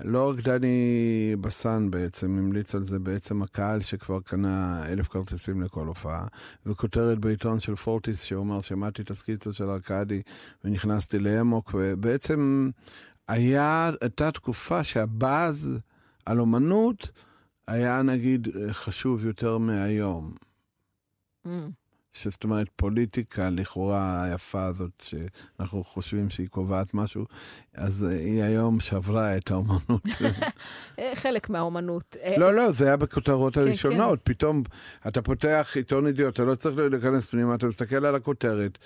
[0.03, 5.87] לא רק דני בסן בעצם המליץ על זה, בעצם הקהל שכבר קנה אלף כרטיסים לכל
[5.87, 6.25] הופעה,
[6.65, 10.21] וכותרת בעיתון של פורטיס שאומר, שמעתי את הסקיצות של ארכדי
[10.63, 12.69] ונכנסתי לאמוק, ובעצם
[13.31, 15.79] היה, הייתה תקופה שהבאז
[16.25, 17.11] על אומנות
[17.67, 20.33] היה נגיד חשוב יותר מהיום.
[21.47, 21.49] Mm.
[22.13, 27.25] שזאת אומרת, פוליטיקה לכאורה היפה הזאת, שאנחנו חושבים שהיא קובעת משהו,
[27.75, 30.01] אז אה, היא היום שברה את האומנות.
[30.99, 32.15] אה, חלק מהאומנות.
[32.23, 34.19] אה, לא, לא, זה היה בכותרות כן, הראשונות.
[34.23, 34.63] פתאום
[35.07, 38.77] אתה פותח עיתון ידיעות, אתה לא צריך להיכנס פנימה, אתה מסתכל על הכותרת.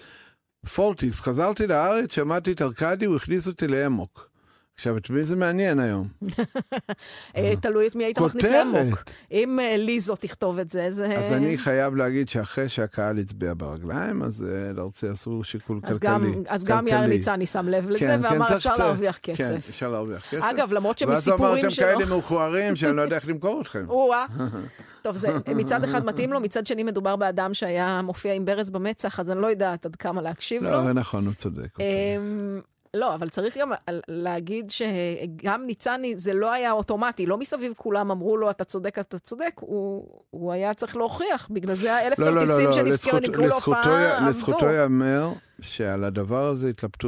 [0.76, 4.35] פורטיס, חזרתי לארץ, שמעתי את ארכדי, הוא הכניס אותי לאמוק.
[4.76, 6.08] עכשיו, את מי זה מעניין היום?
[7.38, 8.44] אה, תלוי את מי היית מכניס.
[8.44, 9.04] לאמוק.
[9.32, 11.18] אם אה, ליזו תכתוב את זה, זה...
[11.18, 16.10] אז אני חייב להגיד שאחרי שהקהל הצביע ברגליים, אז אה, לארצי עשו שיקול כלכלי.
[16.48, 17.08] אז גם יאיר.
[17.08, 19.70] ניצני שם לב לזה, כן, כן, ואמר אפשר להרוויח כן, כסף.
[19.70, 20.44] אפשר להרוויח כסף.
[20.44, 21.86] אגב, למרות ואז שמסיפורים שלו...
[21.86, 23.86] כאלה מאוחרים שאני לא יודע איך למכור אתכם.
[25.02, 29.20] טוב, זה מצד אחד מתאים לו, מצד שני מדובר באדם שהיה מופיע עם ברז במצח,
[29.20, 30.72] אז אני לא יודעת עד כמה להקשיב לו.
[30.72, 31.70] לא, נכון, הוא צודק.
[32.96, 33.72] לא, אבל צריך גם
[34.08, 39.20] להגיד שגם ניצני, זה לא היה אוטומטי, לא מסביב כולם אמרו לו, אתה צודק, אתה
[39.20, 42.92] צודק, הוא, הוא היה צריך להוכיח, בגלל זה האלף לא, לא, לא, כרטיסים לא, שנפקעו,
[42.94, 44.30] לזכות- נקראו לזכותו להופעה, עבדו.
[44.30, 45.32] לזכותו ייאמר
[45.62, 47.08] שעל הדבר הזה התלבטו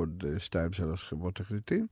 [0.00, 1.86] עוד אה, שתיים, שלוש חברות תקליטים,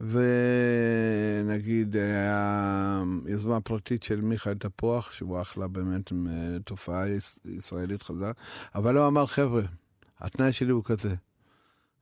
[0.00, 6.16] ונגיד היה יוזמה פרטית של מיכאל תפוח, שהוא אחלה באמת אה,
[6.64, 8.32] תופעה יש- ישראלית חזק,
[8.74, 9.62] אבל הוא אמר, חבר'ה,
[10.20, 11.14] התנאי שלי הוא כזה.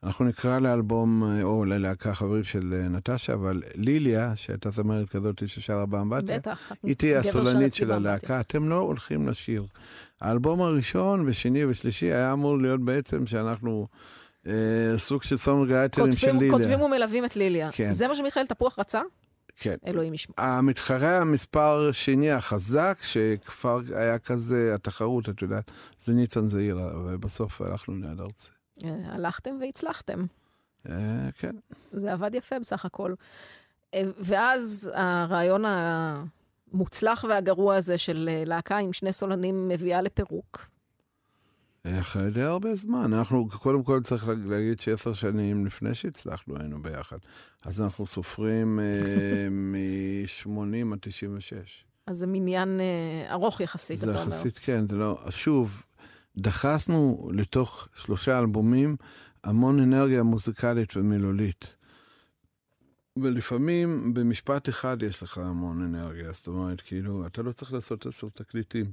[0.04, 5.48] אנחנו נקרא לאלבום, אה, או ללהקה חברים של אה, נטשה, אבל ליליה, שהייתה זמרת כזאת
[5.48, 6.38] ששרה באמבטיה.
[6.82, 7.92] היא תהיה הסולנית של.
[7.92, 9.66] הלהקה, אתם לא הולכים לשיר.
[10.20, 13.86] האלבום הראשון ושני ושלישי היה אמור להיות בעצם שאנחנו
[14.46, 14.52] אה,
[14.96, 16.58] סוג של סונגרייטרים של כותבים, ליליה.
[16.58, 17.68] כותבים ומלווים את ליליה.
[17.72, 17.92] כן.
[17.92, 19.00] זה מה שמיכאל תפוח רצה?
[19.56, 19.76] כן.
[19.86, 20.34] אלוהים ישמע.
[20.38, 27.94] המתחרה המספר שני החזק, שכבר היה כזה, התחרות, את יודעת, זה ניצן זעירה, ובסוף הלכנו
[27.96, 28.53] ליד ארצי.
[28.84, 30.24] אה, הלכתם והצלחתם.
[30.88, 30.96] אה,
[31.38, 31.56] כן.
[31.92, 33.14] זה עבד יפה בסך הכל.
[33.94, 40.66] אה, ואז הרעיון המוצלח והגרוע הזה של להקה עם שני סולנים מביאה לפירוק.
[41.86, 43.12] אחרי די הרבה זמן.
[43.12, 47.16] אנחנו, קודם כל צריך לה- להגיד שעשר שנים לפני שהצלחנו היינו ביחד.
[47.64, 50.48] אז אנחנו סופרים אה, מ-80
[50.92, 51.84] עד 96.
[52.06, 54.28] אז זה מניין אה, ארוך יחסית, זה אתה אומר.
[54.34, 55.18] יחסית, כן, זה לא...
[55.30, 55.82] שוב,
[56.36, 58.96] דחסנו לתוך שלושה אלבומים
[59.44, 61.74] המון אנרגיה מוזיקלית ומילולית.
[63.16, 68.28] ולפעמים במשפט אחד יש לך המון אנרגיה, זאת אומרת, כאילו, אתה לא צריך לעשות עשר
[68.28, 68.92] תקליטים.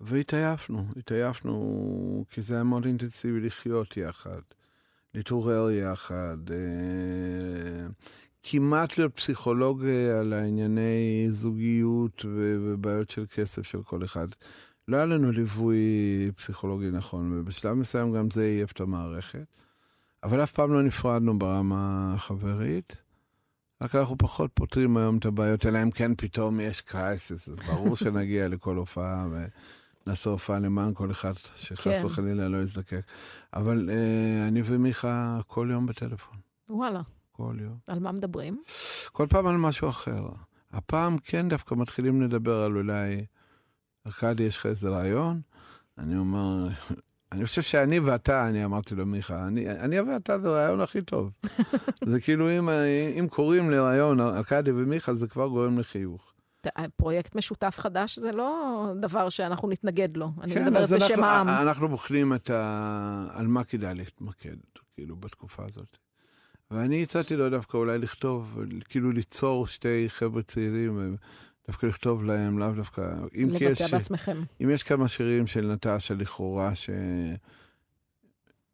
[0.00, 4.40] והתעייפנו, התעייפנו, כי זה היה מאוד אינטנסיבי לחיות יחד,
[5.14, 7.86] להתעורר יחד, אה,
[8.42, 14.28] כמעט להיות פסיכולוג אה, על הענייני זוגיות ובעיות של כסף של כל אחד.
[14.90, 19.44] לא היה לנו ליווי פסיכולוגי נכון, ובשלב מסוים גם זה עייף את המערכת.
[20.22, 22.96] אבל אף פעם לא נפרדנו ברמה החברית.
[23.82, 27.96] רק אנחנו פחות פותרים היום את הבעיות, אלא אם כן פתאום יש קרייסיס, אז ברור
[28.02, 29.26] שנגיע לכל הופעה
[30.06, 32.06] ונעשה הופעה למען כל אחד שחס כן.
[32.06, 33.02] וחלילה לא יזדקק.
[33.54, 36.36] אבל אה, אני ומיכה כל יום בטלפון,
[36.68, 37.00] וואלה,
[37.32, 37.76] כל יום.
[37.86, 38.62] על מה מדברים?
[39.12, 40.28] כל פעם על משהו אחר.
[40.72, 43.26] הפעם כן דווקא מתחילים לדבר על אולי,
[44.06, 45.40] ארכדי, יש לך איזה רעיון?
[45.98, 46.68] אני אומר,
[47.32, 51.30] אני חושב שאני ואתה, אני אמרתי לו, מיכה, אני, אני ואתה זה הרעיון הכי טוב.
[52.04, 52.68] זה כאילו, אם,
[53.18, 56.32] אם קוראים לרעיון ארכדי ומיכה, זה כבר גורם לחיוך.
[56.60, 56.66] ת-
[56.96, 60.30] פרויקט משותף חדש זה לא דבר שאנחנו נתנגד לו.
[60.42, 61.48] אני כן, מדברת בשם אנחנו, העם.
[61.48, 63.26] אנחנו בוחנים את ה...
[63.32, 64.56] על מה כדאי להתמקד,
[64.94, 65.96] כאילו, בתקופה הזאת.
[66.70, 68.58] ואני הצעתי לו דווקא אולי לכתוב,
[68.88, 71.16] כאילו ליצור שתי חבר'ה צעירים,
[71.70, 73.02] דווקא לכתוב להם, לאו דווקא...
[73.34, 74.42] אם כי יש, לבצע בעצמכם.
[74.62, 76.72] אם יש כמה שירים של נטשה לכאורה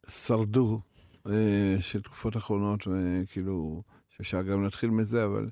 [0.07, 0.81] ששרדו,
[1.27, 5.51] אה, של תקופות אחרונות, וכאילו, שאפשר גם להתחיל מזה, אבל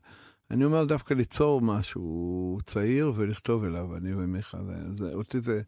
[0.50, 5.62] אני אומר דווקא ליצור משהו צעיר ולכתוב אליו, אני ומיכה, זה, זה, אותי זה...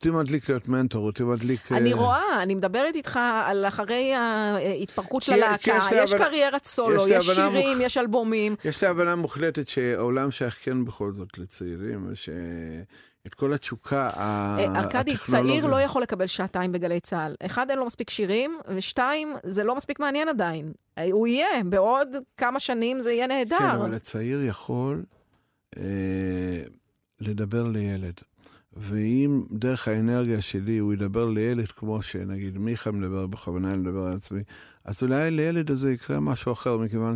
[0.00, 1.72] אותי מדליק להיות מנטור, אותי מדליק...
[1.72, 7.26] אני אה, רואה, אני מדברת איתך על אחרי ההתפרקות של הלהקה, יש קריירת סולו, יש
[7.26, 8.56] שירים, יש אלבומים.
[8.64, 15.12] יש לי הבנה מוחלטת שהעולם שייך כן בכל זאת לצעירים, ושאת כל התשוקה אה, ארכדי,
[15.12, 17.34] הטכנולוגית- צעיר לא יכול לקבל שעתיים בגלי צה"ל.
[17.46, 20.72] אחד, אין לו מספיק שירים, ושתיים, זה לא מספיק מעניין עדיין.
[20.98, 23.76] אה, הוא יהיה, בעוד כמה שנים זה יהיה כן, נהדר.
[23.76, 25.02] אבל הצעיר יכול
[25.76, 25.82] אה,
[27.20, 28.14] לדבר לילד.
[28.76, 34.42] ואם דרך האנרגיה שלי הוא ידבר לילד כמו שנגיד מיכה מדבר, בכוונה מדבר על עצמי,
[34.84, 37.14] אז אולי לילד הזה יקרה משהו אחר, מכיוון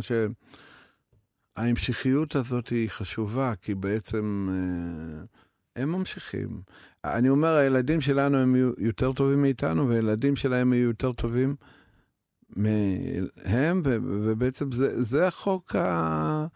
[1.57, 5.25] שההמשכיות הזאת היא חשובה, כי בעצם אה,
[5.75, 6.61] הם ממשיכים.
[7.05, 11.55] אני אומר, הילדים שלנו הם יותר טובים מאיתנו, והילדים שלהם יהיו יותר טובים
[12.55, 16.47] מהם, ובעצם זה, זה החוק ה...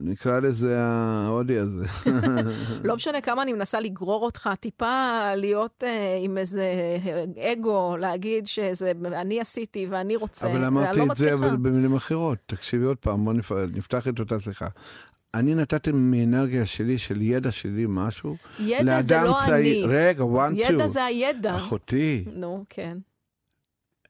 [0.00, 1.86] נקרא לזה ההודי הזה.
[2.84, 6.96] לא משנה כמה אני מנסה לגרור אותך, טיפה להיות אה, עם איזה
[7.38, 11.34] אגו, להגיד שזה אני עשיתי ואני רוצה, אבל ואני אמרתי לא את זה מצליחה.
[11.34, 12.38] אבל במילים אחרות.
[12.46, 13.52] תקשיבי עוד פעם, בוא נפ...
[13.52, 14.68] נפתח את אותה שיחה.
[15.34, 19.84] אני נתתי מאנרגיה שלי, של ידע שלי, משהו, ידע זה לא צעיר.
[19.84, 19.94] אני.
[19.94, 20.88] רגע, one, ידע two.
[20.88, 21.56] זה הידע.
[21.56, 22.98] אחותי, נו, כן.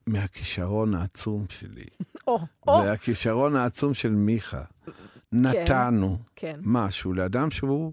[0.06, 1.84] מהכישרון העצום שלי,
[2.26, 2.38] או,
[2.68, 4.62] או, והכישרון העצום של מיכה,
[5.32, 6.60] נתנו כן.
[6.62, 7.92] משהו לאדם שהוא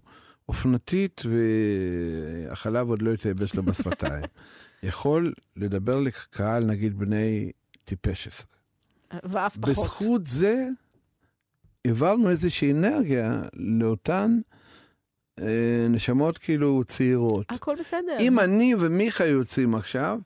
[0.49, 4.23] אופנתית והחלב עוד לא התייבש לו בשפתיים.
[4.83, 7.51] יכול לדבר לקהל, נגיד, בני
[7.83, 8.47] טיפש עשרה.
[9.23, 9.69] ואף פחות.
[9.69, 10.67] בזכות זה
[11.85, 14.39] העברנו איזושהי אנרגיה לאותן
[15.39, 17.45] אה, נשמות כאילו צעירות.
[17.49, 18.17] הכל בסדר.
[18.19, 20.19] אם אני ומיכה יוצאים עכשיו,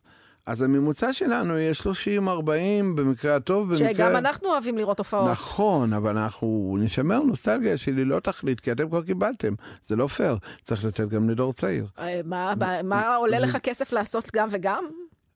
[0.51, 1.73] אז הממוצע שלנו יהיה
[2.17, 2.47] 30-40
[2.95, 3.93] במקרה הטוב, במקרה...
[3.93, 5.31] שגם אנחנו אוהבים לראות הופעות.
[5.31, 9.53] נכון, אבל אנחנו נשמר נוסטלגיה שלי לא תכלית, כי אתם כבר קיבלתם.
[9.85, 11.87] זה לא פייר, צריך לתת גם לדור צעיר.
[11.99, 12.53] אה, מה-
[12.83, 14.85] מה עולה לך כסף לעשות גם וגם?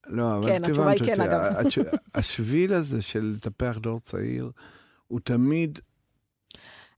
[0.07, 1.21] לא, אבל כן, התשובה היא כן.
[1.21, 1.41] אגב.
[1.67, 1.79] הש-
[2.15, 4.51] השביל הזה של לטפח דור צעיר,
[5.07, 5.79] הוא תמיד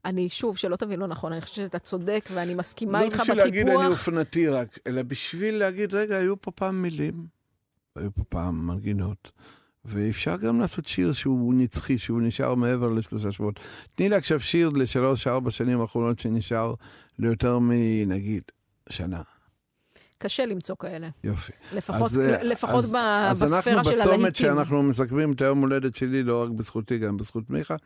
[0.04, 3.36] אני, שוב, שלא תבין לא נכון, אני חושבת שאתה צודק ואני מסכימה לא איתך בשביל
[3.38, 3.90] להגיד אני בטיפוח.
[3.92, 7.37] אופנתי רק, אלא בשביל להגיד, רגע, היו פה פעם מילים,
[7.96, 9.30] היו פה פעם מנגינות,
[9.84, 13.60] ואפשר גם לעשות שיר שהוא נצחי, שהוא נשאר מעבר לשלושה שבועות.
[13.94, 16.74] תני לי עכשיו שיר לשלוש-ארבע שנים האחרונות שנשאר
[17.18, 18.42] ליותר מנגיד
[18.88, 19.22] שנה.
[20.18, 21.08] קשה למצוא כאלה.
[21.24, 21.52] יופי.
[21.72, 24.10] לפחות, אז, אה, לפחות אז, ב- אז בספירה של אנחנו הלהיטים.
[24.18, 27.76] בצומת שאנחנו מסכמים את היום הולדת שלי, לא רק בזכותי, גם בזכות מיכה.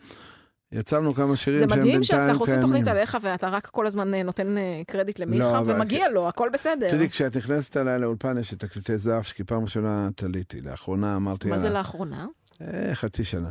[0.72, 2.96] יצרנו כמה שירים זה שהם מדהים בינתיים שאנחנו עושים תוכנית קיימים.
[3.00, 6.48] עליך ואתה רק כל הזמן אה, נותן אה, קרדיט למיכה, לא, אבל- ומגיע לו, הכל
[6.52, 6.90] בסדר.
[6.90, 10.60] תראי, כשאת נכנסת אליי לאולפן יש את תקליטי זהב, כי פעם ראשונה תליתי.
[10.60, 12.26] לאחרונה אמרתי, מה זה יאללה, לאחרונה?
[12.62, 13.50] אה, חצי שנה.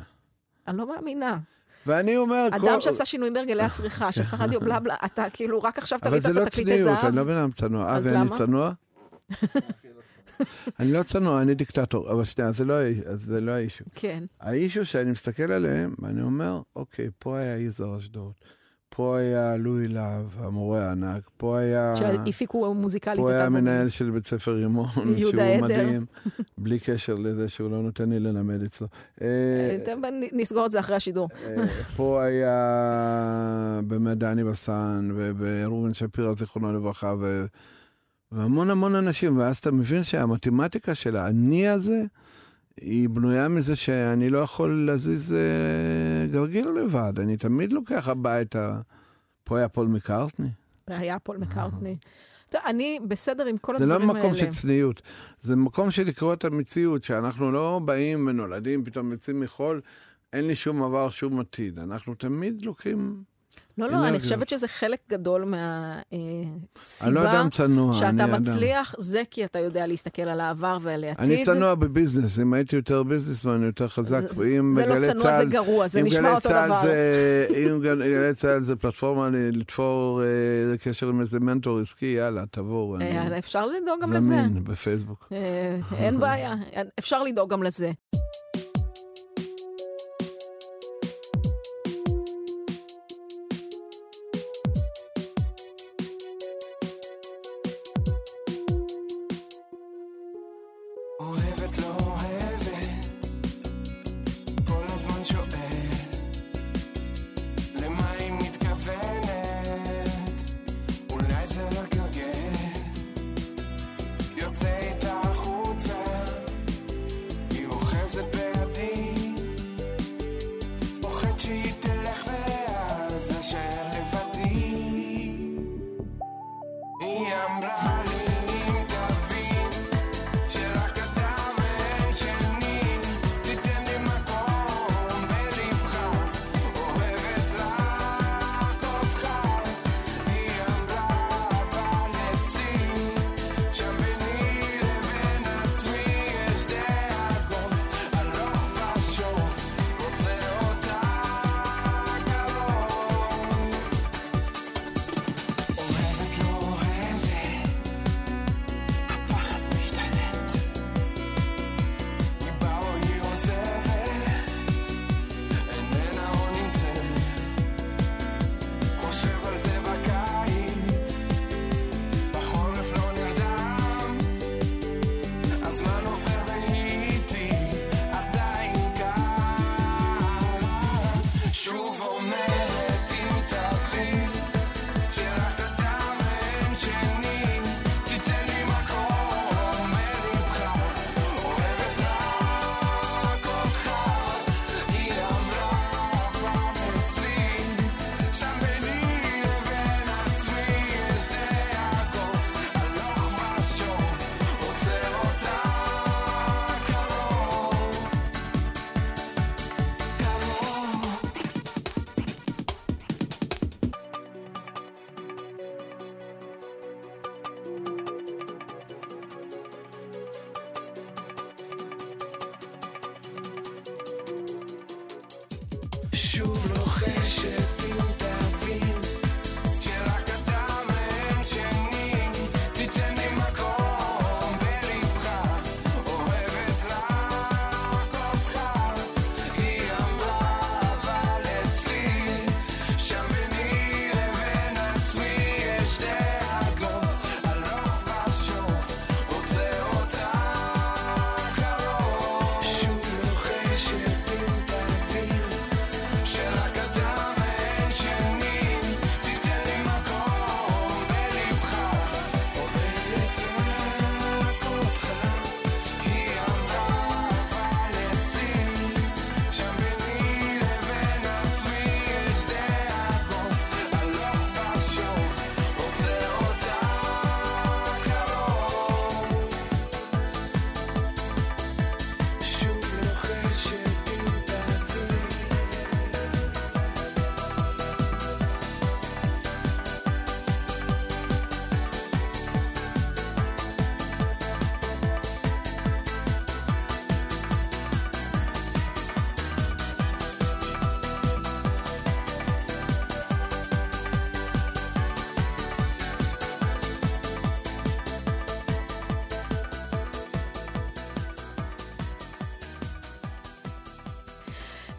[0.67, 1.37] אני לא מאמינה.
[1.87, 5.99] ואני אומר, אדם שעשה שינויים בהרגלי הצריכה, שעשה רדיו בלה בלה, אתה כאילו רק עכשיו
[6.03, 7.05] אבל זה את לא התקליטי צניעות, זהב.
[7.05, 7.91] אני לא בן אדם צנוע.
[7.95, 8.37] אז אבי, אני למה?
[8.37, 8.71] צנוע?
[10.79, 12.11] אני לא צנוע, אני דיקטטור.
[12.11, 12.75] אבל שנייה, זה לא
[13.15, 13.85] זה לא האישו.
[13.95, 14.23] כן.
[14.39, 18.33] האישו שאני מסתכל עליהם, ואני אומר, אוקיי, פה היה יזהר אשדוד,
[18.95, 21.93] פה היה לואי להב, המורה הענק, פה היה...
[21.95, 23.49] שהפיקו מוזיקלית פה היה.
[23.49, 24.87] מנהל של בית ספר רימון,
[25.19, 25.61] שהוא עדר.
[25.61, 26.05] מדהים,
[26.57, 28.87] בלי קשר לזה שהוא לא נותן לי ללמד אצלו.
[29.21, 29.27] אה,
[29.87, 31.29] אה, נסגור את זה אחרי השידור.
[31.45, 37.15] אה, פה היה באמת דני בסן, וראובן שפירא, זיכרונו לברכה,
[38.31, 42.03] והמון המון אנשים, ואז אתה מבין שהמתמטיקה של האני הזה,
[42.81, 48.79] היא בנויה מזה שאני לא יכול להזיז אה, גרגיל לבד, אני תמיד לוקח הביתה.
[49.43, 50.49] פה היה פול מקארטני.
[50.89, 51.97] זה היה פול מקארטני.
[52.65, 54.19] אני בסדר עם כל זה לא הדברים האלה.
[54.19, 55.01] מקום של צניעות,
[55.41, 59.81] זה מקום של לקרוא את המציאות, שאנחנו לא באים ונולדים, פתאום יוצאים מחול,
[60.33, 61.79] אין לי שום עבר, שום עתיד.
[61.79, 63.23] אנחנו תמיד לוקחים...
[63.77, 64.21] לא, לא, אני אנרגיות.
[64.23, 68.31] חושבת שזה חלק גדול אני לא מהסיבה צנוע, אני שאתה אדם.
[68.41, 71.23] מצליח, זה כי אתה יודע להסתכל על העבר ועל העתיד.
[71.25, 74.43] אני צנוע בביזנס, אם הייתי יותר ביזנס ואני יותר חזק, זה-
[74.75, 76.81] זה לא צנוע, זה צה"ל- גרוע, זה נשמע אותו צה"ל דבר.
[76.81, 80.27] זה- אם גל- גלי צה"ל זה פלטפורמה לתפור אה,
[80.77, 82.95] קשר עם איזה מנטור עסקי, יאללה, תבואו.
[82.95, 84.19] אני אה, אפשר לדאוג גם לזה.
[84.27, 85.27] זמין בפייסבוק.
[85.31, 86.55] אה, אין בעיה,
[86.99, 87.91] אפשר לדאוג גם לזה.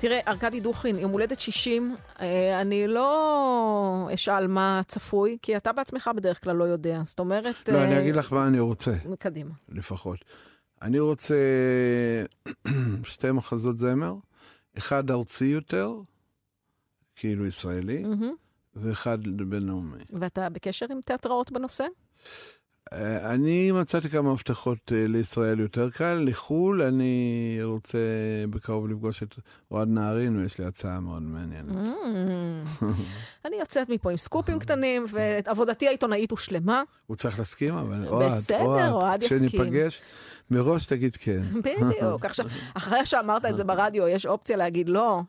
[0.03, 6.11] תראה, ארכדי דוכין, יום הולדת 60, אה, אני לא אשאל מה צפוי, כי אתה בעצמך
[6.17, 7.01] בדרך כלל לא יודע.
[7.05, 7.69] זאת אומרת...
[7.69, 9.51] לא, אני אה, אגיד לך מה אני רוצה, קדימה.
[9.69, 10.19] לפחות.
[10.83, 11.37] אני רוצה
[13.05, 14.15] שתי מחזות זמר,
[14.79, 15.95] אחד ארצי יותר,
[17.15, 18.05] כאילו ישראלי.
[18.75, 20.05] ואחד בינלאומי.
[20.11, 21.85] ואתה בקשר עם תיאטראות בנושא?
[22.95, 26.25] אה, אני מצאתי כמה הבטחות אה, לישראל יותר קל.
[26.27, 27.99] לחו"ל אני רוצה
[28.51, 29.35] בקרוב לפגוש את
[29.71, 31.71] אוהד נהרין, ויש לי הצעה מאוד מעניינת.
[31.71, 32.85] Mm.
[33.47, 36.83] אני יוצאת מפה עם סקופים קטנים, ועבודתי העיתונאית הושלמה.
[37.07, 38.33] הוא צריך להסכים, אבל אוהד,
[38.91, 39.25] אוהד.
[39.25, 40.03] כשניפגש,
[40.51, 41.41] מראש תגיד כן.
[41.63, 42.25] בדיוק.
[42.25, 45.21] עכשיו, אחרי שאמרת את זה ברדיו, יש אופציה להגיד לא.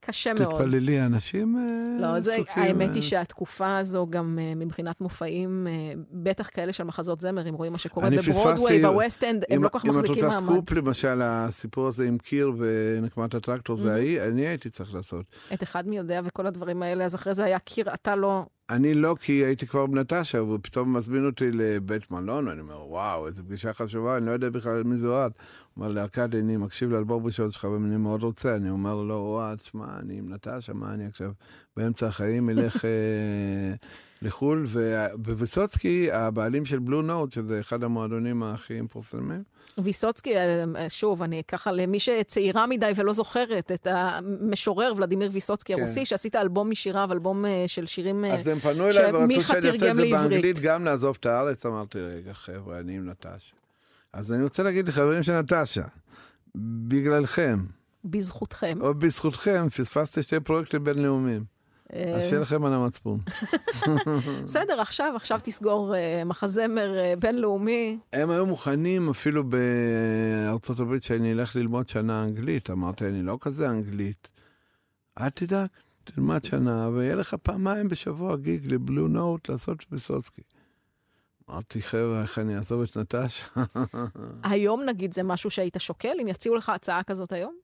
[0.00, 0.52] קשה מאוד.
[0.52, 5.66] תתפללי, אנשים אה, לא, זה, האמת אה, היא שהתקופה הזו, גם uh, מבחינת מופעים,
[6.12, 9.78] בטח כאלה של מחזות זמר, אם רואים מה שקורה בברודוויי, בווסט אנד, הם לא כל
[9.78, 10.52] כך אם את מחזיקים רוצה מעמד.
[10.52, 15.26] סקופ, למשל, הסיפור הזה עם קיר ונקמת הטרקטור, זה ההיא, אני הייתי צריך לעשות.
[15.54, 18.44] את אחד מי יודע וכל הדברים האלה, אז אחרי זה היה קיר, אתה לא...
[18.70, 23.26] אני לא, כי הייתי כבר בנטשה, והוא פתאום מזמין אותי לבית מלון, ואני אומר, וואו,
[23.26, 25.32] איזו פגישה חשובה, אני לא יודע בכלל מי זה אוהד.
[25.78, 28.56] אומר לי, ארכדי, אני מקשיב לאלבום ראשון שלך, ואני מאוד רוצה.
[28.56, 31.30] אני אומר לו, לא, אוהד, שמע, אני עם נטשה, מה אני עכשיו
[31.76, 33.74] באמצע החיים אלך אה,
[34.22, 34.66] לחו"ל?
[34.68, 39.42] ובוויסוצקי, הבעלים של בלו נוט, שזה אחד המועדונים הכי מפורסמים,
[39.78, 45.80] ויסוצקי, אה, שוב, אני ככה, למי שצעירה מדי ולא זוכרת, את המשורר ולדימיר ויסוצקי כן.
[45.80, 48.24] הרוסי, שעשית אלבום משיריו, אלבום אה, של שירים...
[48.24, 50.30] אה, אז הם פנו אליי ורצו שמיכה שאני אעשה תרגם את זה לעברית.
[50.30, 51.66] באנגלית, גם לעזוב את הארץ.
[51.66, 53.67] אמרתי, רגע, חבר'ה, אני עם נטשה.
[54.12, 55.84] אז אני רוצה להגיד לחברים של נטשה,
[56.54, 57.64] בגללכם,
[58.04, 58.78] בזכותכם.
[58.80, 61.44] או בזכותכם, פספסתי שתי פרויקטים בינלאומיים.
[61.92, 63.20] אה, אז שיהיה לכם על המצפון.
[64.46, 67.98] בסדר, עכשיו, עכשיו תסגור אה, מחזמר אה, בינלאומי.
[68.12, 72.70] הם היו מוכנים אפילו בארצות הברית שאני אלך ללמוד שנה אנגלית.
[72.70, 74.28] אמרתי, אני לא כזה אנגלית.
[75.20, 75.68] אל תדאג,
[76.04, 80.42] תלמד שנה, ויהיה לך פעמיים בשבוע גיג לבלו נוט לעשות ויסוצקי.
[81.50, 83.46] אמרתי, חבר'ה, איך אני אעזוב את נטשה?
[84.42, 87.54] היום נגיד זה משהו שהיית שוקל, אם יציעו לך הצעה כזאת היום?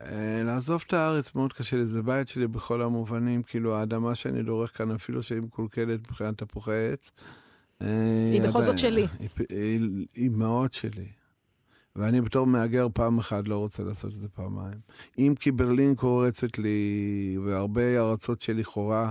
[0.00, 4.42] אה, לעזוב את הארץ מאוד קשה לי, זה בית שלי בכל המובנים, כאילו האדמה שאני
[4.42, 7.10] דורך כאן, אפילו שהיא מקולקלת מבחינת תפוחי עץ.
[7.82, 7.88] אה,
[8.32, 9.06] היא בכל זאת שלי.
[9.48, 11.08] היא, היא מאוד שלי.
[11.96, 14.78] ואני בתור מהגר פעם אחת לא רוצה לעשות את זה פעמיים.
[15.18, 19.10] אם כי ברלין קורצת לי, והרבה ארצות שלכאורה,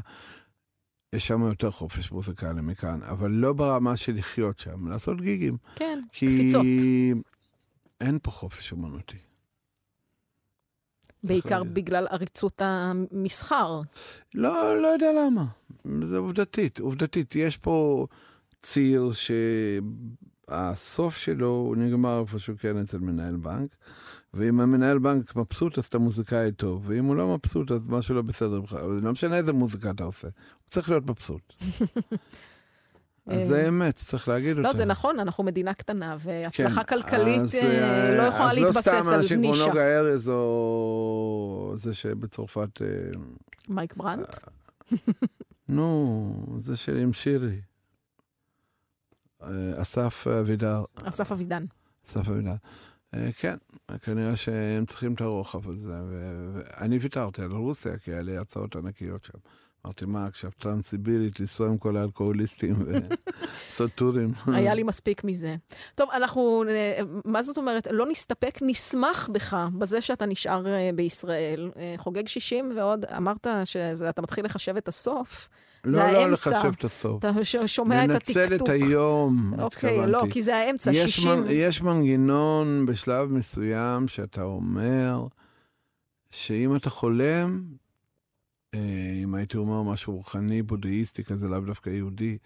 [1.14, 5.58] יש שם יותר חופש מוזיקלי מכאן, אבל לא ברמה של לחיות שם, לעשות גיגים.
[5.76, 6.66] כן, כי קפיצות.
[8.02, 9.18] אין פה חופש אומנותי.
[11.24, 11.64] בעיקר.
[11.64, 13.82] בגלל עריצות המסחר.
[14.34, 15.46] לא, לא יודע למה.
[16.02, 17.36] זה עובדתית, עובדתית.
[17.36, 18.08] יש פה
[18.62, 19.12] ציר
[20.50, 23.76] שהסוף שלו נגמר איפשהו כן אצל מנהל בנק,
[24.34, 28.22] ואם המנהל בנק מבסוט, אז אתה מוזיקאי טוב, ואם הוא לא מבסוט, אז משהו לא
[28.22, 28.80] בסדר בכלל.
[28.80, 31.54] אבל לא משנה איזה מוזיקה אתה עושה, הוא צריך להיות מבסוט.
[33.28, 34.62] אז זה אמת, צריך להגיד אותה.
[34.62, 38.62] לא, זה נכון, אנחנו מדינה קטנה, והצלחה כן, כלכלית אה, אה, לא יכולה אז לא
[38.62, 39.66] להתבסס סתם על אנשים כמו נישה.
[39.68, 42.82] נוגה ארז, או זה שבצרפת...
[42.82, 42.88] אה,
[43.70, 44.28] מייק ברנט?
[45.70, 47.62] נו, זה של עם שירי.
[49.44, 50.84] אה, אסף אבידר.
[51.04, 51.66] אסף אבידן.
[52.08, 52.56] אסף אבידר.
[53.14, 53.56] אה, כן,
[54.02, 55.94] כנראה שהם צריכים את הרוחב הזה.
[56.12, 59.38] ואני ויתרתי על רוסיה, כי היה לי הצעות ענקיות שם.
[59.86, 64.32] אמרתי, מה עכשיו, טרנסיבילית, לנסוע עם כל האלכוהוליסטים ולעשות טורים.
[64.56, 65.56] היה לי מספיק מזה.
[65.96, 67.88] טוב, אנחנו, אה, מה זאת אומרת?
[67.92, 71.72] לא נסתפק, נשמח בך, בזה שאתה נשאר אה, בישראל.
[71.98, 75.50] חוגג 60 ועוד, אמרת שאתה מתחיל לחשב את הסוף.
[75.86, 76.28] לא, זה לא האמצע.
[76.52, 77.20] לחשב את הסוף.
[77.26, 77.32] אתה
[77.68, 78.70] שומע את לנצל את הטקטוק.
[78.70, 80.12] היום, אוקיי, התכוונתי.
[80.12, 81.32] לא, כי זה האמצע, יש 60.
[81.44, 85.28] מנ- יש מנגנון בשלב מסוים שאתה אומר
[86.32, 87.64] שאם אתה חולם,
[88.76, 88.80] אה,
[89.24, 92.38] אם הייתי אומר משהו רוחני, בודהיסטי כזה, לאו דווקא יהודי,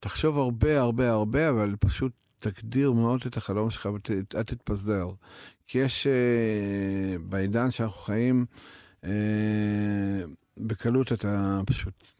[0.00, 3.88] תחשוב הרבה הרבה הרבה, אבל פשוט תגדיר מאוד את החלום שלך
[4.34, 5.08] ואל תתפזר.
[5.66, 6.12] כי יש, אה,
[7.28, 8.46] בעידן שאנחנו חיים,
[9.04, 9.10] אה,
[10.56, 12.12] בקלות אתה פשוט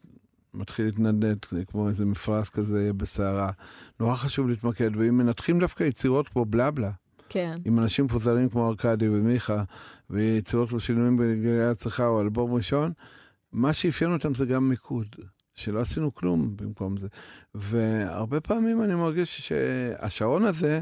[0.53, 3.51] מתחיל להתנדנד כמו איזה מפרש כזה בסערה.
[3.99, 6.91] נורא חשוב להתמקד, ואם מנתחים דווקא יצירות כמו בלבלה,
[7.29, 7.55] כן.
[7.65, 9.63] עם אנשים מפוזרים כמו ארכדי ומיכה,
[10.09, 12.91] ויצירות כמו שינויים בגלי הצריכה או אלבום ראשון,
[13.51, 15.07] מה שאפיין אותם זה גם מיקוד,
[15.55, 17.07] שלא עשינו כלום במקום זה.
[17.55, 20.81] והרבה פעמים אני מרגיש שהשעון הזה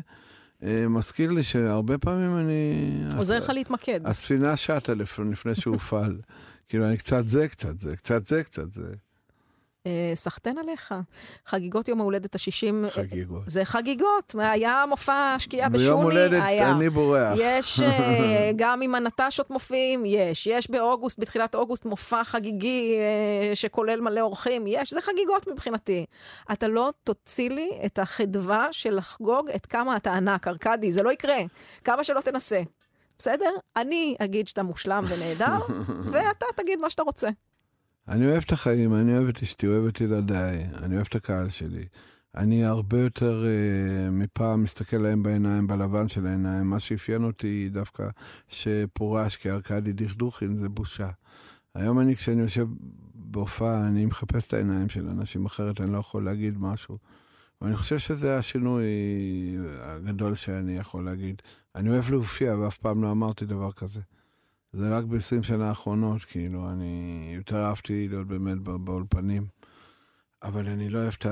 [0.63, 2.73] אה, מזכיר לי שהרבה פעמים אני...
[3.17, 3.99] עוזר לך להתמקד.
[4.05, 6.17] הספינה שטה לפ- לפני שהופעל.
[6.69, 8.93] כאילו, אני קצת זה, קצת זה, קצת זה, קצת זה.
[9.85, 10.95] אה, סחטיין עליך.
[11.45, 12.89] חגיגות יום ההולדת ה-60.
[12.89, 13.43] חגיגות.
[13.47, 14.35] זה חגיגות.
[14.39, 16.71] היה מופע שקיעה בשוני, ביום הולדת היה.
[16.71, 17.37] אני בורח.
[17.37, 20.47] יש, אה, גם עם הנטשות מופיעים, יש.
[20.47, 24.93] יש באוגוסט, בתחילת אוגוסט, מופע חגיגי אה, שכולל מלא אורחים, יש.
[24.93, 26.05] זה חגיגות מבחינתי.
[26.51, 31.11] אתה לא תוציא לי את החדווה של לחגוג את כמה אתה ענק, ארכדי, זה לא
[31.11, 31.37] יקרה.
[31.83, 32.61] כמה שלא תנסה.
[33.17, 33.51] בסדר?
[33.75, 35.59] אני אגיד שאתה מושלם ונהדר,
[36.11, 37.29] ואתה תגיד מה שאתה רוצה.
[38.07, 41.49] אני אוהב את החיים, אני אוהב את אשתי, אוהב את ילדיי, אני אוהב את הקהל
[41.49, 41.85] שלי.
[42.35, 46.69] אני הרבה יותר uh, מפעם מסתכל להם בעיניים, בלבן של העיניים.
[46.69, 48.09] מה שאפיין אותי דווקא
[48.47, 51.09] שפורש כארכדי דכדוכין זה בושה.
[51.75, 52.67] היום אני, כשאני יושב
[53.15, 56.97] בהופעה, אני מחפש את העיניים של אנשים, אחרת אני לא יכול להגיד משהו.
[57.61, 58.83] ואני חושב שזה השינוי
[59.81, 61.41] הגדול שאני יכול להגיד.
[61.75, 63.99] אני אוהב להופיע, ואף פעם לא אמרתי דבר כזה.
[64.73, 66.93] זה רק ב-20 שנה האחרונות, כאילו, אני
[67.37, 69.45] יותר אהבתי להיות באמת בא- באולפנים,
[70.43, 71.25] אבל אני לא אוהב את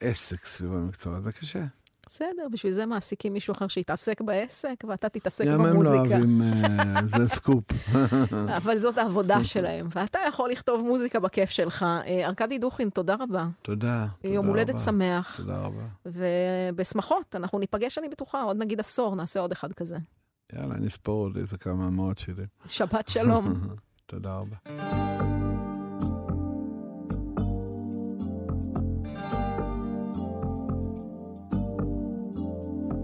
[0.00, 1.64] העסק סביב המקצוע, זה קשה.
[2.06, 5.98] בסדר, בשביל זה מעסיקים מישהו אחר שיתעסק בעסק, ואתה תתעסק גם הם לא במוזיקה.
[5.98, 7.64] אוהבים, אה, זה סקופ.
[8.56, 11.82] אבל זאת העבודה שלהם, ואתה יכול לכתוב מוזיקה בכיף שלך.
[11.82, 13.46] אה, ארכדי דוכין, תודה רבה.
[13.62, 14.06] תודה.
[14.24, 14.80] יום הולדת.
[14.80, 15.82] שמח, תודה רבה.
[16.06, 19.96] ובשמחות, אנחנו ניפגש, אני בטוחה, עוד נגיד עשור, נעשה עוד אחד כזה.
[20.56, 22.44] יאללה, נספור עוד איזה כמה מאות שלי.
[22.66, 23.54] שבת שלום.
[24.06, 24.56] תודה רבה.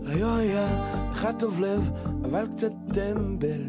[0.06, 0.68] היו היה
[1.12, 1.90] אחד טוב לב,
[2.24, 3.68] אבל קצת טמבל.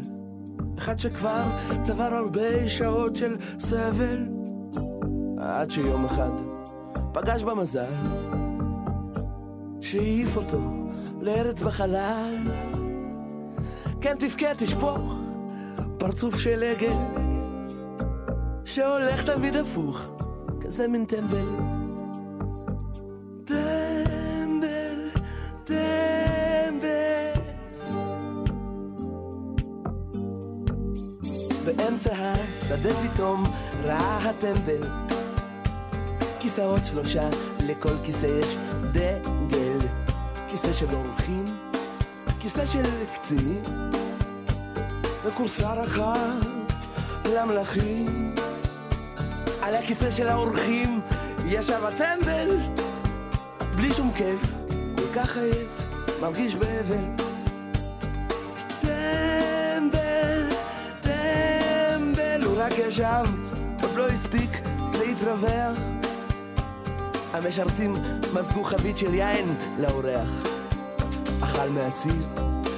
[0.78, 1.42] אחד שכבר
[1.82, 4.26] צבר הרבה שעות של סבל.
[5.38, 6.30] עד שיום אחד
[7.12, 7.92] פגש במזל,
[9.80, 10.60] שהעיף אותו
[11.20, 12.34] לארץ בחלל.
[14.00, 15.14] כן תבכה תשפוך,
[15.98, 16.96] פרצוף של עגל,
[18.64, 20.02] שהולך תמיד הפוך,
[20.60, 21.46] כזה מין טמבל.
[23.44, 25.10] טמבל,
[25.64, 27.40] טמבל.
[31.64, 33.44] באמצע השדה פתאום
[33.82, 34.82] ראה הטמבל
[36.40, 37.28] כיסאות שלושה,
[37.66, 38.56] לכל כיסא יש
[38.92, 39.78] דגל
[40.50, 41.44] כיסא של אורחים,
[42.50, 42.82] כיסא של
[43.14, 43.62] קצינים
[45.24, 46.14] וכורסה רכה
[47.34, 48.34] למלכים
[49.62, 51.00] על הכיסא של האורחים
[51.46, 52.56] ישב הטמבל
[53.76, 54.54] בלי שום כיף,
[54.96, 55.68] כל כך עייף,
[56.20, 57.04] מרגיש באבל.
[58.80, 60.48] טמבל,
[61.00, 63.24] טמבל, הוא רק ישב,
[63.82, 64.50] עוד לא הספיק
[64.98, 65.78] להתרווח.
[67.32, 67.94] המשרתים
[68.34, 70.59] מזגו חבית של יין לאורח.
[71.60, 72.22] אכל מהסיר,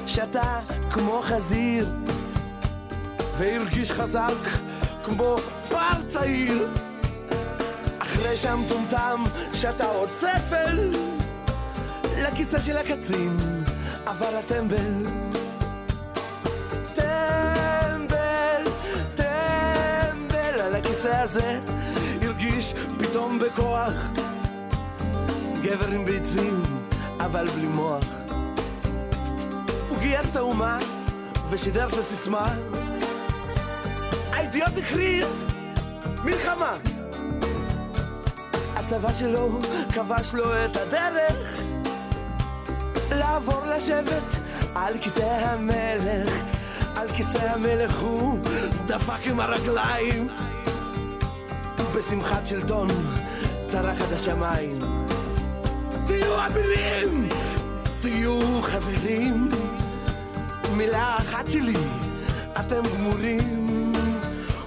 [0.07, 0.61] שתה
[0.91, 1.89] כמו חזיר,
[3.37, 4.49] והרגיש חזק
[5.05, 5.37] כמו
[5.69, 6.69] פר צעיר.
[7.99, 9.23] אחרי שהמטומטם
[9.55, 10.91] שתה עוד ספל
[12.19, 13.37] לכיסא של הקצין
[14.07, 15.07] עבר הטמבל.
[16.95, 18.63] טמבל,
[19.15, 21.61] טמבל על הכיסא הזה
[22.23, 23.93] הרגיש פתאום בכוח.
[25.63, 26.63] גבר עם ביצים
[27.21, 28.22] אבל בלי מוח
[30.23, 30.79] גייס את האומה
[31.51, 32.55] ושידר את הסיסמה.
[34.33, 35.45] האידיוט הכריז
[36.25, 36.77] מלחמה.
[38.77, 39.61] הצבא שלו
[39.93, 41.63] כבש לו את הדרך
[43.11, 44.41] לעבור לשבת
[44.75, 46.31] על כיסא המלך.
[46.97, 48.39] על כיסא המלך הוא
[48.87, 50.29] דפק עם הרגליים.
[51.95, 52.89] בשמחת שלטון
[53.67, 54.79] צרח עד השמיים.
[56.07, 57.29] תהיו אבירים
[58.01, 59.52] תהיו חברים
[60.77, 61.75] מילה אחת שלי.
[62.61, 63.93] אתם גמורים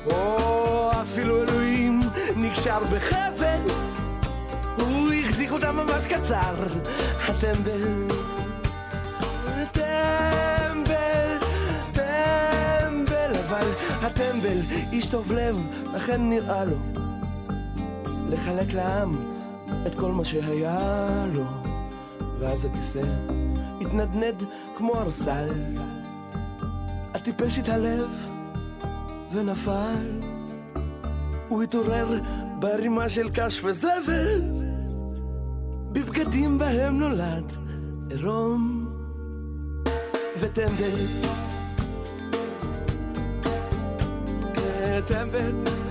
[0.06, 2.00] או אפילו אלוהים
[2.36, 3.60] נקשר בחבל.
[4.80, 6.56] הוא החזיק אותם ממש קצר,
[7.28, 8.08] הטמבל.
[9.72, 11.38] טמבל,
[11.94, 13.68] טמבל, אבל
[14.02, 14.58] הטמבל
[14.92, 15.58] איש טוב לב,
[15.94, 16.78] לכן נראה לו.
[18.30, 19.16] לחלק לעם
[19.88, 21.46] את כל מה שהיה לו.
[22.40, 23.02] ואז הכיסא
[23.86, 24.44] התנדנד
[24.78, 25.50] כמו ארסל,
[27.14, 28.28] הטיפש התהלב
[29.32, 30.20] ונפל.
[31.48, 32.20] הוא התעורר
[32.60, 34.42] בערימה של קש וזבל,
[35.92, 37.52] בבגדים בהם נולד
[38.10, 38.88] עירום
[40.40, 41.06] וטמבל.
[45.08, 45.85] טמבל